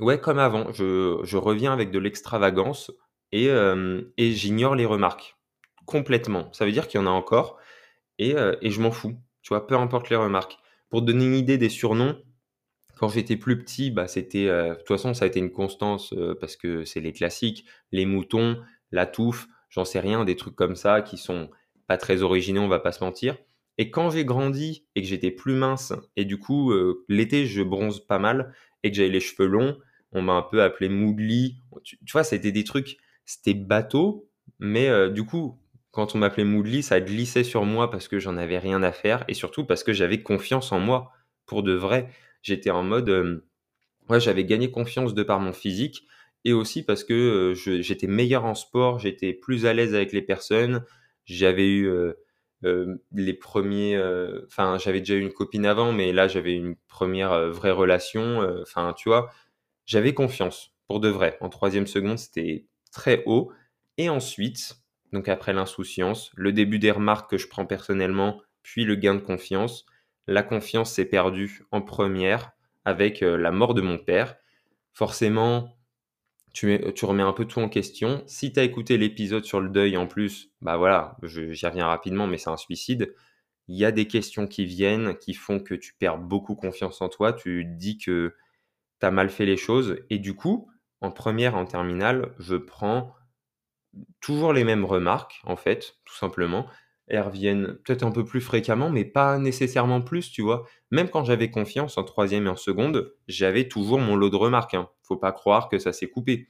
ouais, 0.00 0.18
comme 0.18 0.38
avant, 0.38 0.72
je, 0.72 1.36
reviens 1.36 1.72
avec 1.72 1.90
de 1.90 1.98
l'extravagance 1.98 2.90
et, 3.32 3.48
et 4.16 4.32
j'ignore 4.32 4.74
les 4.74 4.86
remarques 4.86 5.36
complètement. 5.84 6.52
Ça 6.52 6.64
veut 6.64 6.72
dire 6.72 6.88
qu'il 6.88 7.00
y 7.00 7.02
en 7.02 7.06
a 7.06 7.10
encore 7.10 7.58
et, 8.18 8.36
euh, 8.36 8.54
et 8.62 8.70
je 8.70 8.80
m'en 8.80 8.90
fous. 8.90 9.16
Tu 9.42 9.48
vois, 9.48 9.66
peu 9.66 9.76
importe 9.76 10.10
les 10.10 10.16
remarques. 10.16 10.56
Pour 10.90 11.00
te 11.00 11.06
donner 11.06 11.26
une 11.26 11.34
idée 11.34 11.58
des 11.58 11.68
surnoms, 11.68 12.16
quand 12.96 13.08
j'étais 13.08 13.36
plus 13.36 13.58
petit, 13.58 13.90
bah, 13.90 14.06
c'était, 14.06 14.46
euh, 14.48 14.70
de 14.70 14.74
toute 14.78 14.88
façon, 14.88 15.14
ça 15.14 15.24
a 15.24 15.28
été 15.28 15.40
une 15.40 15.52
constance 15.52 16.14
parce 16.40 16.56
que 16.56 16.84
c'est 16.84 17.00
les 17.00 17.12
classiques, 17.12 17.66
les 17.92 18.06
moutons, 18.06 18.62
la 18.92 19.06
touffe 19.06 19.48
j'en 19.74 19.84
sais 19.84 20.00
rien, 20.00 20.24
des 20.24 20.36
trucs 20.36 20.54
comme 20.54 20.76
ça 20.76 21.02
qui 21.02 21.18
sont 21.18 21.50
pas 21.88 21.96
très 21.96 22.22
originaux, 22.22 22.62
on 22.62 22.68
va 22.68 22.78
pas 22.78 22.92
se 22.92 23.02
mentir. 23.02 23.36
Et 23.76 23.90
quand 23.90 24.10
j'ai 24.10 24.24
grandi 24.24 24.86
et 24.94 25.02
que 25.02 25.08
j'étais 25.08 25.32
plus 25.32 25.54
mince, 25.54 25.92
et 26.16 26.24
du 26.24 26.38
coup, 26.38 26.70
euh, 26.70 27.04
l'été, 27.08 27.46
je 27.46 27.62
bronze 27.62 28.06
pas 28.06 28.20
mal, 28.20 28.54
et 28.84 28.90
que 28.90 28.96
j'avais 28.96 29.08
les 29.08 29.20
cheveux 29.20 29.48
longs, 29.48 29.76
on 30.12 30.22
m'a 30.22 30.34
un 30.34 30.42
peu 30.42 30.62
appelé 30.62 30.88
Moodly. 30.88 31.56
Tu, 31.82 31.98
vois, 32.12 32.22
c'était 32.22 32.52
des 32.52 32.62
trucs, 32.62 32.98
c'était 33.24 33.54
bateau, 33.54 34.30
mais 34.60 34.88
euh, 34.88 35.10
du 35.10 35.24
coup, 35.24 35.58
quand 35.90 36.14
on 36.14 36.18
m'appelait 36.18 36.44
Moodly, 36.44 36.84
ça 36.84 37.00
glissait 37.00 37.44
sur 37.44 37.64
moi 37.64 37.90
parce 37.90 38.06
que 38.06 38.20
j'en 38.20 38.36
avais 38.36 38.58
rien 38.58 38.82
à 38.84 38.92
faire, 38.92 39.24
et 39.26 39.34
surtout 39.34 39.64
parce 39.64 39.82
que 39.82 39.92
j'avais 39.92 40.22
confiance 40.22 40.70
en 40.70 40.78
moi, 40.78 41.10
pour 41.46 41.64
de 41.64 41.72
vrai. 41.72 42.10
J'étais 42.42 42.70
en 42.70 42.84
mode, 42.84 43.08
euh, 43.08 43.44
ouais, 44.08 44.20
j'avais 44.20 44.44
gagné 44.44 44.70
confiance 44.70 45.14
de 45.14 45.22
par 45.24 45.40
mon 45.40 45.52
physique, 45.52 46.06
et 46.44 46.52
aussi 46.52 46.84
parce 46.84 47.04
que 47.04 47.52
j'étais 47.54 48.06
meilleur 48.06 48.44
en 48.44 48.54
sport, 48.54 48.98
j'étais 48.98 49.32
plus 49.32 49.66
à 49.66 49.72
l'aise 49.72 49.94
avec 49.94 50.12
les 50.12 50.22
personnes, 50.22 50.84
j'avais 51.24 51.68
eu 51.68 51.90
les 53.12 53.34
premiers, 53.34 53.98
enfin 54.46 54.78
j'avais 54.78 55.00
déjà 55.00 55.14
eu 55.14 55.20
une 55.20 55.32
copine 55.32 55.66
avant, 55.66 55.92
mais 55.92 56.12
là 56.12 56.28
j'avais 56.28 56.54
une 56.54 56.76
première 56.88 57.50
vraie 57.50 57.70
relation, 57.70 58.46
enfin 58.62 58.94
tu 58.96 59.08
vois, 59.08 59.30
j'avais 59.86 60.14
confiance 60.14 60.74
pour 60.86 61.00
de 61.00 61.08
vrai. 61.08 61.36
En 61.40 61.48
troisième 61.48 61.86
seconde, 61.86 62.18
c'était 62.18 62.66
très 62.92 63.22
haut. 63.26 63.50
Et 63.96 64.08
ensuite, 64.08 64.76
donc 65.12 65.28
après 65.28 65.52
l'insouciance, 65.52 66.30
le 66.36 66.52
début 66.52 66.78
des 66.78 66.90
remarques 66.90 67.30
que 67.30 67.38
je 67.38 67.48
prends 67.48 67.66
personnellement, 67.66 68.40
puis 68.62 68.84
le 68.84 68.94
gain 68.96 69.14
de 69.14 69.20
confiance. 69.20 69.86
La 70.26 70.42
confiance 70.42 70.92
s'est 70.92 71.04
perdue 71.04 71.64
en 71.70 71.82
première 71.82 72.52
avec 72.84 73.20
la 73.20 73.50
mort 73.50 73.74
de 73.74 73.82
mon 73.82 73.98
père. 73.98 74.36
Forcément, 74.94 75.76
tu, 76.54 77.04
remets 77.04 77.22
un 77.22 77.32
peu 77.32 77.44
tout 77.44 77.58
en 77.58 77.68
question. 77.68 78.22
Si 78.26 78.52
tu 78.52 78.60
as 78.60 78.62
écouté 78.62 78.96
l'épisode 78.96 79.44
sur 79.44 79.60
le 79.60 79.68
deuil 79.68 79.96
en 79.96 80.06
plus, 80.06 80.50
bah 80.62 80.76
voilà, 80.76 81.18
j'y 81.24 81.66
reviens 81.66 81.86
rapidement, 81.86 82.28
mais 82.28 82.38
c'est 82.38 82.48
un 82.48 82.56
suicide. 82.56 83.12
Il 83.66 83.76
y 83.76 83.84
a 83.84 83.90
des 83.90 84.06
questions 84.06 84.46
qui 84.46 84.64
viennent 84.64 85.16
qui 85.18 85.34
font 85.34 85.58
que 85.58 85.74
tu 85.74 85.94
perds 85.98 86.18
beaucoup 86.18 86.54
confiance 86.54 87.02
en 87.02 87.08
toi. 87.08 87.32
Tu 87.32 87.64
dis 87.64 87.98
que 87.98 88.36
tu 89.00 89.06
as 89.06 89.10
mal 89.10 89.30
fait 89.30 89.46
les 89.46 89.56
choses. 89.56 89.98
Et 90.10 90.18
du 90.20 90.34
coup, 90.34 90.70
en 91.00 91.10
première, 91.10 91.56
en 91.56 91.66
terminale, 91.66 92.32
je 92.38 92.54
prends 92.54 93.14
toujours 94.20 94.52
les 94.52 94.64
mêmes 94.64 94.84
remarques, 94.84 95.40
en 95.44 95.56
fait, 95.56 95.96
tout 96.04 96.14
simplement 96.14 96.66
elles 97.06 97.20
reviennent 97.20 97.78
peut-être 97.84 98.02
un 98.02 98.10
peu 98.10 98.24
plus 98.24 98.40
fréquemment, 98.40 98.90
mais 98.90 99.04
pas 99.04 99.38
nécessairement 99.38 100.00
plus, 100.00 100.30
tu 100.30 100.42
vois. 100.42 100.66
Même 100.90 101.08
quand 101.08 101.24
j'avais 101.24 101.50
confiance 101.50 101.98
en 101.98 102.04
troisième 102.04 102.46
et 102.46 102.50
en 102.50 102.56
seconde, 102.56 103.12
j'avais 103.28 103.68
toujours 103.68 103.98
mon 103.98 104.16
lot 104.16 104.30
de 104.30 104.36
remarques. 104.36 104.74
Hein. 104.74 104.88
Faut 105.02 105.16
pas 105.16 105.32
croire 105.32 105.68
que 105.68 105.78
ça 105.78 105.92
s'est 105.92 106.08
coupé. 106.08 106.48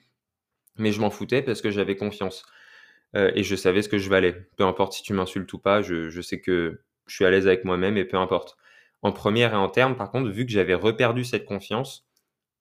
Mais 0.77 0.93
je 0.93 1.01
m'en 1.01 1.11
foutais 1.11 1.43
parce 1.43 1.61
que 1.61 1.71
j'avais 1.71 1.97
confiance. 1.97 2.45
Euh, 3.17 3.33
et 3.35 3.43
je 3.43 3.57
savais 3.57 3.83
ce 3.83 3.89
que 3.89 3.99
je 3.99 4.09
valais. 4.09 4.49
Peu 4.57 4.65
importe 4.65 4.93
si 4.93 5.03
tu 5.03 5.13
m'insultes 5.13 5.53
ou 5.53 5.59
pas, 5.59 5.83
je, 5.83 6.21
sais 6.21 6.41
que 6.41 6.81
je 7.07 7.15
suis 7.15 7.25
à 7.25 7.31
l'aise 7.31 7.47
avec 7.47 7.65
moi-même 7.65 7.97
et 7.97 8.05
peu 8.05 8.17
importe. 8.17 8.57
En 9.03 9.13
première 9.13 9.53
et 9.55 9.57
en 9.57 9.69
terme, 9.69 9.97
par 9.97 10.11
contre, 10.11 10.31
vu 10.31 10.47
que 10.47 10.53
j'avais 10.53 10.75
reperdu 10.75 11.25
cette 11.25 11.45
confiance, 11.45 12.07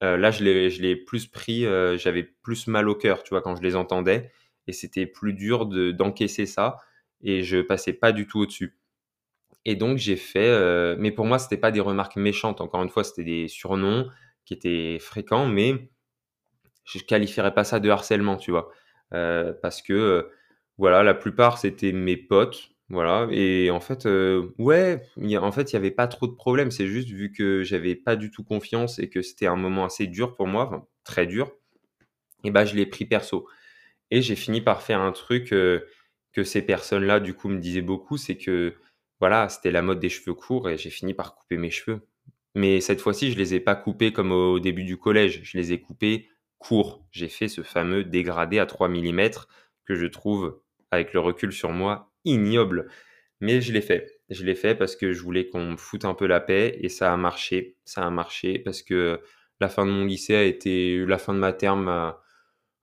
euh, 0.03 0.17
là, 0.17 0.31
je 0.31 0.43
l'ai 0.43 0.95
plus 0.95 1.27
pris, 1.27 1.65
euh, 1.65 1.97
j'avais 1.97 2.23
plus 2.23 2.67
mal 2.67 2.89
au 2.89 2.95
cœur, 2.95 3.23
tu 3.23 3.29
vois, 3.29 3.41
quand 3.41 3.55
je 3.55 3.61
les 3.61 3.75
entendais. 3.75 4.31
Et 4.67 4.73
c'était 4.73 5.05
plus 5.05 5.33
dur 5.33 5.65
d'encaisser 5.67 6.45
ça 6.45 6.77
et 7.23 7.43
je 7.43 7.61
passais 7.61 7.93
pas 7.93 8.11
du 8.11 8.27
tout 8.27 8.39
au-dessus. 8.41 8.77
Et 9.65 9.75
donc 9.75 9.97
j'ai 9.97 10.17
fait, 10.17 10.47
euh, 10.47 10.95
mais 10.99 11.11
pour 11.11 11.25
moi 11.25 11.39
c'était 11.39 11.57
pas 11.57 11.71
des 11.71 11.79
remarques 11.79 12.17
méchantes. 12.17 12.61
Encore 12.61 12.83
une 12.83 12.89
fois, 12.89 13.03
c'était 13.03 13.23
des 13.23 13.47
surnoms 13.47 14.09
qui 14.45 14.53
étaient 14.53 14.99
fréquents, 14.99 15.47
mais 15.47 15.89
je 16.85 16.99
qualifierais 16.99 17.53
pas 17.53 17.63
ça 17.63 17.79
de 17.79 17.89
harcèlement, 17.89 18.35
tu 18.37 18.51
vois, 18.51 18.71
euh, 19.13 19.53
parce 19.61 19.81
que 19.81 19.93
euh, 19.93 20.23
voilà, 20.77 21.03
la 21.03 21.13
plupart 21.13 21.57
c'était 21.59 21.93
mes 21.93 22.17
potes, 22.17 22.71
voilà, 22.89 23.27
et 23.31 23.71
en 23.71 23.79
fait, 23.79 24.05
ouais, 24.57 25.01
en 25.37 25.51
fait 25.51 25.71
il 25.71 25.73
y 25.73 25.77
avait 25.77 25.91
pas 25.91 26.07
trop 26.07 26.27
de 26.27 26.33
problèmes. 26.33 26.71
C'est 26.71 26.87
juste 26.87 27.09
vu 27.09 27.31
que 27.31 27.63
j'avais 27.63 27.95
pas 27.95 28.15
du 28.17 28.31
tout 28.31 28.43
confiance 28.43 28.99
et 28.99 29.09
que 29.09 29.21
c'était 29.21 29.47
un 29.47 29.55
moment 29.55 29.85
assez 29.85 30.07
dur 30.07 30.35
pour 30.35 30.47
moi, 30.47 30.89
très 31.05 31.25
dur, 31.25 31.53
et 32.43 32.51
ben 32.51 32.65
je 32.65 32.75
l'ai 32.75 32.85
pris 32.85 33.05
perso. 33.05 33.47
Et 34.11 34.21
j'ai 34.21 34.35
fini 34.35 34.61
par 34.61 34.81
faire 34.81 34.99
un 35.01 35.13
truc 35.13 35.53
que 36.33 36.43
ces 36.43 36.61
personnes-là, 36.61 37.19
du 37.19 37.33
coup, 37.33 37.49
me 37.49 37.59
disaient 37.59 37.81
beaucoup, 37.81 38.17
c'est 38.17 38.37
que 38.37 38.75
voilà, 39.19 39.49
c'était 39.49 39.71
la 39.71 39.81
mode 39.81 39.99
des 39.99 40.09
cheveux 40.09 40.33
courts 40.33 40.69
et 40.69 40.77
j'ai 40.77 40.89
fini 40.89 41.13
par 41.13 41.35
couper 41.35 41.57
mes 41.57 41.71
cheveux. 41.71 42.01
Mais 42.55 42.81
cette 42.81 43.01
fois-ci, 43.01 43.31
je 43.31 43.37
les 43.37 43.55
ai 43.55 43.59
pas 43.59 43.75
coupés 43.75 44.13
comme 44.13 44.31
au 44.31 44.59
début 44.59 44.83
du 44.83 44.97
collège, 44.97 45.41
je 45.43 45.57
les 45.57 45.73
ai 45.73 45.81
coupés 45.81 46.29
courts. 46.59 47.05
J'ai 47.11 47.29
fait 47.29 47.47
ce 47.47 47.61
fameux 47.63 48.03
dégradé 48.03 48.59
à 48.59 48.65
3 48.65 48.89
mm 48.89 49.29
que 49.85 49.95
je 49.95 50.05
trouve, 50.05 50.59
avec 50.91 51.13
le 51.13 51.19
recul 51.19 51.51
sur 51.51 51.71
moi, 51.71 52.11
ignoble. 52.25 52.89
Mais 53.41 53.61
je 53.61 53.73
l'ai 53.73 53.81
fait. 53.81 54.21
Je 54.29 54.45
l'ai 54.45 54.55
fait 54.55 54.75
parce 54.75 54.95
que 54.95 55.13
je 55.13 55.21
voulais 55.21 55.47
qu'on 55.49 55.71
me 55.71 55.77
foute 55.77 56.05
un 56.05 56.13
peu 56.13 56.27
la 56.27 56.39
paix 56.39 56.77
et 56.81 56.89
ça 56.89 57.13
a 57.13 57.17
marché. 57.17 57.77
Ça 57.85 58.05
a 58.05 58.09
marché 58.09 58.59
parce 58.59 58.81
que 58.83 59.21
la 59.59 59.69
fin 59.69 59.85
de 59.85 59.91
mon 59.91 60.05
lycée 60.05 60.35
a 60.35 60.43
été, 60.43 61.05
la 61.05 61.17
fin 61.17 61.33
de 61.33 61.39
ma 61.39 61.53
terme 61.53 61.87
a, 61.89 62.21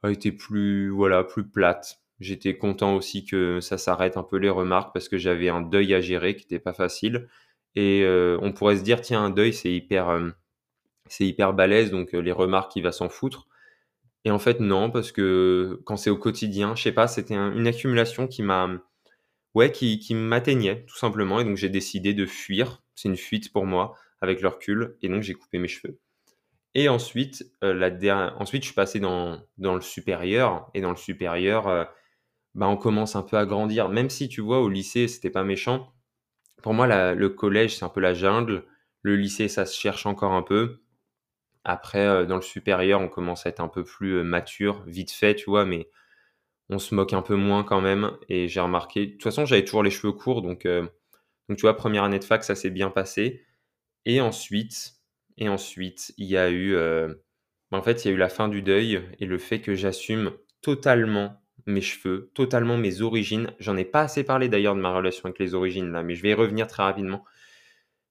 a 0.02 0.10
été 0.10 0.32
plus, 0.32 0.90
voilà, 0.90 1.24
plus 1.24 1.48
plate. 1.48 1.99
J'étais 2.20 2.56
content 2.56 2.94
aussi 2.96 3.24
que 3.24 3.60
ça 3.60 3.78
s'arrête 3.78 4.16
un 4.18 4.22
peu 4.22 4.36
les 4.36 4.50
remarques 4.50 4.92
parce 4.92 5.08
que 5.08 5.16
j'avais 5.18 5.48
un 5.48 5.62
deuil 5.62 5.94
à 5.94 6.00
gérer 6.00 6.36
qui 6.36 6.44
n'était 6.44 6.58
pas 6.58 6.74
facile. 6.74 7.28
Et 7.76 8.02
euh, 8.04 8.38
on 8.42 8.52
pourrait 8.52 8.76
se 8.76 8.82
dire, 8.82 9.00
tiens, 9.00 9.24
un 9.24 9.30
deuil, 9.30 9.52
c'est 9.54 9.72
hyper, 9.72 10.10
euh, 10.10 10.30
c'est 11.08 11.26
hyper 11.26 11.54
balèze, 11.54 11.90
donc 11.90 12.14
euh, 12.14 12.20
les 12.20 12.32
remarques, 12.32 12.76
il 12.76 12.82
va 12.82 12.92
s'en 12.92 13.08
foutre. 13.08 13.48
Et 14.24 14.30
en 14.30 14.38
fait, 14.38 14.60
non, 14.60 14.90
parce 14.90 15.12
que 15.12 15.80
quand 15.84 15.96
c'est 15.96 16.10
au 16.10 16.18
quotidien, 16.18 16.74
je 16.76 16.82
sais 16.82 16.92
pas, 16.92 17.08
c'était 17.08 17.34
une 17.34 17.66
accumulation 17.66 18.26
qui 18.26 18.42
m'a, 18.42 18.68
ouais, 19.54 19.72
qui, 19.72 19.98
qui 19.98 20.14
m'atteignait, 20.14 20.84
tout 20.86 20.96
simplement. 20.98 21.40
Et 21.40 21.44
donc, 21.44 21.56
j'ai 21.56 21.70
décidé 21.70 22.12
de 22.14 22.26
fuir. 22.26 22.82
C'est 22.94 23.08
une 23.08 23.16
fuite 23.16 23.52
pour 23.52 23.66
moi, 23.66 23.94
avec 24.20 24.42
le 24.42 24.48
recul. 24.48 24.96
Et 25.02 25.08
donc, 25.08 25.22
j'ai 25.22 25.34
coupé 25.34 25.58
mes 25.58 25.68
cheveux. 25.68 25.98
Et 26.74 26.88
ensuite, 26.88 27.50
heu, 27.64 27.72
la 27.72 28.34
ensuite 28.38 28.62
je 28.62 28.68
suis 28.68 28.74
passé 28.74 29.00
dans 29.00 29.40
dans 29.58 29.74
le 29.74 29.80
supérieur 29.80 30.70
et 30.74 30.80
dans 30.80 30.90
le 30.90 30.96
supérieur, 30.96 31.88
bah, 32.54 32.68
on 32.68 32.76
commence 32.76 33.16
un 33.16 33.22
peu 33.22 33.36
à 33.38 33.46
grandir. 33.46 33.88
Même 33.88 34.10
si 34.10 34.28
tu 34.28 34.40
vois, 34.40 34.60
au 34.60 34.68
lycée, 34.68 35.08
c'était 35.08 35.30
pas 35.30 35.44
méchant. 35.44 35.92
Pour 36.62 36.74
moi, 36.74 36.86
la 36.86 37.14
le 37.14 37.30
collège, 37.30 37.76
c'est 37.78 37.84
un 37.84 37.90
peu 37.90 38.00
la 38.00 38.14
jungle. 38.14 38.64
Le 39.02 39.16
lycée, 39.16 39.48
ça 39.48 39.66
se 39.66 39.78
cherche 39.78 40.06
encore 40.06 40.32
un 40.32 40.42
peu. 40.42 40.80
Après, 41.64 42.06
heu, 42.06 42.26
dans 42.26 42.36
le 42.36 42.42
supérieur, 42.42 43.00
on 43.00 43.08
commence 43.08 43.46
à 43.46 43.50
être 43.50 43.60
un 43.60 43.68
peu 43.68 43.84
plus, 43.84 44.14
heu, 44.16 44.22
mature, 44.24 44.82
vite 44.86 45.10
fait, 45.12 45.34
tu 45.36 45.46
vois? 45.50 45.64
Mais 45.66 45.88
on 46.70 46.78
se 46.78 46.94
moque 46.94 47.12
un 47.12 47.22
peu 47.22 47.36
moins 47.36 47.64
quand 47.64 47.80
même 47.80 48.12
et 48.28 48.48
j'ai 48.48 48.60
remarqué 48.60 49.06
de 49.06 49.12
toute 49.12 49.22
façon, 49.24 49.44
j'avais 49.46 49.64
toujours 49.64 49.82
les 49.82 49.90
cheveux 49.90 50.12
courts 50.12 50.42
donc 50.42 50.66
heu, 50.66 50.88
donc 51.48 51.58
tu 51.58 51.62
vois, 51.62 51.76
première 51.76 52.04
année 52.04 52.18
de 52.20 52.24
fac, 52.24 52.44
ça 52.44 52.54
s'est 52.56 52.70
bien 52.70 52.90
passé 52.90 53.44
et 54.06 54.20
ensuite 54.22 54.94
et 55.38 55.48
ensuite, 55.50 56.14
il 56.18 56.26
y 56.26 56.36
a 56.38 56.50
eu, 56.50 56.76
bah, 57.70 57.78
en 57.78 57.82
fait, 57.82 58.04
il 58.04 58.08
y 58.08 58.10
a 58.10 58.14
eu 58.14 58.18
la 58.18 58.28
fin 58.28 58.48
du 58.48 58.62
deuil 58.62 59.00
et 59.20 59.26
le 59.26 59.38
fait 59.38 59.60
que 59.60 59.74
j'assume 59.74 60.32
totalement 60.62 61.39
mes 61.66 61.80
cheveux, 61.80 62.30
totalement 62.34 62.76
mes 62.76 63.02
origines. 63.02 63.52
J'en 63.58 63.76
ai 63.76 63.84
pas 63.84 64.02
assez 64.02 64.24
parlé 64.24 64.48
d'ailleurs 64.48 64.74
de 64.74 64.80
ma 64.80 64.94
relation 64.94 65.24
avec 65.26 65.38
les 65.38 65.54
origines 65.54 65.92
là, 65.92 66.02
mais 66.02 66.14
je 66.14 66.22
vais 66.22 66.30
y 66.30 66.34
revenir 66.34 66.66
très 66.66 66.82
rapidement. 66.82 67.24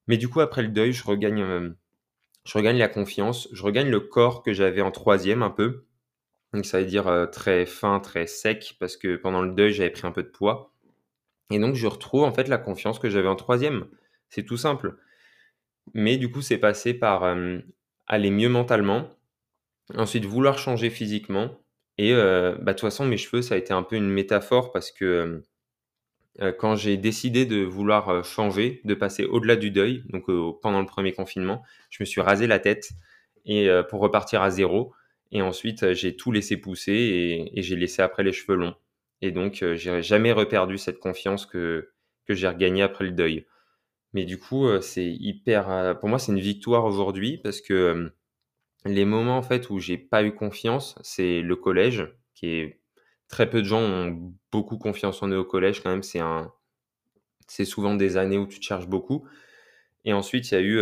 Mais 0.08 0.18
du 0.18 0.30
coup, 0.30 0.42
après 0.42 0.62
le 0.64 0.70
deuil, 0.70 0.94
je 0.94 1.04
regagne, 1.04 1.40
hem, 1.40 1.76
je 2.46 2.58
regagne 2.58 2.78
la 2.78 2.90
confiance, 2.90 3.50
je 3.54 3.64
regagne 3.64 3.90
le 3.90 4.00
corps 4.02 4.44
que 4.44 4.54
j'avais 4.54 4.82
en 4.82 4.92
troisième 4.92 5.44
un 5.44 5.50
peu. 5.52 5.86
Donc 6.54 6.66
ça 6.66 6.80
veut 6.80 6.86
dire, 6.88 7.08
heu, 7.10 7.30
très 7.32 7.66
fin, 7.66 8.00
très 8.00 8.28
sec 8.28 8.78
parce 8.80 8.98
que 8.98 9.18
pendant 9.18 9.42
le 9.44 9.54
deuil, 9.54 9.74
j'avais 9.74 9.92
pris 9.92 10.08
un 10.08 10.12
peu 10.12 10.24
de 10.24 10.30
poids 10.30 10.74
et 11.52 11.60
donc 11.60 11.76
je 11.76 11.88
retrouve 11.88 12.24
en 12.24 12.34
fait 12.34 12.48
la 12.48 12.58
confiance 12.58 13.00
que 13.00 13.10
j'avais 13.10 13.28
en 13.28 13.36
troisième. 13.36 13.88
C'est 14.30 14.44
tout 14.46 14.58
simple. 14.58 14.98
Mais 15.94 16.18
du 16.18 16.32
coup, 16.32 16.42
c'est 16.42 16.58
passé 16.58 16.94
par, 16.94 17.28
hem, 17.28 17.64
aller 18.08 18.32
mieux 18.32 18.50
mentalement, 18.50 19.10
ensuite 19.96 20.26
vouloir 20.26 20.60
changer 20.60 20.90
physiquement 20.90 21.60
et 22.00 22.14
heu, 22.14 22.58
bah, 22.62 22.74
de 22.74 22.80
toute 22.80 22.90
façon, 22.90 23.06
mes 23.06 23.18
cheveux, 23.18 23.42
ça 23.44 23.56
a 23.56 23.58
été 23.60 23.74
un 23.74 23.84
peu 23.84 23.96
une 23.98 24.10
métaphore 24.10 24.72
parce 24.74 24.92
que, 24.92 25.24
hem, 25.24 25.44
heu, 26.42 26.52
quand 26.54 26.76
j'ai 26.76 26.98
décidé 26.98 27.46
de 27.46 27.64
vouloir, 27.64 28.24
changer, 28.24 28.82
de 28.86 28.94
passer 28.94 29.26
au-delà 29.26 29.56
du 29.56 29.72
deuil, 29.72 30.04
donc 30.10 30.26
pendant 30.62 30.80
le 30.80 30.86
premier 30.86 31.14
confinement, 31.14 31.64
je 31.90 31.98
me 32.04 32.06
suis 32.06 32.22
rasé 32.22 32.48
la 32.48 32.60
tête 32.60 32.90
et 33.46 33.70
pour 33.90 34.02
repartir 34.02 34.42
à 34.42 34.50
zéro 34.52 34.94
et 35.32 35.42
ensuite, 35.42 35.94
j'ai 35.94 36.16
tout 36.16 36.32
laissé 36.32 36.58
pousser 36.58 37.50
et 37.54 37.62
j'ai 37.62 37.76
laissé 37.76 38.02
après 38.02 38.24
les 38.24 38.34
cheveux 38.34 38.56
longs 38.58 38.76
et 39.22 39.32
donc 39.32 39.64
j'ai 39.76 40.02
jamais 40.02 40.32
reperdu 40.32 40.78
cette 40.78 41.00
confiance 41.00 41.46
que 41.46 41.92
que 42.28 42.34
j'ai 42.36 42.48
regagnée 42.48 42.84
après 42.84 43.06
le 43.06 43.12
deuil. 43.12 43.46
Mais 44.14 44.26
du 44.26 44.38
coup, 44.40 44.68
c'est 44.82 45.06
hyper, 45.12 45.98
pour 46.00 46.10
moi, 46.10 46.20
c'est 46.20 46.32
une 46.32 46.40
victoire 46.40 46.86
aujourd'hui 46.86 47.38
parce 47.40 47.62
que, 47.62 48.12
les 48.86 49.06
moments, 49.06 49.38
en 49.38 49.42
fait, 49.44 49.70
où 49.70 49.80
j'ai 49.80 49.98
pas 49.98 50.24
eu 50.24 50.34
confiance, 50.34 50.96
c'est 51.04 51.42
le 51.42 51.56
collège 51.56 52.08
qui 52.36 52.48
est 52.48 52.82
très 53.28 53.50
peu 53.50 53.62
de 53.62 53.68
gens 53.68 53.82
ont 53.82 54.34
beaucoup 54.52 54.78
confiance 54.78 55.22
en 55.24 55.28
eux 55.30 55.38
au 55.38 55.46
collège 55.46 55.82
quand 55.84 55.92
même, 55.92 56.04
c'est 56.04 56.20
un 56.20 56.52
c'est 57.48 57.66
souvent 57.66 57.96
des 57.96 58.18
années 58.18 58.38
où 58.38 58.48
tu 58.48 58.60
te 58.60 58.66
cherches 58.66 58.88
beaucoup 58.88 59.28
et 60.06 60.14
ensuite 60.14 60.52
il 60.52 60.56
y 60.56 60.58
a 60.58 60.62
eu, 60.62 60.80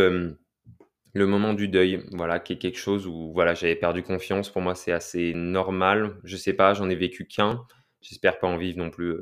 le 1.13 1.25
moment 1.27 1.53
du 1.53 1.67
deuil, 1.67 2.03
voilà, 2.11 2.39
qui 2.39 2.53
est 2.53 2.57
quelque 2.57 2.77
chose 2.77 3.07
où, 3.07 3.31
voilà, 3.33 3.53
j'avais 3.53 3.75
perdu 3.75 4.03
confiance. 4.03 4.49
Pour 4.51 4.61
moi, 4.61 4.75
c'est 4.75 4.91
assez 4.91 5.33
normal. 5.33 6.17
Je 6.23 6.37
sais 6.37 6.53
pas, 6.53 6.73
j'en 6.73 6.89
ai 6.89 6.95
vécu 6.95 7.25
qu'un. 7.27 7.65
J'espère 8.01 8.39
pas 8.39 8.47
en 8.47 8.57
vivre 8.57 8.77
non 8.77 8.89
plus, 8.91 9.15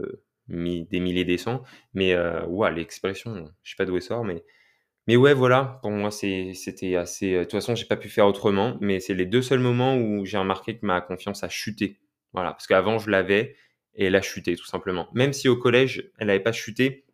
des 0.49 0.99
milliers, 0.99 1.25
des 1.25 1.37
cents, 1.37 1.63
mais 1.93 2.15
ouah, 2.47 2.71
l'expression, 2.71 3.51
je 3.63 3.71
sais 3.71 3.75
pas 3.77 3.85
d'où 3.85 3.95
elle 3.95 4.01
sort, 4.01 4.25
mais 4.25 4.43
mais 5.07 5.15
ouais, 5.17 5.33
voilà, 5.33 5.79
pour 5.81 5.91
moi, 5.91 6.09
c'était 6.11 6.95
assez, 6.95 7.33
heu, 7.33 7.39
de 7.39 7.43
toute 7.43 7.51
façon, 7.53 7.75
j'ai 7.75 7.85
pas 7.85 7.95
pu 7.97 8.09
faire 8.09 8.25
autrement, 8.27 8.77
mais 8.81 8.99
c'est 8.99 9.13
les 9.13 9.25
2 9.25 9.41
seuls 9.41 9.59
moments 9.59 9.97
où 9.97 10.25
j'ai 10.25 10.37
remarqué 10.37 10.77
que 10.77 10.85
ma 10.85 11.01
confiance 11.01 11.43
a 11.43 11.49
chuté. 11.49 11.99
Voilà, 12.33 12.51
parce 12.51 12.67
qu'avant 12.67 12.97
je 12.99 13.09
l'avais 13.09 13.55
et 13.95 14.05
elle 14.05 14.15
a 14.15 14.21
chuté 14.21 14.55
tout 14.55 14.65
simplement. 14.65 15.07
Même 15.13 15.31
si 15.33 15.47
au 15.47 15.55
collège, 15.57 16.11
elle 16.19 16.29
avait 16.29 16.39
pas 16.41 16.51
chuté, 16.51 17.05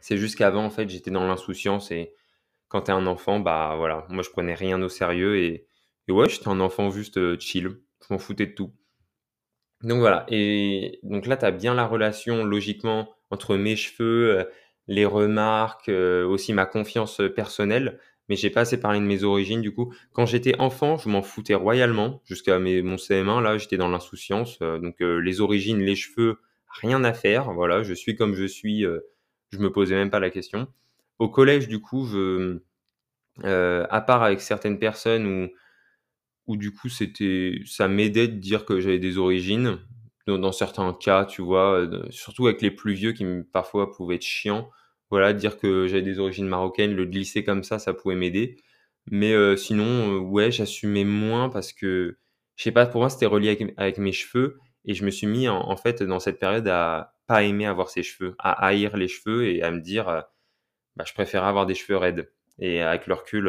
c'est 0.00 0.16
juste 0.18 0.36
qu'avant, 0.38 0.64
en 0.64 0.70
fait, 0.70 0.88
j'étais 0.90 1.10
dans 1.12 1.26
l'insouciance 1.26 1.90
et 1.92 2.14
quand 2.68 2.82
tu 2.82 2.90
es 2.92 2.94
un 2.94 3.06
enfant, 3.06 3.40
bah, 3.40 3.74
voilà, 3.78 4.06
moi 4.10 4.22
je 4.24 4.30
prenais 4.30 4.54
rien 4.54 4.80
au 4.82 4.88
sérieux 4.90 5.38
et 5.38 5.66
et 6.08 6.12
ouais, 6.12 6.28
j'étais 6.28 6.48
un 6.48 6.60
enfant 6.60 6.90
juste, 6.90 7.18
heu, 7.18 7.38
chill, 7.40 7.68
je 7.68 8.14
m'en 8.14 8.18
foutais 8.18 8.46
de 8.46 8.52
tout. 8.54 8.72
Donc 9.82 9.98
voilà 10.00 10.26
et 10.28 10.98
donc 11.02 11.26
là, 11.26 11.36
tu 11.36 11.44
as 11.46 11.50
bien 11.50 11.74
la 11.74 11.86
relation 11.86 12.44
logiquement 12.44 13.08
entre 13.30 13.56
mes 13.56 13.76
cheveux, 13.76 14.40
heu, 14.40 14.50
les 14.90 15.06
remarques, 15.06 15.88
heu, 15.90 16.26
aussi 16.26 16.52
ma 16.54 16.66
confiance, 16.66 17.20
heu, 17.20 17.32
personnelle, 17.34 18.00
mais 18.28 18.36
j'ai 18.36 18.50
pas 18.50 18.62
assez 18.62 18.80
parlé 18.80 19.00
de 19.00 19.06
mes 19.06 19.24
origines 19.24 19.62
du 19.62 19.72
coup. 19.74 19.94
Quand 20.14 20.26
j'étais 20.26 20.58
enfant, 20.60 20.98
je 20.98 21.08
m'en 21.10 21.22
foutais 21.22 21.54
royalement 21.56 22.22
jusqu'à 22.26 22.60
mon 22.60 22.98
CM1 22.98 23.40
là, 23.42 23.58
j'étais 23.58 23.78
dans 23.78 23.88
l'insouciance, 23.90 24.58
heu, 24.62 24.80
donc 24.80 24.96
les 25.00 25.42
origines, 25.42 25.80
les 25.80 25.96
cheveux, 25.96 26.38
rien 26.82 27.04
à 27.04 27.14
faire, 27.14 27.52
voilà, 27.54 27.82
je 27.84 27.94
suis 27.94 28.16
comme 28.16 28.34
je 28.36 28.46
suis, 28.46 28.84
je 29.52 29.58
me 29.58 29.72
posais 29.72 29.96
même 29.96 30.10
pas 30.10 30.20
la 30.20 30.30
question. 30.30 30.68
Au 31.20 31.28
collège 31.30 31.68
du 31.68 31.80
coup, 31.80 32.06
à 33.44 34.00
part 34.02 34.22
avec 34.24 34.40
certaines 34.42 34.78
personnes 34.80 35.26
où 35.26 35.48
où 36.48 36.56
du 36.58 36.72
coup 36.74 36.88
c'était 36.90 37.60
ça 37.66 37.88
m'aidait 37.88 38.28
de 38.28 38.36
dire 38.38 38.64
que 38.66 38.80
j'avais 38.80 38.98
des 39.00 39.18
origines. 39.18 39.78
Dans 40.28 40.52
certains 40.52 40.92
cas, 40.94 41.24
tu 41.26 41.42
vois? 41.42 41.88
Surtout 42.10 42.46
avec 42.48 42.62
les 42.62 42.70
plus 42.72 42.94
vieux 42.94 43.12
qui 43.12 43.26
parfois 43.52 43.92
pouvaient 43.92 44.16
être 44.16 44.22
chiants. 44.24 44.70
Voilà, 45.10 45.32
dire 45.32 45.58
que 45.58 45.86
j'avais 45.88 46.02
des 46.02 46.18
origines 46.20 46.46
marocaines, 46.48 46.94
le 46.94 47.04
glisser 47.06 47.44
comme 47.44 47.64
ça, 47.64 47.78
ça 47.78 47.94
pouvait 47.94 48.14
m'aider. 48.16 48.56
Mais 49.10 49.32
heu, 49.32 49.56
sinon, 49.56 50.12
heu, 50.14 50.18
ouais, 50.18 50.50
j'assumais 50.52 51.04
moins 51.04 51.48
parce 51.48 51.72
que, 51.72 52.18
je 52.56 52.62
sais 52.64 52.72
pas, 52.72 52.86
pour 52.86 53.00
moi, 53.00 53.10
c'était 53.10 53.26
relié 53.26 53.48
avec 53.76 53.98
mes 53.98 54.12
cheveux. 54.12 54.58
Et 54.84 54.94
je 54.94 55.04
me 55.04 55.10
suis 55.10 55.26
mis 55.26 55.48
en 55.48 55.76
fait, 55.76 56.02
dans 56.02 56.20
cette 56.20 56.38
période 56.38 56.66
à 56.68 57.14
pas 57.26 57.42
aimer 57.42 57.66
avoir 57.66 57.90
ces 57.90 58.02
cheveux, 58.02 58.34
à 58.38 58.52
haïr 58.66 58.96
les 58.96 59.08
cheveux 59.08 59.46
et 59.48 59.62
à 59.62 59.70
me 59.70 59.80
dire, 59.80 60.08
heu, 60.08 60.22
bah, 60.96 61.04
je 61.06 61.12
préférais 61.14 61.46
avoir 61.48 61.66
des 61.66 61.74
cheveux 61.74 61.96
raides. 61.98 62.30
Et 62.58 62.82
avec 62.82 63.06
le 63.06 63.14
recul, 63.14 63.48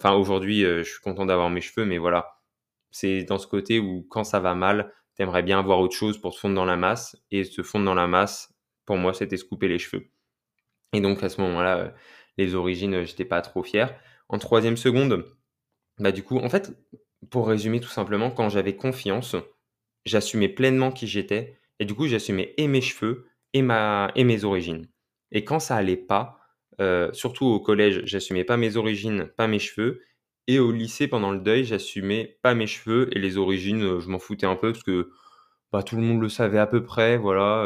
enfin 0.00 0.14
aujourd'hui, 0.14 0.62
je 0.62 0.82
suis 0.84 1.00
content 1.02 1.26
d'avoir 1.26 1.50
mes 1.50 1.60
cheveux 1.60 1.84
mais 1.86 1.98
voilà, 1.98 2.38
c'est 2.90 3.24
dans 3.24 3.38
ce 3.38 3.46
côté 3.46 3.78
où 3.80 4.06
quand 4.10 4.24
ça 4.24 4.40
va 4.40 4.54
mal, 4.54 4.92
tu 5.16 5.22
aimerais 5.22 5.42
bien 5.42 5.58
avoir 5.60 5.80
autre 5.80 5.96
chose 5.96 6.18
pour 6.20 6.34
te 6.34 6.40
fondre 6.40 6.54
dans 6.56 6.64
la 6.66 6.76
masse. 6.76 7.16
Et 7.30 7.44
se 7.44 7.62
fondre 7.62 7.86
dans 7.86 7.94
la 7.94 8.06
masse, 8.08 8.54
pour 8.86 8.96
moi, 8.98 9.14
c'était 9.14 9.36
se 9.38 9.44
couper 9.44 9.68
les 9.68 9.78
cheveux 9.80 10.08
et 10.92 11.00
donc 11.00 11.22
à 11.22 11.28
ce 11.28 11.40
moment-là, 11.42 11.78
heu, 11.86 11.90
les 12.38 12.54
origines, 12.54 12.94
heu, 12.94 13.04
j'étais 13.04 13.24
pas 13.24 13.40
trop 13.42 13.62
fier. 13.62 13.94
En 14.28 14.38
troisième 14.38 14.76
seconde, 14.76 15.24
bah, 15.98 16.12
du 16.12 16.22
coup 16.22 16.38
en 16.38 16.48
fait, 16.50 16.72
pour 17.30 17.48
résumer 17.48 17.80
tout 17.80 17.88
simplement, 17.90 18.30
quand 18.30 18.48
j'avais 18.50 18.76
confiance, 18.76 19.36
j'assumais 20.04 20.48
pleinement 20.48 20.92
qui 20.92 21.06
j'étais 21.06 21.58
et 21.80 21.84
du 21.84 21.94
coup, 21.94 22.06
j'assumais 22.06 22.54
et 22.58 22.68
mes 22.68 22.80
cheveux 22.80 23.26
et 23.54 23.62
ma 23.62 24.10
et 24.14 24.24
mes 24.24 24.44
origines 24.44 24.88
et 25.32 25.44
quand 25.44 25.58
ça 25.60 25.76
allait 25.76 25.96
pas, 25.96 26.38
heu, 26.80 27.10
surtout 27.12 27.46
au 27.46 27.60
collège, 27.60 28.02
j'assumais 28.04 28.44
pas 28.44 28.56
mes 28.56 28.76
origines, 28.76 29.28
pas 29.36 29.48
mes 29.48 29.58
cheveux 29.58 30.02
et 30.48 30.58
au 30.60 30.70
lycée, 30.72 31.08
pendant 31.08 31.32
le 31.32 31.40
deuil, 31.40 31.64
j'assumais 31.64 32.38
pas 32.42 32.54
mes 32.54 32.66
cheveux 32.68 33.08
et 33.16 33.18
les 33.20 33.36
origines, 33.38 33.98
je 34.00 34.08
m'en 34.08 34.18
foutais 34.20 34.46
un 34.46 34.56
peu 34.56 34.72
parce 34.72 34.84
que, 34.84 35.10
bah, 35.72 35.82
tout 35.82 35.96
le 35.96 36.02
monde 36.02 36.20
le 36.22 36.28
savait 36.30 36.58
à 36.58 36.66
peu 36.68 36.84
près, 36.84 37.16
voilà, 37.18 37.64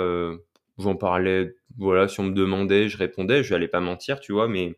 j'en 0.78 0.96
parlais, 0.96 1.54
voilà, 1.78 2.09
si 2.09 2.20
on 2.20 2.24
me 2.24 2.35
demandait, 2.35 2.88
je 2.88 2.96
répondais, 2.98 3.42
je 3.44 3.54
n'allais 3.54 3.68
pas 3.68 3.80
mentir, 3.80 4.20
tu 4.20 4.33
vois? 4.33 4.48
Mais 4.48 4.76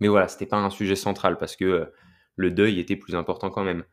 mais 0.00 0.08
voilà, 0.08 0.28
c'était 0.28 0.46
pas 0.46 0.56
un 0.58 0.70
sujet 0.70 0.96
central 0.96 1.38
parce 1.38 1.56
que, 1.56 1.64
heu, 1.64 1.92
le 2.36 2.50
deuil 2.50 2.80
était 2.80 2.96
plus 2.96 3.14
important 3.14 3.50
quand 3.50 3.64
même. 3.64 3.84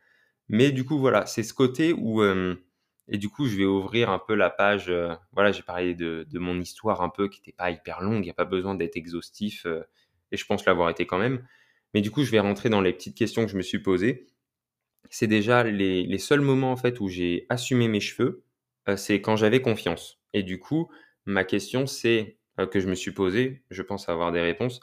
Mais 0.50 0.72
du 0.72 0.86
coup, 0.86 1.00
voilà, 1.00 1.26
c'est 1.28 1.44
ce 1.44 1.54
côté 1.56 1.94
où, 1.94 2.24
hem 2.24 2.58
et 3.10 3.18
du 3.20 3.30
coup, 3.30 3.48
je 3.48 3.58
vais 3.58 3.66
ouvrir 3.66 4.10
un 4.12 4.20
peu 4.20 4.36
la 4.36 4.50
page, 4.52 4.90
heu, 4.90 5.12
voilà, 5.34 5.52
j'ai 5.54 5.64
parlé 5.64 5.96
de 5.96 6.26
de 6.32 6.40
mon 6.40 6.60
histoire 6.62 7.02
un 7.02 7.10
peu 7.10 7.30
qui 7.30 7.40
était 7.42 7.54
pas 7.54 7.72
hyper 7.72 8.02
longue, 8.02 8.24
il 8.26 8.28
y 8.28 8.32
a 8.32 8.36
pas 8.36 8.46
besoin 8.46 8.76
d'être 8.76 8.98
exhaustif, 8.98 9.66
et 10.32 10.38
je 10.38 10.46
pense 10.46 10.66
l'avoir 10.66 10.90
été 10.90 11.06
quand 11.08 11.18
même. 11.20 11.46
Mais 11.94 12.02
du 12.02 12.12
coup, 12.12 12.24
je 12.24 12.32
vais 12.32 12.40
rentrer 12.40 12.70
dans 12.70 12.82
les 12.82 12.94
petites 12.94 13.18
questions 13.18 13.46
que 13.46 13.52
je 13.52 13.58
me 13.58 13.62
suis 13.64 13.80
posées. 13.82 14.28
C'est 15.10 15.28
déjà 15.28 15.64
les 15.64 16.04
les 16.06 16.18
seuls 16.20 16.42
moments, 16.42 16.72
en 16.72 16.78
fait, 16.78 17.00
où 17.02 17.08
j'ai 17.10 17.46
assumé 17.50 17.88
mes 17.88 18.00
cheveux, 18.02 18.44
c'est 18.98 19.22
quand 19.22 19.36
j'avais 19.38 19.62
confiance 19.62 20.20
et 20.34 20.44
du 20.44 20.60
coup, 20.60 20.90
ma 21.28 21.46
question 21.46 21.88
c'est, 21.88 22.38
heu, 22.60 22.68
que 22.68 22.82
je 22.82 22.90
me 22.90 22.96
suis 22.96 23.12
posée, 23.14 23.64
je 23.72 23.84
pense 23.84 24.10
avoir 24.10 24.34
des 24.34 24.42
réponses, 24.42 24.82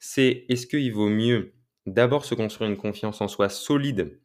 c'est 0.00 0.46
est-ce 0.50 0.66
qu'il 0.68 0.92
vaut 0.94 1.08
mieux 1.10 1.54
d'abord 1.86 2.24
se 2.26 2.34
construire 2.36 2.70
une 2.70 2.76
confiance 2.78 3.20
en 3.22 3.28
soi 3.28 3.48
solide, 3.50 4.20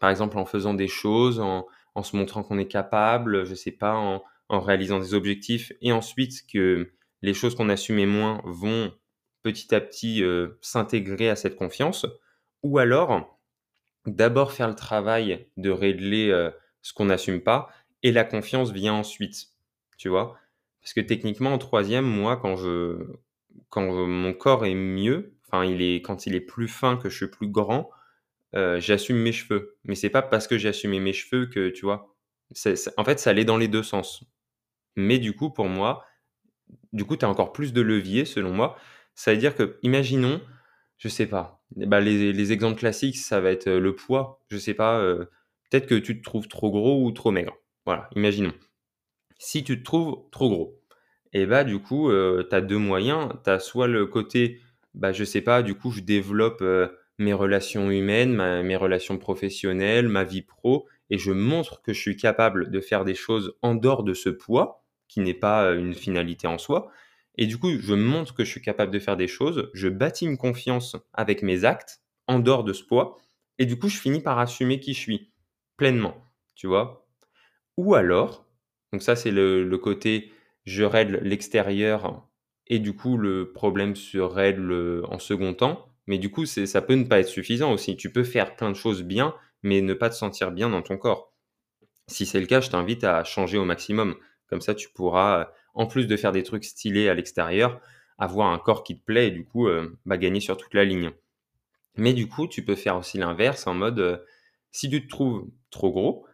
par 0.00 0.10
exemple 0.10 0.38
en 0.38 0.46
faisant 0.46 0.74
des 0.74 0.88
choses, 0.88 1.40
en 1.40 1.66
en 1.94 2.02
se 2.04 2.16
montrant 2.16 2.44
qu'on 2.44 2.58
est 2.58 2.68
capable, 2.68 3.44
je 3.46 3.54
sais 3.56 3.72
pas, 3.72 3.94
en 4.48 4.60
réalisant 4.60 5.00
des 5.00 5.14
objectifs 5.14 5.72
et 5.82 5.92
ensuite 5.92 6.46
que 6.52 6.92
les 7.22 7.34
choses 7.34 7.56
qu'on 7.56 7.68
assumait 7.70 8.06
moins 8.06 8.40
vont 8.44 8.92
petit 9.42 9.74
à 9.74 9.80
petit, 9.80 10.22
heu, 10.22 10.58
s'intégrer 10.62 11.28
à 11.30 11.36
cette 11.36 11.56
confiance? 11.56 12.06
Ou 12.62 12.78
alors, 12.78 13.38
d'abord 14.06 14.52
faire 14.52 14.68
le 14.68 14.74
travail 14.76 15.48
de 15.58 15.70
régler, 15.70 16.30
heu, 16.30 16.52
ce 16.82 16.92
qu'on 16.94 17.06
n'assume 17.06 17.40
pas 17.42 17.70
et 18.02 18.12
la 18.12 18.24
confiance 18.24 18.72
vient 18.72 18.94
ensuite, 18.94 19.48
tu 19.98 20.08
vois? 20.10 20.36
Parce 20.88 20.94
que 20.94 21.00
techniquement 21.00 21.52
en 21.52 21.58
troisième, 21.58 22.06
moi 22.06 22.38
quand 22.38 22.56
je 22.56 22.96
quand 23.68 24.06
mon 24.06 24.32
corps 24.32 24.64
est 24.64 24.74
mieux, 24.74 25.34
enfin 25.46 25.62
il 25.62 25.82
est 25.82 26.00
quand 26.00 26.24
il 26.24 26.34
est 26.34 26.40
plus 26.40 26.66
fin, 26.66 26.96
que 26.96 27.10
je 27.10 27.16
suis 27.18 27.28
plus 27.28 27.48
grand, 27.48 27.90
euh, 28.54 28.80
j'assume 28.80 29.18
mes 29.18 29.32
cheveux. 29.32 29.76
Mais 29.84 29.94
c'est 29.94 30.08
pas 30.08 30.22
parce 30.22 30.48
que 30.48 30.56
j'ai 30.56 30.70
assumé 30.70 30.98
mes 30.98 31.12
cheveux 31.12 31.44
que, 31.44 31.68
tu 31.68 31.84
vois, 31.84 32.16
en 32.96 33.04
fait, 33.04 33.20
ça 33.20 33.28
allait 33.28 33.44
dans 33.44 33.58
les 33.58 33.68
deux 33.68 33.82
sens. 33.82 34.24
Mais 34.96 35.18
du 35.18 35.36
coup, 35.36 35.50
pour 35.50 35.68
moi, 35.68 36.06
du 36.94 37.04
coup, 37.04 37.18
tu 37.18 37.26
as 37.26 37.28
encore 37.28 37.52
plus 37.52 37.74
de 37.74 37.82
levier, 37.82 38.24
selon 38.24 38.54
moi. 38.54 38.78
Ça 39.14 39.32
veut 39.32 39.38
dire 39.38 39.54
que, 39.54 39.78
imaginons, 39.82 40.40
je 40.96 41.08
sais 41.08 41.26
pas, 41.26 41.62
bah, 41.76 42.00
les, 42.00 42.52
exemples 42.52 42.78
classiques, 42.78 43.18
ça 43.18 43.40
va 43.40 43.50
être 43.50 43.70
le 43.70 43.94
poids. 43.94 44.40
Je 44.50 44.56
sais 44.56 44.74
pas, 44.74 45.02
peut-être 45.70 45.86
que 45.86 45.96
tu 45.96 46.18
te 46.18 46.24
trouves 46.24 46.48
trop 46.48 46.70
gros 46.70 47.04
ou 47.04 47.12
trop 47.12 47.30
maigre. 47.30 47.58
Voilà, 47.84 48.08
imaginons. 48.16 48.54
Si 49.38 49.64
tu 49.64 49.78
te 49.78 49.84
trouves 49.84 50.28
trop 50.32 50.48
gros, 50.48 50.77
et 51.32 51.46
bah 51.46 51.64
du 51.64 51.78
coup, 51.78 52.10
tu 52.10 52.54
as 52.54 52.60
deux 52.60 52.78
moyens. 52.78 53.30
Tu 53.44 53.50
as 53.50 53.60
soit 53.60 53.86
le 53.86 54.06
côté, 54.06 54.60
bah, 54.94 55.12
je 55.12 55.24
sais 55.24 55.40
pas, 55.40 55.62
du 55.62 55.74
coup, 55.74 55.90
je 55.90 56.00
développe 56.00 56.62
mes 57.18 57.32
relations 57.32 57.90
humaines, 57.90 58.62
mes 58.62 58.76
relations 58.76 59.18
professionnelles, 59.18 60.08
ma 60.08 60.24
vie 60.24 60.42
pro, 60.42 60.86
et 61.10 61.18
je 61.18 61.32
montre 61.32 61.82
que 61.82 61.92
je 61.92 62.00
suis 62.00 62.16
capable 62.16 62.70
de 62.70 62.80
faire 62.80 63.04
des 63.04 63.14
choses 63.14 63.54
en 63.62 63.74
dehors 63.74 64.04
de 64.04 64.14
ce 64.14 64.28
poids, 64.28 64.84
qui 65.08 65.20
n'est 65.20 65.34
pas 65.34 65.72
une 65.72 65.94
finalité 65.94 66.46
en 66.46 66.58
soi. 66.58 66.90
Et 67.36 67.46
du 67.46 67.58
coup, 67.58 67.70
je 67.78 67.94
montre 67.94 68.34
que 68.34 68.44
je 68.44 68.50
suis 68.50 68.60
capable 68.62 68.92
de 68.92 68.98
faire 68.98 69.16
des 69.16 69.28
choses, 69.28 69.70
je 69.74 69.88
bâtis 69.88 70.26
une 70.26 70.36
confiance 70.36 70.96
avec 71.12 71.42
mes 71.42 71.64
actes 71.64 72.02
en 72.26 72.40
dehors 72.40 72.64
de 72.64 72.72
ce 72.72 72.84
poids, 72.84 73.16
et 73.58 73.66
du 73.66 73.78
coup, 73.78 73.88
je 73.88 73.98
finis 73.98 74.20
par 74.20 74.38
assumer 74.38 74.80
qui 74.80 74.94
je 74.94 75.00
suis 75.00 75.32
pleinement, 75.76 76.16
tu 76.54 76.66
vois? 76.66 77.06
Ou 77.76 77.94
alors, 77.94 78.44
donc 78.92 79.02
ça 79.02 79.16
c'est 79.16 79.30
le, 79.30 79.76
côté 79.78 80.32
je 80.68 80.84
règle 80.84 81.20
l'extérieur 81.22 82.28
et 82.66 82.78
du 82.78 82.94
coup 82.94 83.16
le 83.16 83.52
problème 83.52 83.96
se 83.96 84.18
règle 84.18 85.02
en 85.08 85.18
second 85.18 85.54
temps, 85.54 85.88
mais 86.06 86.18
du 86.18 86.30
coup 86.30 86.44
ça 86.44 86.82
peut 86.82 86.94
ne 86.94 87.04
pas 87.04 87.20
être 87.20 87.28
suffisant 87.28 87.72
aussi. 87.72 87.96
Tu 87.96 88.12
peux 88.12 88.24
faire 88.24 88.54
plein 88.54 88.70
de 88.70 88.76
choses 88.76 89.02
bien, 89.02 89.34
mais 89.62 89.80
ne 89.80 89.94
pas 89.94 90.10
te 90.10 90.14
sentir 90.14 90.50
bien 90.50 90.68
dans 90.68 90.82
ton 90.82 90.98
corps. 90.98 91.32
Si 92.06 92.26
c'est 92.26 92.40
le 92.40 92.46
cas, 92.46 92.60
je 92.60 92.68
t'invite 92.70 93.04
à 93.04 93.24
changer 93.24 93.56
au 93.56 93.64
maximum. 93.64 94.16
Comme 94.48 94.60
ça, 94.60 94.74
tu 94.74 94.88
pourras, 94.90 95.50
en 95.74 95.86
plus 95.86 96.06
de 96.06 96.16
faire 96.16 96.32
des 96.32 96.42
trucs 96.42 96.64
stylés 96.64 97.08
à 97.08 97.14
l'extérieur, 97.14 97.80
avoir 98.18 98.48
un 98.48 98.58
corps 98.58 98.82
qui 98.82 98.98
te 98.98 99.04
plaît 99.04 99.28
et 99.28 99.30
du 99.30 99.44
coup, 99.44 99.68
euh, 99.68 99.98
bah, 100.06 100.16
gagner 100.16 100.40
sur 100.40 100.56
toute 100.56 100.74
la 100.74 100.84
ligne. 100.84 101.10
Mais 101.96 102.12
du 102.12 102.28
coup, 102.28 102.46
tu 102.46 102.64
peux 102.64 102.76
faire 102.76 102.96
aussi 102.96 103.18
l'inverse 103.18 103.66
en 103.66 103.74
mode, 103.74 103.98
euh, 104.00 104.18
si 104.70 104.88
tu 104.88 105.02
te 105.02 105.08
trouves 105.08 105.48
trop 105.70 105.90
gros, 105.90 106.26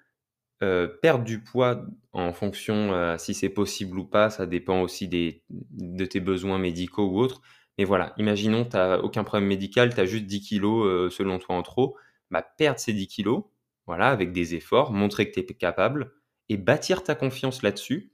euh, 0.62 0.86
perdre 0.86 1.24
du 1.24 1.42
poids 1.42 1.84
en 2.12 2.32
fonction 2.32 3.16
si 3.18 3.34
c'est 3.34 3.48
possible 3.48 3.98
ou 3.98 4.04
pas, 4.04 4.30
ça 4.30 4.46
dépend 4.46 4.82
aussi 4.82 5.08
de 5.08 6.04
tes 6.04 6.20
besoins 6.20 6.58
médicaux 6.58 7.06
ou 7.06 7.18
autres. 7.18 7.42
Mais 7.76 7.84
voilà, 7.84 8.14
imaginons, 8.18 8.64
tu 8.64 8.76
n'as 8.76 8.98
aucun 8.98 9.24
problème 9.24 9.48
médical, 9.48 9.92
tu 9.92 10.00
as 10.00 10.06
juste 10.06 10.26
10 10.26 10.40
kilos 10.40 11.12
selon 11.12 11.38
toi 11.38 11.56
en 11.56 11.62
trop, 11.62 11.96
bah, 12.30 12.42
perdre 12.56 12.78
ces 12.78 12.92
10 12.92 13.08
kilos, 13.08 13.44
voilà, 13.86 14.10
avec 14.10 14.32
des 14.32 14.54
efforts, 14.54 14.92
montrer 14.92 15.30
que 15.30 15.40
tu 15.40 15.40
es 15.40 15.54
capable, 15.54 16.12
et 16.48 16.56
bâtir 16.56 17.02
ta 17.02 17.14
confiance 17.14 17.62
là-dessus. 17.62 18.12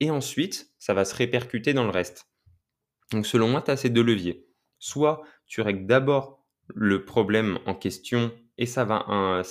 Et 0.00 0.10
ensuite, 0.10 0.72
ça 0.78 0.94
va 0.94 1.04
se 1.04 1.14
répercuter 1.14 1.74
dans 1.74 1.84
le 1.84 1.90
reste. 1.90 2.26
Donc 3.12 3.26
selon 3.26 3.48
moi, 3.48 3.62
tu 3.62 3.70
as 3.70 3.76
ces 3.76 3.90
deux 3.90 4.02
leviers. 4.02 4.46
Soit 4.78 5.22
tu 5.46 5.60
règles 5.60 5.86
d'abord 5.86 6.44
le 6.74 7.04
problème 7.04 7.58
en 7.66 7.74
question 7.74 8.32
et 8.58 8.66
ça 8.66 8.84
va 8.84 8.96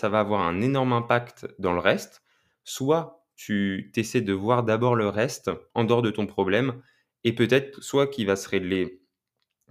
avoir 0.01 0.41
un 0.41 0.61
énorme 0.61 0.93
impact 0.93 1.47
dans 1.59 1.73
le 1.73 1.79
reste. 1.79 2.23
Soit 2.63 3.25
tu 3.35 3.91
essaies 3.95 4.21
de 4.21 4.33
voir 4.33 4.63
d'abord 4.63 4.95
le 4.95 5.07
reste 5.07 5.51
en 5.73 5.83
dehors 5.83 6.01
de 6.01 6.11
ton 6.11 6.27
problème 6.27 6.81
et 7.23 7.33
peut-être 7.33 7.81
soit 7.83 8.07
qui 8.07 8.25
va 8.25 8.35
se 8.35 8.47
régler 8.49 9.01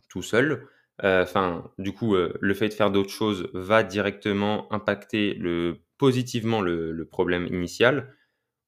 tout 0.08 0.22
seul. 0.22 0.66
Euh, 1.04 1.22
enfin, 1.22 1.70
du 1.78 1.92
coup, 1.92 2.14
euh, 2.14 2.34
le 2.40 2.54
fait 2.54 2.68
de 2.68 2.74
faire 2.74 2.90
d'autres 2.90 3.10
choses 3.10 3.48
va 3.54 3.82
directement 3.82 4.72
impacter 4.72 5.34
le, 5.34 5.80
positivement 5.98 6.60
le 6.60 7.04
problème 7.10 7.46
initial 7.46 8.14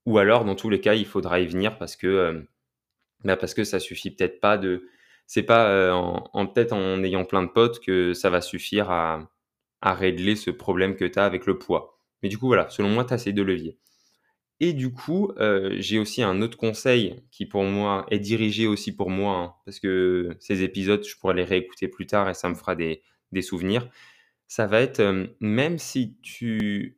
ou 0.06 0.18
alors, 0.18 0.44
dans 0.44 0.56
tous 0.56 0.70
les 0.70 0.80
cas, 0.80 0.94
il 0.94 1.06
faudra 1.06 1.40
y 1.40 1.46
venir 1.46 1.78
parce 1.78 1.96
que, 1.96 2.06
euh, 2.08 2.42
bah 3.24 3.36
parce 3.36 3.54
que 3.54 3.64
ça 3.64 3.80
suffit 3.80 4.10
peut-être 4.10 4.40
pas 4.40 4.58
de. 4.58 4.88
C'est 5.26 5.42
pas 5.44 5.94
en, 5.94 6.28
en 6.32 6.46
peut-être 6.46 6.72
en 6.72 7.02
ayant 7.04 7.24
plein 7.24 7.42
de 7.42 7.48
potes 7.48 7.80
que 7.80 8.12
ça 8.14 8.30
va 8.30 8.40
suffire 8.40 8.90
à, 8.90 9.30
à 9.82 9.94
régler 9.94 10.36
ce 10.36 10.50
problème 10.50 10.96
que 10.96 11.04
tu 11.06 11.18
as 11.18 11.24
avec 11.26 11.46
le 11.46 11.58
poids. 11.58 11.98
Mais 12.22 12.28
du 12.28 12.38
coup, 12.38 12.46
voilà, 12.48 12.68
selon 12.70 12.90
moi, 12.90 13.04
tu 13.04 13.14
as 13.14 13.18
ces 13.18 13.32
deux 13.32 13.44
leviers. 13.44 13.78
Et 14.64 14.74
du 14.74 14.92
coup, 14.92 15.32
euh, 15.38 15.74
j'ai 15.80 15.98
aussi 15.98 16.22
un 16.22 16.40
autre 16.40 16.56
conseil 16.56 17.20
qui 17.32 17.46
pour 17.46 17.64
moi 17.64 18.06
est 18.12 18.20
dirigé 18.20 18.68
aussi 18.68 18.94
pour 18.94 19.10
moi, 19.10 19.36
hein, 19.36 19.54
parce 19.64 19.80
que 19.80 20.36
ces 20.38 20.62
épisodes, 20.62 21.04
je 21.04 21.16
pourrais 21.16 21.34
les 21.34 21.42
réécouter 21.42 21.88
plus 21.88 22.06
tard 22.06 22.30
et 22.30 22.34
ça 22.34 22.48
me 22.48 22.54
fera 22.54 22.76
des, 22.76 23.02
des 23.32 23.42
souvenirs. 23.42 23.88
Ça 24.46 24.68
va 24.68 24.80
être, 24.80 25.02
même 25.40 25.78
si 25.80 26.16
tu 26.22 26.96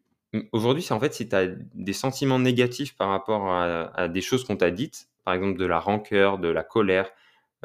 aujourd'hui, 0.53 0.83
c'est 0.83 0.93
en 0.93 1.01
fait 1.01 1.15
si 1.15 1.27
tu 1.27 1.35
as 1.35 1.47
des 1.47 1.95
sentiments 1.95 2.39
négatifs 2.39 2.97
par 2.99 3.09
rapport 3.09 3.51
à, 3.51 4.09
des 4.09 4.21
choses 4.21 4.45
qu'on 4.45 4.57
t'a 4.57 4.71
dites, 4.71 5.09
par 5.25 5.33
exemple 5.33 5.59
de 5.59 5.65
la 5.65 5.79
rancœur, 5.79 6.39
de 6.39 6.49
la 6.49 6.65
colère, 6.65 7.11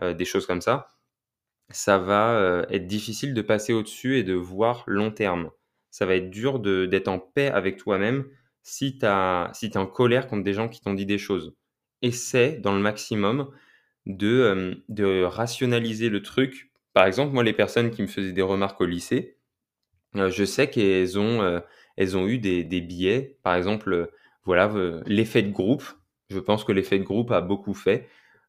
euh, 0.01 0.13
des 0.13 0.23
choses 0.23 0.45
comme 0.45 0.61
ça, 0.61 0.87
ça 1.71 1.97
va 1.97 2.31
euh, 2.31 2.65
être 2.69 2.87
difficile 2.87 3.33
de 3.33 3.41
passer 3.41 3.73
au-dessus 3.73 4.17
et 4.17 4.23
de 4.23 4.33
voir 4.33 4.85
long 4.87 5.11
terme. 5.11 5.51
Ça 5.91 6.05
va 6.05 6.15
être 6.15 6.29
dur 6.29 6.59
d'être 6.59 7.09
en 7.09 7.19
paix 7.19 7.49
avec 7.49 7.75
toi-même 7.75 8.25
si 8.69 8.97
tu 8.97 9.05
si 9.53 9.65
es 9.67 9.77
en 9.77 9.85
colère 9.87 10.27
contre 10.27 10.43
des 10.43 10.53
gens 10.53 10.69
qui 10.69 10.81
t'ont 10.81 10.93
dit 10.93 11.05
des 11.05 11.17
choses. 11.17 11.55
Essaie, 12.01 12.53
dans 12.53 12.73
le 12.73 12.81
maximum, 12.81 13.49
de, 14.05 14.27
euh, 14.27 14.75
de 14.89 15.23
rationaliser 15.23 16.09
le 16.09 16.21
truc. 16.21 16.71
Par 16.93 17.05
exemple, 17.05 17.33
moi, 17.33 17.43
les 17.43 17.53
personnes 17.53 17.91
qui 17.91 18.01
me 18.01 18.07
faisaient 18.07 18.33
des 18.33 18.41
remarques 18.41 18.81
au 18.81 18.85
lycée, 18.85 19.37
je 20.15 20.43
sais 20.45 20.69
qu'elles 20.69 21.19
ont 21.19 21.61
elles 21.99 22.15
ont 22.17 22.27
eu 22.27 22.39
des, 22.39 22.63
des 22.63 22.81
biais. 22.81 23.37
Par 23.43 23.55
exemple, 23.55 23.93
euh, 23.93 24.05
voilà, 24.45 24.71
euh, 24.73 25.03
l'effet 25.05 25.43
de 25.43 25.51
groupe. 25.51 25.83
Je 26.29 26.39
pense 26.39 26.63
que 26.63 26.71
l'effet 26.71 26.97
de 26.97 27.03
groupe 27.03 27.29
a 27.31 27.41
beaucoup 27.41 27.73
fait. 27.73 28.07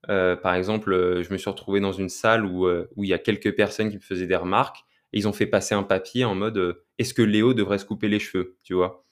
Euh, 0.09 0.37
par 0.37 0.54
exemple, 0.54 0.92
je 1.22 1.33
me 1.33 1.37
suis 1.37 1.50
retrouvé 1.50 1.80
dans 1.80 1.92
une 1.92 2.09
salle 2.09 2.46
où, 2.46 2.68
où 2.68 3.04
il 3.04 3.11
y 3.11 3.14
a 3.14 3.18
quelques 3.18 3.54
personnes 3.56 3.90
qui 3.90 3.96
me 3.96 4.02
faisaient 4.02 4.26
des 4.26 4.37
remarques. 4.37 4.85
Et 5.12 5.18
ils 5.18 5.26
ont 5.28 5.33
fait 5.33 5.46
passer 5.46 5.74
un 5.74 5.83
papier 5.83 6.24
en 6.24 6.35
mode 6.37 6.80
est-ce 6.98 7.12
que 7.12 7.22
Léo 7.22 7.52
devrait 7.54 7.78
se 7.78 7.85
couper 7.85 8.09
les 8.09 8.20
cheveux 8.20 8.56
Tu 8.62 8.74
vois? 8.74 9.04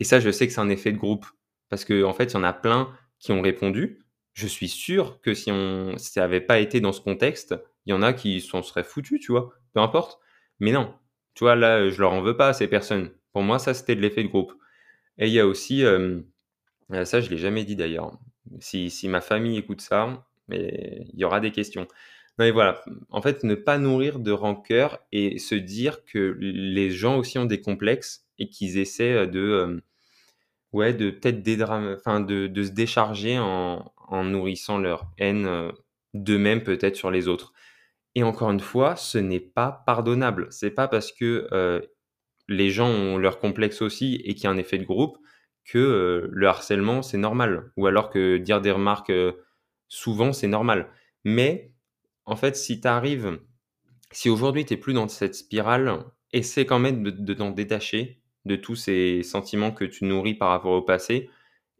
Et 0.00 0.04
ça, 0.04 0.20
je 0.20 0.30
sais 0.30 0.46
que 0.46 0.52
c'est 0.52 0.60
un 0.60 0.68
effet 0.68 0.92
de 0.92 0.98
groupe. 0.98 1.26
Parce 1.68 1.84
qu'en 1.84 2.02
en 2.04 2.12
fait, 2.12 2.32
il 2.32 2.34
y 2.34 2.36
en 2.36 2.44
a 2.44 2.52
plein 2.52 2.96
qui 3.18 3.32
ont 3.32 3.40
répondu. 3.40 4.04
Je 4.32 4.46
suis 4.46 4.68
sûr 4.68 5.20
que 5.20 5.34
si, 5.34 5.50
on, 5.50 5.96
ça 5.98 6.20
n'avait 6.20 6.40
pas 6.40 6.58
été 6.58 6.80
dans 6.80 6.92
ce 6.92 7.00
contexte, 7.00 7.54
il 7.86 7.90
y 7.90 7.92
en 7.92 8.02
a 8.02 8.12
qui 8.12 8.40
s'en 8.40 8.62
seraient 8.62 8.84
foutus, 8.84 9.20
tu 9.20 9.32
vois. 9.32 9.52
Peu 9.72 9.80
importe. 9.80 10.18
Mais 10.60 10.72
non. 10.72 10.94
Tu 11.34 11.44
vois, 11.44 11.56
là, 11.56 11.88
je 11.88 12.00
leur 12.00 12.12
en 12.12 12.22
veux 12.22 12.36
pas 12.36 12.48
à 12.48 12.52
ces 12.52 12.68
personnes. 12.68 13.10
Pour 13.32 13.42
moi, 13.42 13.58
ça, 13.58 13.74
c'était 13.74 13.96
de 13.96 14.00
l'effet 14.00 14.22
de 14.22 14.28
groupe. 14.28 14.52
Et 15.18 15.26
il 15.26 15.32
y 15.32 15.40
a 15.40 15.46
aussi, 15.46 15.84
euh, 15.84 16.20
ça, 17.04 17.20
je 17.20 17.30
l'ai 17.30 17.38
jamais 17.38 17.64
dit 17.64 17.76
d'ailleurs. 17.76 18.18
Si, 18.60 18.90
si, 18.90 19.08
ma 19.08 19.20
famille 19.20 19.58
écoute 19.58 19.80
ça, 19.80 20.26
mais 20.48 21.06
il 21.12 21.18
y 21.18 21.24
aura 21.24 21.40
des 21.40 21.50
questions. 21.50 21.88
mais 22.38 22.50
voilà, 22.50 22.84
en 23.10 23.22
fait, 23.22 23.44
ne 23.44 23.54
pas 23.54 23.78
nourrir 23.78 24.18
de 24.18 24.32
rancœur 24.32 25.00
et 25.12 25.38
se 25.38 25.54
dire 25.54 26.04
que 26.04 26.36
les 26.40 26.90
gens 26.90 27.16
aussi 27.18 27.38
ont 27.38 27.46
des 27.46 27.60
complexes 27.60 28.23
et 28.38 28.48
qu'ils 28.48 28.78
essaient 28.78 29.26
de, 29.26 29.40
euh, 29.40 29.80
ouais, 30.72 30.92
de 30.94 31.10
peut-être 31.10 31.70
enfin, 31.70 32.20
de, 32.20 32.46
de, 32.46 32.62
se 32.64 32.70
décharger 32.70 33.38
en, 33.38 33.92
en, 33.96 34.24
nourrissant 34.24 34.78
leur 34.78 35.10
haine 35.18 35.46
euh, 35.46 35.72
d'eux-mêmes 36.14 36.62
peut-être 36.62 36.96
sur 36.96 37.10
les 37.10 37.28
autres. 37.28 37.52
Et 38.14 38.22
encore 38.22 38.50
une 38.50 38.60
fois, 38.60 38.96
ce 38.96 39.18
n'est 39.18 39.40
pas 39.40 39.82
pardonnable. 39.86 40.46
C'est 40.50 40.70
pas 40.70 40.86
parce 40.86 41.10
que 41.10 41.48
les 42.48 42.70
gens 42.70 42.88
ont 42.88 43.18
leur 43.18 43.40
complexe 43.40 43.82
aussi 43.82 44.16
et 44.24 44.34
qu'il 44.34 44.44
y 44.44 44.46
a 44.46 44.50
un 44.50 44.58
effet 44.58 44.78
de 44.78 44.84
groupe, 44.84 45.18
que 45.64 45.78
euh, 45.78 46.28
le 46.30 46.46
harcèlement, 46.46 47.02
c'est 47.02 47.18
normal. 47.18 47.72
Ou 47.76 47.86
alors 47.86 48.10
que 48.10 48.36
dire 48.36 48.60
des 48.60 48.70
remarques 48.70 49.10
euh, 49.10 49.32
souvent, 49.88 50.32
c'est 50.32 50.48
normal. 50.48 50.90
Mais 51.24 51.72
en 52.26 52.36
fait, 52.36 52.56
si 52.56 52.80
tu 52.80 52.88
arrives, 52.88 53.40
si 54.10 54.28
aujourd'hui 54.28 54.64
tu 54.64 54.74
n'es 54.74 54.80
plus 54.80 54.92
dans 54.92 55.08
cette 55.08 55.34
spirale, 55.34 56.04
essaie 56.32 56.66
quand 56.66 56.78
même 56.78 57.02
de, 57.02 57.34
t'en 57.34 57.50
détacher 57.50 58.20
de 58.44 58.56
tous 58.56 58.76
ces 58.76 59.22
sentiments 59.22 59.72
que 59.72 59.84
tu 59.84 60.04
nourris 60.04 60.34
par 60.34 60.50
rapport 60.50 60.72
au 60.72 60.82
passé. 60.82 61.30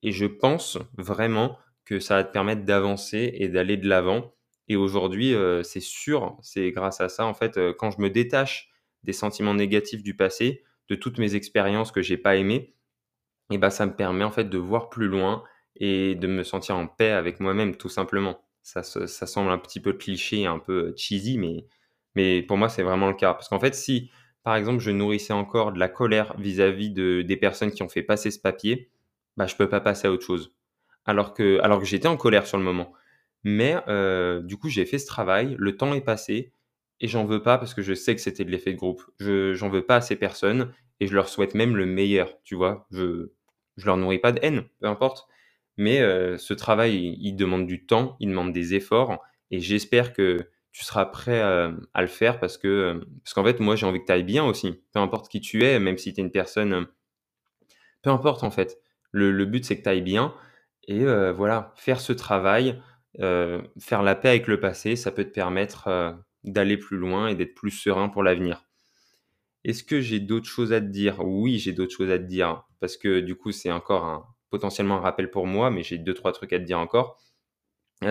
Et 0.02 0.12
je 0.12 0.26
pense 0.26 0.78
vraiment 0.96 1.58
que 1.84 2.00
ça 2.00 2.16
va 2.16 2.24
te 2.24 2.32
permettre 2.32 2.64
d'avancer 2.64 3.32
et 3.34 3.48
d'aller 3.48 3.76
de 3.76 3.88
l'avant. 3.88 4.34
Et 4.68 4.76
aujourd'hui, 4.76 5.34
euh, 5.34 5.62
c'est 5.62 5.80
sûr, 5.80 6.38
c'est 6.42 6.70
grâce 6.70 7.00
à 7.00 7.08
ça, 7.08 7.26
en 7.26 7.34
fait, 7.34 7.58
quand 7.78 7.90
je 7.90 8.00
me 8.00 8.10
détache 8.10 8.70
des 9.02 9.12
sentiments 9.12 9.54
négatifs 9.54 10.02
du 10.02 10.16
passé, 10.16 10.64
de 10.88 10.94
toutes 10.94 11.18
mes 11.18 11.34
expériences 11.34 11.92
que 11.92 12.02
j'ai 12.02 12.16
pas 12.16 12.36
aimées, 12.36 12.74
et 13.50 13.58
bah 13.58 13.70
ça 13.70 13.86
me 13.86 13.94
permet 13.94 14.24
en 14.24 14.30
fait 14.30 14.44
de 14.44 14.58
voir 14.58 14.88
plus 14.88 15.08
loin 15.08 15.44
et 15.76 16.14
de 16.14 16.26
me 16.26 16.44
sentir 16.44 16.76
en 16.76 16.86
paix 16.86 17.10
avec 17.10 17.40
moi-même 17.40 17.76
tout 17.76 17.88
simplement. 17.88 18.40
Ça, 18.62 18.82
ça, 18.82 19.26
semble 19.26 19.50
un 19.50 19.58
petit 19.58 19.80
peu 19.80 19.92
cliché, 19.92 20.46
un 20.46 20.58
peu 20.58 20.94
cheesy, 20.96 21.36
mais, 21.36 21.66
mais 22.14 22.42
pour 22.42 22.56
moi 22.56 22.70
c'est 22.70 22.82
vraiment 22.82 23.08
le 23.08 23.14
cas. 23.14 23.34
Parce 23.34 23.48
qu'en 23.48 23.60
fait, 23.60 23.74
si 23.74 24.10
par 24.44 24.56
exemple 24.56 24.80
je 24.80 24.90
nourrissais 24.90 25.32
encore 25.32 25.72
de 25.72 25.78
la 25.80 25.88
colère 25.88 26.36
vis-à-vis 26.38 26.90
de, 26.90 27.22
des 27.22 27.36
personnes 27.36 27.72
qui 27.72 27.82
ont 27.82 27.88
fait 27.88 28.02
passer 28.02 28.30
ce 28.30 28.38
papier, 28.38 28.90
bah 29.36 29.46
je 29.46 29.56
peux 29.56 29.68
pas 29.68 29.80
passer 29.80 30.08
à 30.08 30.12
autre 30.12 30.24
chose. 30.26 30.54
Alors 31.06 31.34
que, 31.34 31.60
j'étais 31.84 32.08
en 32.08 32.16
colère 32.16 32.46
sur 32.46 32.58
le 32.58 32.64
moment. 32.64 32.92
Mais 33.44 33.76
euh, 33.88 34.40
du 34.42 34.56
coup 34.56 34.68
j'ai 34.68 34.86
fait 34.86 34.98
ce 34.98 35.06
travail, 35.06 35.56
le 35.58 35.76
temps 35.76 35.94
est 35.94 36.00
passé, 36.02 36.52
et 37.00 37.08
j'en 37.08 37.24
veux 37.24 37.42
pas 37.42 37.58
parce 37.58 37.74
que 37.74 37.82
je 37.82 37.94
sais 37.94 38.14
que 38.14 38.20
c'était 38.20 38.44
de 38.44 38.50
l'effet 38.50 38.72
de 38.72 38.78
groupe. 38.78 39.02
Je 39.18 39.54
j'en 39.54 39.68
veux 39.68 39.84
pas 39.84 39.96
à 39.96 40.00
ces 40.00 40.16
personnes 40.16 40.72
et 41.00 41.06
je 41.06 41.14
leur 41.14 41.28
souhaite 41.28 41.54
même 41.54 41.76
le 41.76 41.86
meilleur, 41.86 42.38
tu 42.44 42.54
vois? 42.54 42.86
Je 42.90 43.30
je 43.76 43.86
leur 43.86 43.96
nourris 43.96 44.18
pas 44.20 44.32
de 44.32 44.38
haine, 44.42 44.64
peu 44.80 44.86
importe. 44.86 45.26
Mais 45.76 46.00
heu, 46.00 46.38
ce 46.38 46.54
travail, 46.54 47.16
il 47.20 47.34
demande 47.34 47.66
du 47.66 47.84
temps, 47.86 48.16
il 48.20 48.28
demande 48.30 48.52
des 48.52 48.74
efforts 48.74 49.20
et 49.50 49.60
j'espère 49.60 50.12
que 50.12 50.48
tu 50.74 50.84
seras 50.84 51.06
prêt, 51.06 51.38
hem, 51.38 51.86
à 51.94 52.02
le 52.02 52.08
faire 52.08 52.40
parce 52.40 52.58
que, 52.58 52.92
hem, 52.92 53.06
parce 53.24 53.34
qu'en 53.34 53.44
fait, 53.44 53.60
moi, 53.60 53.76
j'ai 53.76 53.86
envie 53.86 54.00
que 54.02 54.06
tu 54.06 54.12
ailles 54.12 54.24
bien 54.24 54.44
aussi. 54.44 54.84
Peu 54.92 55.00
importe 55.00 55.30
qui 55.30 55.40
tu 55.40 55.64
es, 55.64 55.80
même 55.80 55.98
si 55.98 56.14
tu 56.14 56.20
es 56.20 56.24
une 56.24 56.32
personne, 56.32 56.86
peu 58.02 58.10
importe 58.10 58.44
en 58.44 58.50
fait. 58.50 58.78
Le 59.10 59.30
le 59.32 59.44
but, 59.44 59.64
c'est 59.64 59.78
que 59.78 59.82
tu 59.82 59.88
ailles 59.88 60.02
bien 60.02 60.34
et 60.86 61.04
voilà, 61.32 61.72
faire 61.76 62.00
ce 62.00 62.12
travail, 62.12 62.82
faire 63.18 64.02
la 64.02 64.14
paix 64.14 64.28
avec 64.28 64.46
le 64.48 64.60
passé, 64.60 64.96
ça 64.96 65.10
peut 65.12 65.24
te 65.24 65.30
permettre, 65.32 66.14
d'aller 66.44 66.76
plus 66.76 66.98
loin 66.98 67.28
et 67.28 67.34
d'être 67.34 67.54
plus 67.54 67.70
serein 67.70 68.10
pour 68.10 68.22
l'avenir. 68.22 68.66
Est-ce 69.64 69.82
que 69.82 70.00
j'ai 70.00 70.20
d'autres 70.20 70.48
choses 70.48 70.72
à 70.74 70.80
te 70.80 70.86
dire? 70.86 71.20
Oui, 71.24 71.58
j'ai 71.58 71.72
d'autres 71.72 71.94
choses 71.94 72.10
à 72.10 72.18
te 72.18 72.24
dire 72.24 72.64
parce 72.80 72.96
que 72.98 73.20
du 73.20 73.34
coup, 73.34 73.50
c'est 73.52 73.72
encore 73.72 74.34
potentiellement 74.50 74.96
un 74.96 75.00
rappel 75.00 75.30
pour 75.30 75.46
moi, 75.46 75.70
mais 75.70 75.82
j'ai 75.82 75.98
deux 75.98 76.14
trois 76.14 76.32
trucs 76.32 76.52
à 76.52 76.58
te 76.58 76.64
dire 76.64 76.78
encore. 76.78 77.18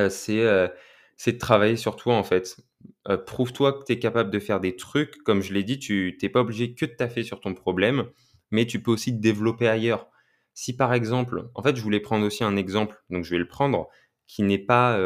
C'est, 0.09 0.69
c'est 1.17 1.33
de 1.33 1.37
travailler 1.37 1.77
sur 1.77 1.95
toi, 1.95 2.15
en 2.15 2.23
fait. 2.23 2.57
Prouve-toi 3.25 3.73
que 3.73 3.85
tu 3.85 3.93
es 3.93 3.99
capable 3.99 4.29
de 4.29 4.39
faire 4.39 4.59
des 4.59 4.75
trucs. 4.75 5.17
Comme 5.23 5.41
je 5.41 5.53
l'ai 5.53 5.63
dit, 5.63 5.79
tu 5.79 6.17
tu 6.19 6.29
pas 6.29 6.41
obligé 6.41 6.73
que 6.73 6.85
de 6.85 6.91
taffer 6.91 7.23
sur 7.23 7.39
ton 7.39 7.53
problème, 7.53 8.05
mais 8.51 8.65
tu 8.65 8.81
peux 8.81 8.91
aussi 8.91 9.15
te 9.15 9.21
développer 9.21 9.67
ailleurs. 9.67 10.09
Si 10.53 10.75
par 10.75 10.93
exemple 10.93 11.49
en 11.55 11.63
fait, 11.63 11.75
je 11.75 11.81
voulais 11.81 11.99
prendre 11.99 12.25
aussi 12.25 12.43
un 12.43 12.55
exemple, 12.55 13.01
donc 13.09 13.25
je 13.25 13.31
vais 13.31 13.39
le 13.39 13.47
prendre, 13.47 13.87
qui 14.27 14.43
n'est 14.43 14.57
pas, 14.59 14.99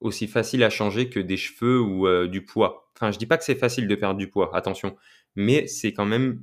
aussi 0.00 0.26
facile 0.26 0.64
à 0.64 0.70
changer 0.70 1.08
que 1.08 1.20
des 1.20 1.36
cheveux 1.36 1.80
ou, 1.80 2.26
du 2.28 2.44
poids. 2.44 2.90
Enfin, 2.96 3.10
je 3.10 3.18
dis 3.18 3.26
pas 3.26 3.38
que 3.38 3.44
c'est 3.44 3.54
facile 3.54 3.88
de 3.88 3.94
perdre 3.94 4.18
du 4.18 4.28
poids, 4.28 4.54
attention, 4.54 4.96
mais 5.36 5.66
c'est 5.66 5.92
quand 5.92 6.04
même 6.04 6.42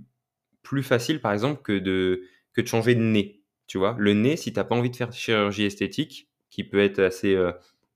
plus 0.64 0.84
facile, 0.84 1.22
par 1.22 1.34
exemple, 1.34 1.62
que 1.62 1.78
de 1.80 2.24
que 2.54 2.62
de 2.62 2.68
changer 2.68 2.96
de 2.96 3.02
nez, 3.02 3.42
tu 3.68 3.78
vois? 3.78 3.96
Le 4.00 4.14
nez, 4.14 4.36
si 4.38 4.54
tu 4.54 4.60
as 4.60 4.64
pas 4.64 4.76
envie 4.76 4.90
de 4.90 4.96
faire 4.96 5.14
chirurgie 5.14 5.64
esthétique, 5.66 6.30
qui 6.50 6.64
peut 6.64 6.80
être 6.80 7.00
assez, 7.00 7.36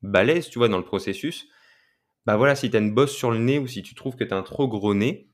balèze, 0.04 0.50
tu 0.50 0.60
vois, 0.60 0.70
dans 0.70 0.78
le 0.78 0.84
processus, 0.86 1.48
bah, 2.26 2.38
voilà, 2.38 2.56
si 2.56 2.70
tu 2.70 2.78
as 2.78 2.80
une 2.80 2.94
bosse 2.94 3.14
sur 3.16 3.32
le 3.32 3.40
nez 3.40 3.60
ou 3.60 3.68
si 3.68 3.84
tu 3.84 3.96
trouves 3.96 4.16
que 4.16 4.24
tu 4.24 4.34
as 4.34 4.38
un 4.38 4.44
trop 4.44 4.68
gros 4.68 4.94
nez 4.94 5.30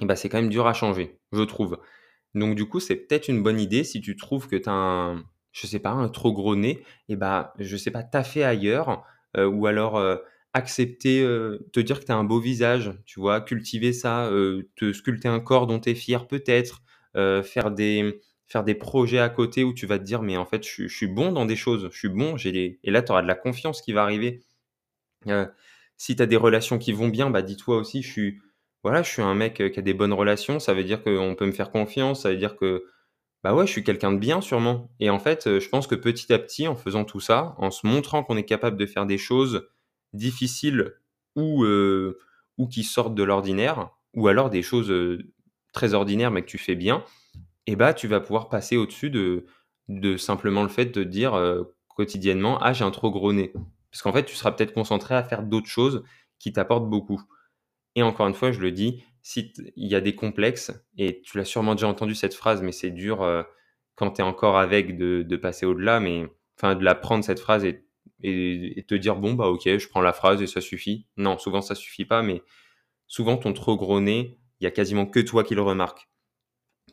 et 0.00 0.06
bah, 0.06 0.16
c'est 0.16 0.28
quand 0.28 0.40
même 0.40 0.50
dur 0.50 0.66
à 0.66 0.74
changer, 0.74 1.18
je 1.32 1.42
trouve. 1.42 1.78
Donc 2.34 2.56
du 2.56 2.66
coup, 2.68 2.80
c'est 2.80 2.96
peut-être 2.96 3.28
une 3.28 3.42
bonne 3.42 3.60
idée 3.60 3.84
si 3.84 4.00
tu 4.00 4.16
trouves 4.16 4.48
que 4.48 4.56
tu 4.56 4.68
as 4.68 4.72
un 4.72 5.24
je 5.52 5.66
sais 5.66 5.80
pas, 5.80 5.90
un 5.90 6.08
trop 6.08 6.32
gros 6.32 6.56
nez 6.56 6.84
et 7.08 7.16
bah, 7.16 7.54
je 7.58 7.76
sais 7.76 7.90
pas, 7.90 8.04
taffer 8.04 8.44
ailleurs, 8.44 9.04
heu, 9.36 9.46
ou 9.48 9.66
alors, 9.66 9.98
heu, 9.98 10.22
accepter, 10.54 11.22
heu, 11.22 11.68
te 11.72 11.80
dire 11.80 12.00
que 12.00 12.06
tu 12.06 12.12
as 12.12 12.16
un 12.16 12.24
beau 12.24 12.40
visage, 12.40 12.92
tu 13.06 13.20
vois? 13.20 13.40
Cultiver 13.40 13.92
ça, 13.92 14.30
te 14.76 14.92
sculpter 14.92 15.28
un 15.28 15.40
corps 15.40 15.66
dont 15.66 15.80
tu 15.80 15.90
es 15.90 15.94
fier 15.96 16.28
peut-être, 16.28 16.82
faire 17.44 17.70
des 17.72 18.20
faire 18.48 18.64
des 18.64 18.74
projets 18.74 19.18
à 19.20 19.28
côté 19.28 19.64
où 19.64 19.72
tu 19.74 19.86
vas 19.86 19.98
te 19.98 20.04
dire: 20.04 20.22
«Mais 20.22 20.36
en 20.36 20.46
fait, 20.46 20.64
je 20.66 20.86
suis 20.88 21.06
bon 21.06 21.32
dans 21.32 21.46
des 21.46 21.56
choses, 21.56 21.88
je 21.92 21.98
suis 21.98 22.08
bon, 22.08 22.36
j'ai 22.36 22.52
des» 22.52 22.80
et 22.84 22.90
là, 22.90 23.02
tu 23.02 23.12
auras 23.12 23.22
de 23.22 23.28
la 23.28 23.34
confiance 23.34 23.82
qui 23.82 23.92
va 23.92 24.02
arriver. 24.02 24.42
Heu, 25.28 25.48
si 25.96 26.16
tu 26.16 26.22
as 26.22 26.26
des 26.26 26.36
relations 26.36 26.78
qui 26.78 26.92
vont 26.92 27.08
bien, 27.08 27.30
bah, 27.30 27.42
dis-toi 27.42 27.76
aussi: 27.78 28.02
«Je 28.02 28.10
suis 28.12 28.40
voilà, 28.84 29.02
je 29.02 29.20
un 29.22 29.34
mec, 29.34 29.60
heu, 29.60 29.68
qui 29.70 29.78
a 29.80 29.82
des 29.82 29.94
bonnes 29.94 30.12
relations, 30.12 30.60
ça 30.60 30.74
veut 30.74 30.84
dire 30.84 31.02
qu'on 31.02 31.34
peut 31.36 31.46
me 31.46 31.52
faire 31.52 31.70
confiance, 31.72 32.22
ça 32.22 32.30
veut 32.30 32.36
dire 32.36 32.56
que, 32.56 32.84
bah, 33.44 33.54
ouais, 33.54 33.66
je 33.66 33.72
suis 33.72 33.84
quelqu'un 33.84 34.12
de 34.12 34.18
bien 34.18 34.40
sûrement» 34.42 34.90
et 35.00 35.10
en 35.10 35.18
fait, 35.20 35.46
heu, 35.48 35.60
je 35.60 35.68
pense 35.70 35.86
que 35.88 35.94
petit 35.96 36.32
à 36.32 36.38
petit, 36.40 36.68
en 36.68 36.76
faisant 36.76 37.04
tout 37.04 37.20
ça, 37.20 37.54
en 37.58 37.70
se 37.72 37.86
montrant 37.86 38.24
qu'on 38.24 38.36
est 38.38 38.44
capable 38.44 38.76
de 38.78 38.86
faire 38.86 39.06
des 39.06 39.18
choses 39.18 39.68
difficiles 40.14 40.94
ou, 41.36 41.64
ou 42.58 42.66
qui 42.68 42.82
sortent 42.84 43.14
de 43.14 43.22
l'ordinaire 43.22 43.90
ou 44.14 44.28
alors 44.28 44.50
des 44.50 44.62
choses, 44.62 44.92
très 45.72 45.94
ordinaires 45.94 46.30
mais 46.30 46.42
que 46.42 46.46
tu 46.48 46.58
fais 46.58 46.74
bien 46.74 47.04
et 47.68 47.76
bah, 47.76 47.94
tu 47.94 48.08
vas 48.08 48.20
pouvoir 48.20 48.50
passer 48.50 48.78
au-dessus 48.78 49.10
de 49.10 49.46
de 49.88 50.16
simplement 50.18 50.64
le 50.64 50.70
fait 50.70 50.86
de 50.86 51.04
dire, 51.04 51.34
quotidiennement: 51.88 52.58
«Ah, 52.62 52.72
j'ai 52.74 52.84
un 52.84 52.90
trop 52.92 53.10
gros 53.12 53.32
nez». 53.34 53.52
Parce 53.92 54.02
qu'en 54.02 54.12
fait, 54.12 54.24
tu 54.26 54.36
seras 54.36 54.52
peut-être 54.52 54.74
concentré 54.74 55.14
à 55.16 55.24
faire 55.24 55.42
d'autres 55.44 55.68
choses 55.68 56.04
qui 56.40 56.52
t'apportent 56.52 56.90
beaucoup. 56.90 57.22
Et 57.96 58.02
encore 58.02 58.28
une 58.28 58.34
fois, 58.34 58.52
je 58.52 58.60
le 58.60 58.72
dis, 58.72 59.02
si 59.22 59.52
il 59.76 59.88
y 59.88 59.94
a 59.96 60.00
des 60.00 60.14
complexes 60.14 60.72
et 60.98 61.20
tu 61.22 61.38
l'as 61.38 61.44
sûrement 61.46 61.74
déjà 61.74 61.88
entendu 61.88 62.14
cette 62.14 62.34
phrase, 62.34 62.62
mais 62.62 62.72
c'est 62.72 62.90
dur, 62.90 63.26
quand 63.96 64.12
tu 64.12 64.20
es 64.22 64.24
encore 64.24 64.58
avec 64.58 64.96
de 64.98 65.36
passer 65.36 65.66
au-delà, 65.66 66.00
mais 66.00 66.26
enfin 66.58 66.74
de 66.76 66.84
la 66.84 66.94
prendre 66.94 67.24
cette 67.24 67.40
phrase 67.40 67.64
et 67.64 67.84
et 68.22 68.78
et 68.80 68.84
te 68.84 68.94
dire: 68.96 69.16
«Bon, 69.16 69.34
bah, 69.34 69.46
OK, 69.48 69.62
je 69.66 69.88
prends 69.88 70.02
la 70.02 70.12
phrase 70.14 70.42
et 70.42 70.46
ça 70.48 70.60
suffit». 70.62 71.06
Non, 71.16 71.38
souvent 71.38 71.62
ça 71.62 71.74
suffit 71.76 72.04
pas, 72.06 72.22
mais 72.22 72.42
souvent 73.08 73.36
ton 73.38 73.52
trop 73.54 73.76
gros 73.76 74.00
nez, 74.00 74.38
il 74.60 74.64
y 74.64 74.68
a 74.68 74.70
quasiment 74.72 75.06
que 75.06 75.20
toi 75.20 75.44
qui 75.44 75.54
le 75.56 75.62
remarques. 75.62 76.08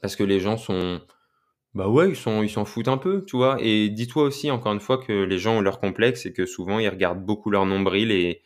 Parce 0.05 0.15
que 0.15 0.23
les 0.23 0.39
gens 0.39 0.55
sont 0.57 1.01
bah, 1.73 1.89
ouais, 1.89 2.09
ils 2.09 2.15
sont 2.15 2.43
ils 2.43 2.49
s'en 2.51 2.65
foutent 2.65 2.89
un 2.89 2.97
peu, 2.99 3.25
tu 3.25 3.37
vois? 3.37 3.57
Et 3.61 3.89
dis-toi 3.89 4.23
aussi 4.23 4.51
encore 4.51 4.73
une 4.73 4.79
fois 4.79 4.99
que 4.99 5.13
les 5.23 5.39
gens 5.39 5.57
ont 5.57 5.61
leurs 5.61 5.79
complexes 5.79 6.27
et 6.27 6.33
que 6.33 6.45
souvent 6.45 6.79
ils 6.79 6.89
regardent 6.89 7.25
beaucoup 7.25 7.49
leur 7.51 7.65
nombril 7.65 8.11
et 8.11 8.43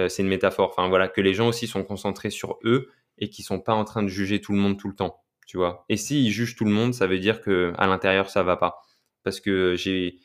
heu, 0.00 0.08
c'est 0.08 0.22
une 0.22 0.28
métaphore, 0.28 0.70
enfin 0.70 0.88
voilà, 0.88 1.08
que 1.08 1.20
les 1.20 1.34
gens 1.34 1.48
aussi 1.48 1.66
sont 1.68 1.84
concentrés 1.84 2.30
sur 2.30 2.58
eux 2.64 2.90
et 3.18 3.30
qu'ils 3.30 3.44
sont 3.44 3.60
pas 3.60 3.74
en 3.74 3.84
train 3.84 4.02
de 4.02 4.08
juger 4.08 4.40
tout 4.40 4.52
le 4.52 4.58
monde 4.58 4.78
tout 4.78 4.88
le 4.88 4.94
temps, 4.96 5.22
tu 5.46 5.58
vois? 5.58 5.84
Et 5.88 5.96
s'ils 5.98 6.30
jugent 6.32 6.56
tout 6.56 6.64
le 6.66 6.72
monde, 6.72 6.94
ça 6.94 7.06
veut 7.06 7.20
dire 7.20 7.40
que 7.42 7.72
à 7.78 7.86
l'intérieur 7.86 8.30
ça 8.30 8.42
va 8.42 8.56
pas. 8.56 8.80
Parce 9.24 9.40
que 9.40 9.76
j'ai 9.76 10.18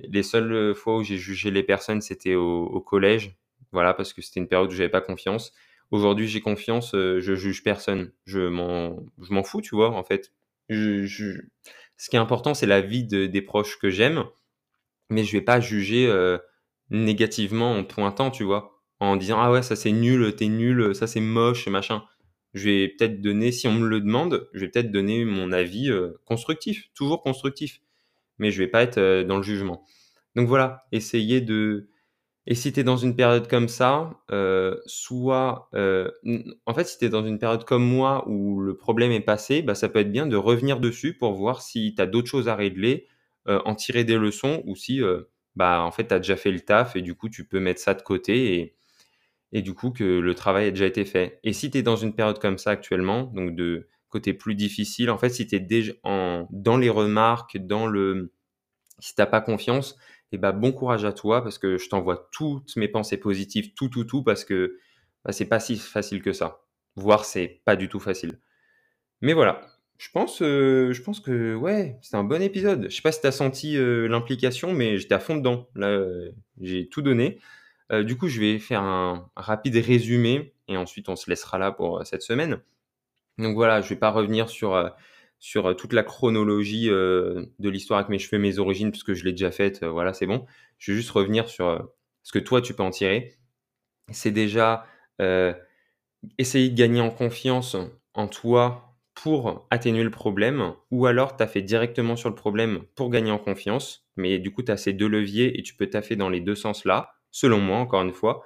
les 0.00 0.22
seules, 0.22 0.74
fois 0.76 0.98
où 0.98 1.02
j'ai 1.04 1.18
jugé 1.18 1.50
les 1.50 1.62
personnes, 1.64 2.02
c'était 2.02 2.36
au 2.36 2.64
au 2.66 2.80
collège, 2.80 3.36
voilà, 3.72 3.94
parce 3.94 4.12
que 4.14 4.22
c'était 4.22 4.40
une 4.40 4.48
période 4.48 4.70
où 4.70 4.74
j'avais 4.74 4.88
pas 4.90 5.00
confiance. 5.02 5.52
Aujourd'hui, 5.92 6.28
j'ai 6.28 6.40
confiance, 6.40 6.94
heu, 6.94 7.20
je 7.20 7.34
juge 7.34 7.62
personne. 7.62 8.12
Je 8.26 8.40
m'en 8.48 8.96
je 9.22 9.32
m'en 9.32 9.42
fous, 9.44 9.60
tu 9.60 9.74
vois, 9.74 9.90
en 9.90 10.04
fait. 10.04 10.32
Ce 11.96 12.08
qui 12.10 12.16
est 12.16 12.18
important, 12.18 12.54
c'est 12.54 12.66
la 12.66 12.80
vie 12.80 13.04
de 13.04 13.26
des 13.26 13.42
proches 13.42 13.78
que 13.78 13.90
j'aime, 13.90 14.24
mais 15.10 15.24
je 15.24 15.32
vais 15.32 15.42
pas 15.42 15.60
juger, 15.60 16.06
heu, 16.08 16.40
négativement 16.90 17.74
en 17.76 17.84
pointant, 17.84 18.30
tu 18.30 18.44
vois? 18.44 18.82
En 19.00 19.16
disant: 19.16 19.40
«Ah 19.40 19.52
ouais, 19.52 19.62
ça 19.62 19.76
c'est 19.76 19.92
nul, 19.92 20.34
tu 20.36 20.46
nul, 20.48 20.94
ça 20.94 21.06
c'est 21.08 21.20
moche 21.20 21.68
machin». 21.68 22.04
Je 22.54 22.64
vais 22.70 22.88
peut-être 22.88 23.20
donner 23.22 23.52
si 23.52 23.68
on 23.68 23.74
me 23.74 23.88
le 23.88 24.00
demande, 24.00 24.48
je 24.54 24.60
vais 24.60 24.68
peut-être 24.70 24.92
donner 24.92 25.24
mon 25.26 25.52
avis, 25.52 25.90
heu, 25.90 26.18
constructif, 26.26 26.90
toujours 26.94 27.22
constructif, 27.22 27.80
mais 28.38 28.50
je 28.52 28.58
vais 28.60 28.68
pas 28.68 28.82
être, 28.82 29.22
dans 29.24 29.36
le 29.38 29.42
jugement. 29.44 29.84
Donc 30.36 30.48
voilà, 30.48 30.86
essayer 30.92 31.40
de 31.42 31.88
et 32.46 32.54
si 32.54 32.72
tu 32.72 32.80
es 32.80 32.84
dans 32.84 32.96
une 32.96 33.14
période 33.16 33.48
comme 33.48 33.68
ça, 33.68 34.10
heu, 34.32 34.80
soit, 34.86 35.68
heu, 35.74 36.12
n 36.24 36.54
en 36.66 36.74
fait, 36.74 36.84
si 36.84 36.98
tu 36.98 37.04
es 37.06 37.08
dans 37.08 37.24
une 37.24 37.38
période 37.38 37.64
comme 37.64 37.84
moi 37.84 38.24
où 38.28 38.60
le 38.60 38.76
problème 38.76 39.12
est 39.12 39.20
passé, 39.20 39.62
bah, 39.62 39.74
ça 39.74 39.88
peut 39.88 40.00
être 40.00 40.12
bien 40.12 40.26
de 40.26 40.36
revenir 40.36 40.80
dessus 40.80 41.14
pour 41.16 41.34
voir 41.34 41.62
si 41.62 41.94
tu 41.94 42.02
as 42.02 42.06
d'autres 42.06 42.28
choses 42.28 42.48
à 42.48 42.56
régler, 42.56 43.06
heu, 43.48 43.60
en 43.66 43.74
tirer 43.74 44.04
des 44.04 44.16
leçons 44.18 44.62
ou 44.66 44.74
si, 44.76 45.00
bah, 45.56 45.82
en 45.84 45.90
fait, 45.92 46.08
tu 46.08 46.14
as 46.14 46.18
déjà 46.18 46.36
fait 46.36 46.50
le 46.52 46.60
taf 46.60 46.96
et 46.96 47.02
du 47.02 47.14
coup, 47.14 47.28
tu 47.28 47.46
peux 47.46 47.60
mettre 47.60 47.80
ça 47.80 47.94
de 47.94 48.02
côté 48.02 48.54
et 48.60 48.76
et 49.52 49.62
du 49.62 49.74
coup, 49.74 49.90
que 49.90 50.04
le 50.04 50.34
travail 50.34 50.66
a 50.68 50.70
déjà 50.70 50.86
été 50.86 51.04
fait. 51.04 51.40
Et 51.44 51.52
si 51.52 51.70
tu 51.70 51.78
es 51.78 51.82
dans 51.82 51.96
une 51.96 52.14
période 52.14 52.38
comme 52.38 52.58
ça 52.58 52.70
actuellement, 52.70 53.24
donc 53.24 53.54
de 53.56 53.88
côté 54.08 54.32
plus 54.34 54.54
difficile, 54.54 55.10
en 55.10 55.18
fait, 55.18 55.30
si 55.30 55.46
tu 55.46 55.56
es 55.56 55.60
déjà 55.60 55.92
en 56.04 56.46
dans 56.52 56.76
les 56.78 56.90
remarques, 56.90 57.58
dans 57.58 57.86
le 57.86 58.32
si 59.00 59.14
tu 59.14 59.26
pas 59.26 59.40
confiance, 59.42 59.96
et 60.32 60.38
bah, 60.38 60.52
bon 60.52 60.72
courage 60.72 61.04
à 61.04 61.12
toi 61.12 61.42
parce 61.42 61.58
que 61.58 61.78
je 61.78 61.88
t'envoie 61.88 62.28
toutes 62.32 62.76
mes 62.76 62.88
pensées 62.88 63.18
positives, 63.18 63.74
tout, 63.74 63.88
tout, 63.88 64.04
tout, 64.04 64.22
parce 64.22 64.44
que 64.44 64.78
bah, 65.24 65.32
c'est 65.32 65.46
pas 65.46 65.60
si 65.60 65.76
facile 65.76 66.22
que 66.22 66.32
ça. 66.32 66.62
Voire 66.96 67.24
c'est 67.24 67.60
pas 67.64 67.76
du 67.76 67.88
tout 67.88 68.00
facile. 68.00 68.38
Mais 69.22 69.32
voilà, 69.34 69.62
je 69.98 70.08
pense, 70.10 70.42
heu, 70.42 70.92
je 70.92 71.02
pense 71.02 71.20
que 71.20 71.54
ouais, 71.54 71.98
c'est 72.02 72.16
un 72.16 72.24
bon 72.24 72.42
épisode. 72.42 72.86
Je 72.90 72.96
sais 72.96 73.02
pas 73.02 73.12
si 73.12 73.20
tu 73.20 73.26
as 73.26 73.32
senti, 73.32 73.76
heu, 73.76 74.06
l'implication, 74.06 74.72
mais 74.72 74.98
j'étais 74.98 75.14
à 75.14 75.20
fond 75.20 75.36
dedans. 75.36 75.68
Là, 75.74 75.90
heu, 75.90 76.34
j'ai 76.60 76.88
tout 76.88 77.02
donné. 77.02 77.38
Du 78.04 78.16
coup, 78.16 78.28
je 78.28 78.38
vais 78.40 78.60
faire 78.60 78.82
un 78.82 79.28
rapide 79.34 79.74
résumé 79.76 80.54
et 80.68 80.76
ensuite 80.76 81.08
on 81.08 81.16
se 81.16 81.28
laissera 81.28 81.58
là 81.58 81.72
pour, 81.72 82.06
cette 82.06 82.22
semaine. 82.22 82.60
Donc 83.38 83.56
voilà, 83.56 83.80
je 83.80 83.88
vais 83.88 83.96
pas 83.96 84.10
revenir 84.10 84.48
sur, 84.48 84.74
sur, 85.40 85.68
heu, 85.68 85.74
toute 85.76 85.92
la 85.94 86.04
chronologie, 86.04 86.88
heu, 86.90 87.52
de 87.58 87.70
l'histoire 87.70 87.98
avec 88.00 88.10
mes 88.10 88.18
cheveux, 88.20 88.40
mes 88.40 88.58
origines, 88.60 88.90
puisque 88.92 89.14
je 89.14 89.24
l'ai 89.24 89.32
déjà 89.32 89.50
faite, 89.52 89.82
heu, 89.82 89.88
voilà, 89.88 90.12
c'est 90.14 90.26
bon. 90.26 90.46
Je 90.78 90.92
vais 90.92 90.98
juste 90.98 91.10
revenir 91.10 91.48
sur, 91.48 91.90
ce 92.22 92.32
que 92.32 92.38
toi 92.38 92.62
tu 92.62 92.74
peux 92.74 92.82
en 92.84 92.90
tirer. 92.90 93.36
C'est 94.12 94.32
déjà, 94.32 94.86
essayer 96.38 96.68
de 96.70 96.76
gagner 96.76 97.00
en 97.00 97.10
confiance 97.10 97.76
en 98.14 98.26
toi 98.28 98.96
pour 99.14 99.66
atténuer 99.70 100.04
le 100.04 100.10
problème 100.10 100.72
ou 100.90 101.06
alors 101.06 101.36
tu 101.36 101.42
as 101.42 101.46
fait 101.46 101.62
directement 101.62 102.16
sur 102.16 102.28
le 102.28 102.34
problème 102.34 102.82
pour 102.94 103.10
gagner 103.10 103.30
en 103.30 103.38
confiance, 103.38 104.06
mais 104.16 104.38
du 104.38 104.50
coup 104.52 104.62
tu 104.62 104.72
as 104.72 104.76
ces 104.76 104.92
2 104.92 105.08
leviers 105.08 105.58
et 105.58 105.62
tu 105.62 105.74
peux 105.74 105.88
taffer 105.88 106.16
dans 106.16 106.28
les 106.28 106.40
2 106.40 106.54
sens 106.54 106.84
là, 106.84 107.12
selon 107.30 107.60
moi 107.60 107.78
encore 107.78 108.02
une 108.02 108.12
fois. 108.12 108.42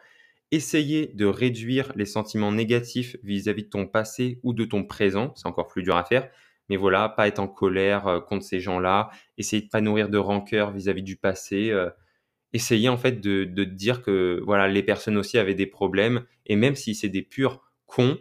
Essayer 0.52 1.08
de 1.08 1.26
réduire 1.26 1.92
les 1.96 2.06
sentiments 2.06 2.52
négatifs 2.52 3.16
vis-à-vis 3.24 3.64
de 3.64 3.70
ton 3.70 3.86
passé 3.86 4.40
ou 4.44 4.54
de 4.54 4.64
ton 4.64 4.84
présent, 4.84 5.32
c'est 5.36 5.48
encore 5.48 5.68
plus 5.68 5.82
dur 5.82 5.96
à 5.96 6.04
faire, 6.04 6.30
mais 6.68 6.76
voilà, 6.76 7.08
pas 7.08 7.28
être 7.28 7.40
en 7.40 7.48
colère, 7.48 8.08
heu, 8.08 8.20
contre 8.20 8.44
ces 8.44 8.60
gens-là, 8.60 9.10
essayer 9.38 9.62
de 9.62 9.68
pas 9.68 9.80
nourrir 9.80 10.08
de 10.08 10.18
rancœur 10.18 10.70
vis-à-vis 10.72 11.02
du 11.02 11.16
passé, 11.16 11.70
heu 11.70 11.90
essayer 12.54 12.88
en 12.88 12.96
fait 12.96 13.20
de, 13.20 13.44
de 13.44 13.64
dire 13.64 14.00
que 14.00 14.40
voilà, 14.46 14.68
les 14.68 14.82
personnes 14.82 15.18
aussi 15.18 15.38
avaient 15.38 15.54
des 15.54 15.66
problèmes 15.66 16.24
et 16.46 16.56
même 16.56 16.76
si 16.76 16.94
c'est 16.94 17.08
des 17.08 17.22
purs 17.22 17.60
cons, 17.86 18.16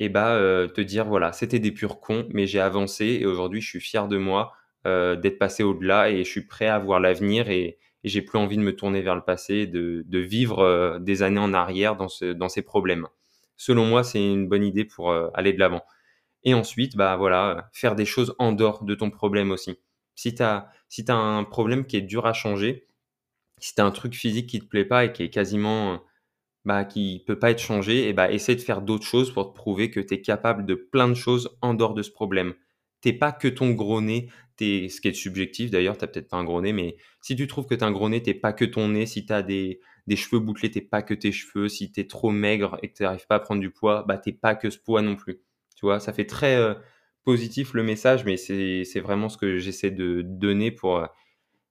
et 0.00 0.08
bah 0.08 0.30
euh, 0.36 0.66
te 0.66 0.80
dire 0.80 1.04
voilà, 1.04 1.32
c'était 1.32 1.60
des 1.60 1.70
purs 1.70 2.00
cons, 2.00 2.26
mais 2.32 2.46
j'ai 2.46 2.60
avancé 2.60 3.18
et 3.20 3.26
aujourd'hui 3.26 3.60
je 3.60 3.68
suis 3.68 3.80
fier 3.80 4.08
de 4.08 4.16
moi 4.16 4.52
euh, 4.86 5.16
d'être 5.16 5.38
passé 5.38 5.62
au-delà 5.62 6.10
et 6.10 6.24
je 6.24 6.30
suis 6.30 6.46
prêt 6.46 6.66
à 6.66 6.78
voir 6.78 6.98
l'avenir 6.98 7.48
et, 7.50 7.78
j'ai 8.06 8.20
plus 8.20 8.36
envie 8.38 8.58
de 8.58 8.62
me 8.62 8.76
tourner 8.76 9.00
vers 9.00 9.14
le 9.14 9.22
passé, 9.22 9.66
de, 9.66 10.04
vivre 10.18 10.58
euh, 10.58 10.98
des 10.98 11.22
années 11.22 11.40
en 11.40 11.54
arrière 11.54 11.96
dans 11.96 12.08
ces 12.50 12.60
problèmes. 12.60 13.06
Selon 13.56 13.86
moi, 13.86 14.04
c'est 14.04 14.22
une 14.22 14.46
bonne 14.46 14.62
idée 14.62 14.84
pour 14.84 15.10
aller 15.32 15.54
de 15.54 15.58
l'avant. 15.58 15.82
Et 16.44 16.54
ensuite, 16.54 16.96
bah 16.96 17.16
voilà, 17.16 17.70
faire 17.72 17.94
des 17.94 18.04
choses 18.04 18.34
en 18.38 18.52
dehors 18.52 18.84
de 18.84 18.94
ton 18.94 19.10
problème 19.10 19.50
aussi. 19.50 19.78
Si 20.14 20.34
tu 20.34 20.42
as, 20.42 20.70
un 21.08 21.44
problème 21.44 21.86
qui 21.86 21.96
est 21.96 22.02
dur 22.02 22.26
à 22.26 22.32
changer, 22.32 22.86
si 23.58 23.74
tu 23.74 23.80
as 23.80 23.84
un 23.84 23.90
truc 23.90 24.14
physique 24.14 24.48
qui 24.48 24.60
te 24.60 24.66
plaît 24.66 24.84
pas 24.84 25.06
et 25.06 25.12
qui 25.12 25.22
est 25.22 25.30
quasiment 25.30 26.02
bah, 26.64 26.84
qui 26.84 27.22
peut 27.26 27.38
pas 27.38 27.50
être 27.50 27.60
changé, 27.60 28.08
et 28.08 28.12
bah, 28.12 28.30
essaie 28.30 28.56
de 28.56 28.60
faire 28.60 28.82
d'autres 28.82 29.06
choses 29.06 29.32
pour 29.32 29.52
te 29.52 29.56
prouver 29.56 29.90
que 29.90 30.00
tu 30.00 30.14
es 30.14 30.22
capable 30.22 30.66
de 30.66 30.74
plein 30.74 31.08
de 31.08 31.14
choses 31.14 31.56
en 31.62 31.74
dehors 31.74 31.94
de 31.94 32.02
ce 32.02 32.10
problème. 32.10 32.54
T'es 33.00 33.12
pas 33.12 33.32
que 33.32 33.48
ton 33.48 33.72
gros 33.72 34.00
nez, 34.00 34.30
ce 34.58 35.00
qui 35.00 35.08
est 35.08 35.12
subjectif 35.12 35.70
d'ailleurs, 35.70 35.98
tu 35.98 36.06
peut-être 36.06 36.28
pas 36.28 36.38
un 36.38 36.44
gros 36.44 36.62
nez, 36.62 36.72
mais 36.72 36.96
si 37.20 37.36
tu 37.36 37.46
trouves 37.46 37.66
que 37.66 37.74
tu 37.74 37.84
as 37.84 37.86
un 37.86 37.92
gros 37.92 38.08
nez, 38.08 38.22
t'es 38.22 38.34
pas 38.34 38.52
que 38.54 38.64
ton 38.64 38.88
nez, 38.88 39.06
si 39.06 39.26
tu 39.26 39.32
as 39.32 39.42
des, 39.42 39.80
des 40.06 40.16
cheveux 40.16 40.40
bouclés, 40.40 40.70
t'es 40.70 40.80
pas 40.80 41.02
que 41.02 41.14
tes 41.14 41.32
cheveux, 41.32 41.68
si 41.68 41.92
tu 41.92 42.00
es 42.00 42.06
trop 42.06 42.30
maigre 42.30 42.78
et 42.82 42.88
que 42.88 42.96
tu 42.96 43.02
n'arrives 43.02 43.26
pas 43.26 43.36
à 43.36 43.40
prendre 43.40 43.60
du 43.60 43.70
poids, 43.70 44.04
bah 44.08 44.16
t'es 44.18 44.32
pas 44.32 44.54
que 44.54 44.70
ce 44.70 44.78
poids 44.78 45.02
non 45.02 45.16
plus. 45.16 45.40
Ça 46.00 46.12
fait 46.12 46.26
très 46.26 46.56
euh, 46.56 46.74
positif 47.24 47.74
le 47.74 47.82
message, 47.82 48.24
mais 48.24 48.36
c'est 48.36 49.00
vraiment 49.00 49.28
ce 49.28 49.36
que 49.36 49.58
j'essaie 49.58 49.90
de 49.90 50.22
donner 50.22 50.70
pour, 50.70 50.98
euh, 50.98 51.06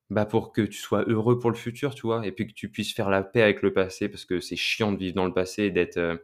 bah, 0.10 0.26
pour 0.26 0.54
que 0.54 0.62
tu 0.62 0.80
sois 0.80 1.04
heureux 1.08 1.40
pour 1.40 1.52
le 1.52 1.56
futur, 1.58 1.96
tu 1.96 2.08
et 2.24 2.32
puis 2.32 2.48
que 2.48 2.54
tu 2.54 2.70
puisses 2.70 2.94
faire 2.94 3.10
la 3.10 3.24
paix 3.24 3.42
avec 3.42 3.62
le 3.62 3.74
passé, 3.74 4.10
parce 4.10 4.26
que 4.26 4.40
c'est 4.40 4.56
chiant 4.56 4.92
de 4.92 4.98
vivre 4.98 5.16
dans 5.16 5.26
le 5.26 5.34
passé, 5.34 5.72
d'être 5.72 5.98
euh, 5.98 6.18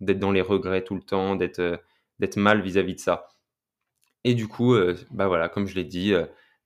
d'être 0.00 0.18
dans 0.18 0.32
les 0.32 0.42
regrets 0.42 0.84
tout 0.84 0.94
le 0.94 1.02
temps, 1.02 1.36
d'être 1.36 2.36
mal 2.36 2.60
vis-à-vis 2.60 2.96
de 2.96 3.00
ça. 3.00 3.28
Et 4.24 4.34
du 4.34 4.46
coup, 4.46 4.76
bah 5.10 5.26
voilà, 5.26 5.48
comme 5.48 5.66
je 5.66 5.74
l'ai 5.74 5.84
dit, 5.84 6.12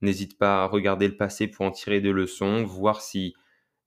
n'hésite 0.01 0.37
pas 0.37 0.65
à 0.65 0.67
regarder 0.67 1.07
le 1.07 1.17
passé 1.17 1.47
pour 1.47 1.65
en 1.65 1.71
tirer 1.71 2.01
des 2.01 2.11
leçons, 2.11 2.65
voir 2.65 3.01
s'il 3.01 3.35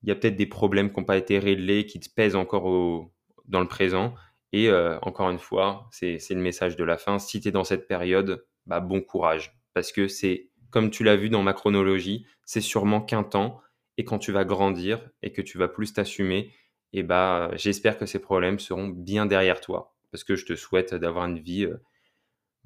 y 0.03 0.11
a 0.11 0.15
peut-être 0.15 0.37
des 0.37 0.45
problèmes 0.45 0.93
qui 0.93 0.99
n'ont 0.99 1.05
pas 1.05 1.17
été 1.17 1.39
réglés, 1.39 1.85
qui 1.85 1.99
te 1.99 2.07
pèsent 2.09 2.37
encore 2.37 3.11
dans 3.45 3.59
le 3.59 3.67
présent. 3.67 4.13
Et 4.53 4.71
encore 5.01 5.31
une 5.31 5.39
fois, 5.39 5.89
c'est 5.91 6.19
le 6.29 6.35
message 6.35 6.75
de 6.75 6.83
la 6.83 6.97
fin. 6.97 7.17
Si 7.17 7.41
tu 7.41 7.47
es 7.47 7.51
dans 7.51 7.63
cette 7.63 7.87
période, 7.87 8.45
bah, 8.67 8.79
bon 8.79 9.01
courage, 9.01 9.57
parce 9.73 9.91
que 9.91 10.07
c'est 10.07 10.51
comme 10.69 10.89
tu 10.89 11.03
l'as 11.03 11.15
vu 11.15 11.29
dans 11.29 11.43
ma 11.43 11.53
chronologie, 11.53 12.25
c'est 12.45 12.61
sûrement 12.61 13.01
qu'un 13.01 13.23
temps. 13.23 13.61
Et 13.97 14.05
quand 14.05 14.17
tu 14.17 14.31
vas 14.31 14.43
grandir 14.43 15.07
et 15.21 15.31
que 15.31 15.41
tu 15.41 15.59
vas 15.59 15.67
plus 15.67 15.93
t'assumer, 15.93 16.51
et 16.93 16.99
eh 16.99 17.03
bah, 17.03 17.51
j'espère 17.55 17.97
que 17.97 18.07
ces 18.07 18.19
problèmes 18.19 18.59
seront 18.59 18.87
bien 18.87 19.25
derrière 19.27 19.61
toi. 19.61 19.95
Parce 20.11 20.23
que 20.23 20.35
je 20.35 20.45
te 20.45 20.55
souhaite 20.55 20.93
d'avoir 20.93 21.25
une 21.25 21.39
vie 21.39 21.65
euh, 21.65 21.77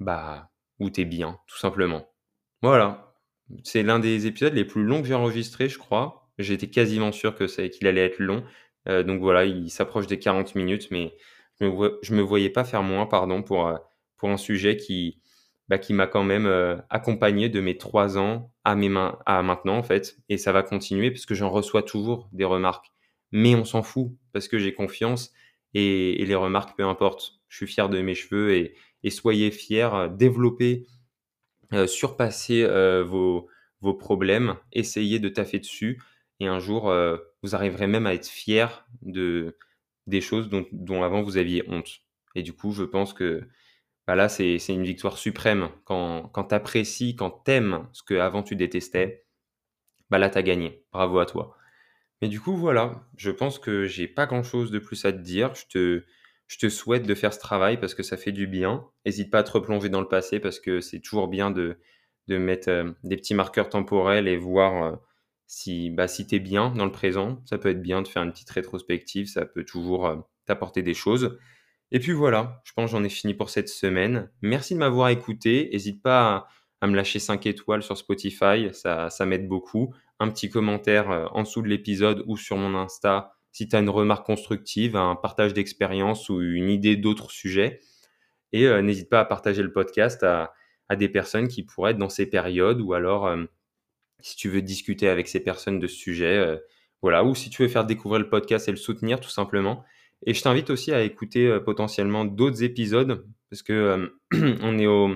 bah, 0.00 0.50
où 0.80 0.90
tu 0.90 1.02
es 1.02 1.04
bien, 1.04 1.38
tout 1.46 1.58
simplement. 1.58 2.10
Voilà. 2.62 3.14
C'est 3.62 3.82
l'un 3.82 3.98
des 3.98 4.26
épisodes 4.26 4.54
les 4.54 4.66
plus 4.66 4.84
longs 4.84 5.00
que 5.00 5.08
j'ai 5.08 5.14
enregistré, 5.14 5.68
je 5.68 5.78
crois. 5.78 6.30
J'étais 6.38 6.68
quasiment 6.68 7.12
sûr 7.12 7.34
qu'il 7.34 7.86
allait 7.86 8.04
être 8.04 8.18
long. 8.18 8.44
Euh, 8.88 9.02
donc 9.02 9.20
voilà, 9.20 9.44
il 9.44 9.70
s'approche 9.70 10.06
des 10.06 10.18
40 10.18 10.54
minutes, 10.54 10.90
mais 10.90 11.14
je 11.60 11.66
me, 11.66 12.16
me 12.16 12.22
voyais 12.22 12.50
pas 12.50 12.64
faire 12.64 12.82
moins, 12.82 13.06
pardon, 13.06 13.42
pour, 13.42 13.66
euh, 13.66 13.76
un 14.22 14.36
sujet 14.36 14.76
qui, 14.76 15.20
bah, 15.68 15.78
qui 15.78 15.92
m'a 15.92 16.06
quand 16.06 16.24
même 16.24 16.46
euh, 16.46 16.76
accompagné 16.90 17.48
de 17.48 17.60
mes 17.60 17.78
trois 17.78 18.18
ans 18.18 18.52
à, 18.64 18.74
mes 18.74 18.88
mains, 18.88 19.18
à 19.26 19.42
maintenant, 19.42 19.76
en 19.76 19.82
fait. 19.82 20.18
Et 20.28 20.38
ça 20.38 20.52
va 20.52 20.62
continuer 20.62 21.10
parce 21.10 21.26
que 21.26 21.34
j'en 21.34 21.50
reçois 21.50 21.82
toujours 21.82 22.28
des 22.32 22.44
remarques. 22.44 22.92
Mais 23.32 23.54
on 23.54 23.64
s'en 23.64 23.82
fout 23.82 24.12
parce 24.32 24.48
que 24.48 24.58
j'ai 24.58 24.74
confiance 24.74 25.32
et, 25.74 26.24
les 26.24 26.34
remarques, 26.34 26.76
peu 26.76 26.84
importe. 26.84 27.40
Je 27.48 27.56
suis 27.58 27.66
fier 27.66 27.88
de 27.88 28.00
mes 28.00 28.14
cheveux 28.14 28.54
et, 28.54 29.10
soyez 29.10 29.50
fiers, 29.50 29.90
euh, 29.92 30.08
développez, 30.08 30.86
surpassez 31.86 32.66
vos, 33.04 33.46
vos 33.82 33.92
problèmes, 33.92 34.56
essayez 34.72 35.18
de 35.18 35.28
taffer 35.28 35.58
dessus 35.58 36.00
et 36.40 36.46
un 36.46 36.58
jour, 36.58 36.90
vous 37.42 37.54
arriverez 37.54 37.86
même 37.86 38.06
à 38.06 38.14
être 38.14 38.26
fier 38.26 38.86
de, 39.02 39.54
des 40.08 40.20
choses 40.20 40.48
dont, 40.48 41.02
avant 41.02 41.22
vous 41.22 41.36
aviez 41.36 41.62
honte. 41.68 42.00
Et 42.34 42.42
du 42.42 42.52
coup, 42.52 42.72
je 42.72 42.84
pense 42.84 43.12
que 43.12 43.46
bah 44.06 44.14
là, 44.14 44.28
c'est 44.28 44.56
une 44.68 44.84
victoire 44.84 45.18
suprême. 45.18 45.68
Quand, 45.84 46.28
quand 46.32 46.44
tu 46.44 46.54
apprécies, 46.54 47.14
quand 47.14 47.42
tu 47.44 47.50
aimes 47.52 47.88
ce 47.92 48.02
que 48.02 48.14
avant 48.14 48.42
tu 48.42 48.56
détestais, 48.56 49.26
bah 50.10 50.18
là, 50.18 50.30
tu 50.30 50.38
as 50.38 50.42
gagné. 50.42 50.82
Bravo 50.92 51.18
à 51.18 51.26
toi. 51.26 51.56
Mais 52.22 52.28
du 52.28 52.40
coup, 52.40 52.56
voilà, 52.56 53.06
je 53.16 53.30
pense 53.30 53.58
que 53.58 53.84
j'ai 53.84 54.08
pas 54.08 54.26
grand 54.26 54.42
chose 54.42 54.70
de 54.70 54.78
plus 54.78 55.04
à 55.04 55.12
te 55.12 55.18
dire. 55.18 55.54
Je 55.54 55.66
te, 55.66 56.04
je 56.46 56.58
te 56.58 56.68
souhaite 56.70 57.06
de 57.06 57.14
faire 57.14 57.34
ce 57.34 57.38
travail 57.38 57.78
parce 57.78 57.94
que 57.94 58.02
ça 58.02 58.16
fait 58.16 58.32
du 58.32 58.46
bien. 58.46 58.86
N'hésite 59.04 59.30
pas 59.30 59.40
à 59.40 59.42
te 59.42 59.52
replonger 59.52 59.90
dans 59.90 60.00
le 60.00 60.08
passé 60.08 60.40
parce 60.40 60.58
que 60.58 60.80
c'est 60.80 61.00
toujours 61.00 61.28
bien 61.28 61.50
de, 61.50 61.78
de 62.28 62.38
mettre 62.38 62.70
euh, 62.70 62.92
des 63.04 63.16
petits 63.16 63.34
marqueurs 63.34 63.68
temporels 63.68 64.26
et 64.26 64.38
voir 64.38 64.82
euh, 64.82 64.96
si, 65.48 65.88
bah, 65.90 66.06
si 66.06 66.24
bien 66.38 66.70
dans 66.70 66.84
le 66.84 66.92
présent. 66.92 67.42
Ça 67.46 67.58
peut 67.58 67.70
être 67.70 67.82
bien 67.82 68.02
de 68.02 68.06
faire 68.06 68.22
une 68.22 68.30
petite 68.30 68.50
rétrospective, 68.50 69.26
ça 69.26 69.46
peut 69.46 69.64
toujours 69.64 70.06
euh, 70.06 70.16
t'apporter 70.44 70.82
des 70.82 70.94
choses. 70.94 71.38
Et 71.90 71.98
puis 71.98 72.12
voilà, 72.12 72.60
je 72.64 72.72
pense 72.74 72.90
j'en 72.90 73.02
ai 73.02 73.08
fini 73.08 73.32
pour 73.34 73.48
cette 73.48 73.70
semaine. 73.70 74.30
Merci 74.42 74.74
de 74.74 74.78
m'avoir 74.78 75.08
écouté. 75.08 75.70
N'hésite 75.72 76.02
pas 76.02 76.46
à, 76.80 76.86
me 76.86 76.94
lâcher 76.94 77.18
5 77.18 77.46
étoiles 77.46 77.82
sur 77.82 77.96
Spotify, 77.96 78.68
ça, 78.72 79.10
m'aide 79.26 79.48
beaucoup. 79.48 79.92
Un 80.20 80.28
petit 80.28 80.50
commentaire 80.50 81.10
euh, 81.10 81.26
en 81.32 81.42
dessous 81.42 81.62
de 81.62 81.68
l'épisode 81.68 82.22
ou 82.26 82.36
sur 82.36 82.56
mon 82.56 82.78
Insta 82.78 83.32
si 83.50 83.66
tu 83.66 83.74
as 83.74 83.80
une 83.80 83.88
remarque 83.88 84.26
constructive, 84.26 84.94
un 84.94 85.16
partage 85.16 85.54
d'expérience 85.54 86.28
ou 86.28 86.42
une 86.42 86.68
idée 86.68 86.96
d'autres 86.96 87.30
sujets. 87.30 87.80
Et 88.52 88.66
euh, 88.66 88.82
n'hésite 88.82 89.08
pas 89.08 89.20
à 89.20 89.24
partager 89.24 89.62
le 89.62 89.72
podcast 89.72 90.22
à, 90.22 90.52
des 90.96 91.08
personnes 91.08 91.48
qui 91.48 91.64
pourraient 91.64 91.92
être 91.92 91.98
dans 91.98 92.08
ces 92.08 92.26
périodes 92.26 92.80
ou 92.80 92.94
alors 92.94 93.26
si 94.20 94.36
tu 94.36 94.48
veux 94.48 94.62
discuter 94.62 95.08
avec 95.08 95.28
ces 95.28 95.40
personnes 95.40 95.78
de 95.78 95.86
ce 95.86 95.96
sujet. 95.96 96.60
voilà, 97.02 97.24
ou 97.24 97.34
si 97.34 97.50
tu 97.50 97.62
veux 97.62 97.68
faire 97.68 97.84
découvrir 97.84 98.20
le 98.20 98.28
podcast 98.28 98.68
et 98.68 98.72
le 98.72 98.76
soutenir 98.76 99.20
tout 99.20 99.30
simplement. 99.30 99.84
Et 100.26 100.34
je 100.34 100.42
t'invite 100.42 100.70
aussi 100.70 100.92
à 100.92 101.02
écouter 101.02 101.46
euh, 101.46 101.60
potentiellement 101.60 102.24
d'autres 102.24 102.62
épisodes 102.62 103.26
parce 103.50 103.62
que 103.62 103.72
euh, 103.72 104.08
on 104.62 104.78
est 104.78 104.86
au, 104.86 105.10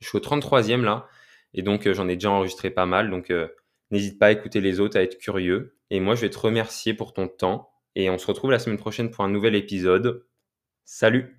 je 0.00 0.08
suis 0.08 0.18
au 0.18 0.20
33e 0.20 0.82
là, 0.82 1.08
et 1.52 1.62
donc 1.62 1.86
euh, 1.86 1.94
j'en 1.94 2.08
ai 2.08 2.14
déjà 2.14 2.30
enregistré 2.30 2.70
pas 2.70 2.86
mal. 2.86 3.10
Donc 3.10 3.32
n'hésite 3.90 4.18
pas 4.18 4.26
à 4.26 4.32
écouter 4.32 4.60
les 4.60 4.80
autres, 4.80 4.96
à 4.96 5.02
être 5.02 5.18
curieux. 5.18 5.76
Et 5.90 6.00
moi, 6.00 6.14
je 6.14 6.22
vais 6.22 6.30
te 6.30 6.38
remercier 6.38 6.94
pour 6.94 7.12
ton 7.12 7.28
temps. 7.28 7.70
Et 7.94 8.10
on 8.10 8.18
se 8.18 8.26
retrouve 8.26 8.50
la 8.50 8.58
semaine 8.58 8.78
prochaine 8.78 9.10
pour 9.10 9.24
un 9.24 9.28
nouvel 9.28 9.54
épisode. 9.54 10.26
Salut 10.84 11.38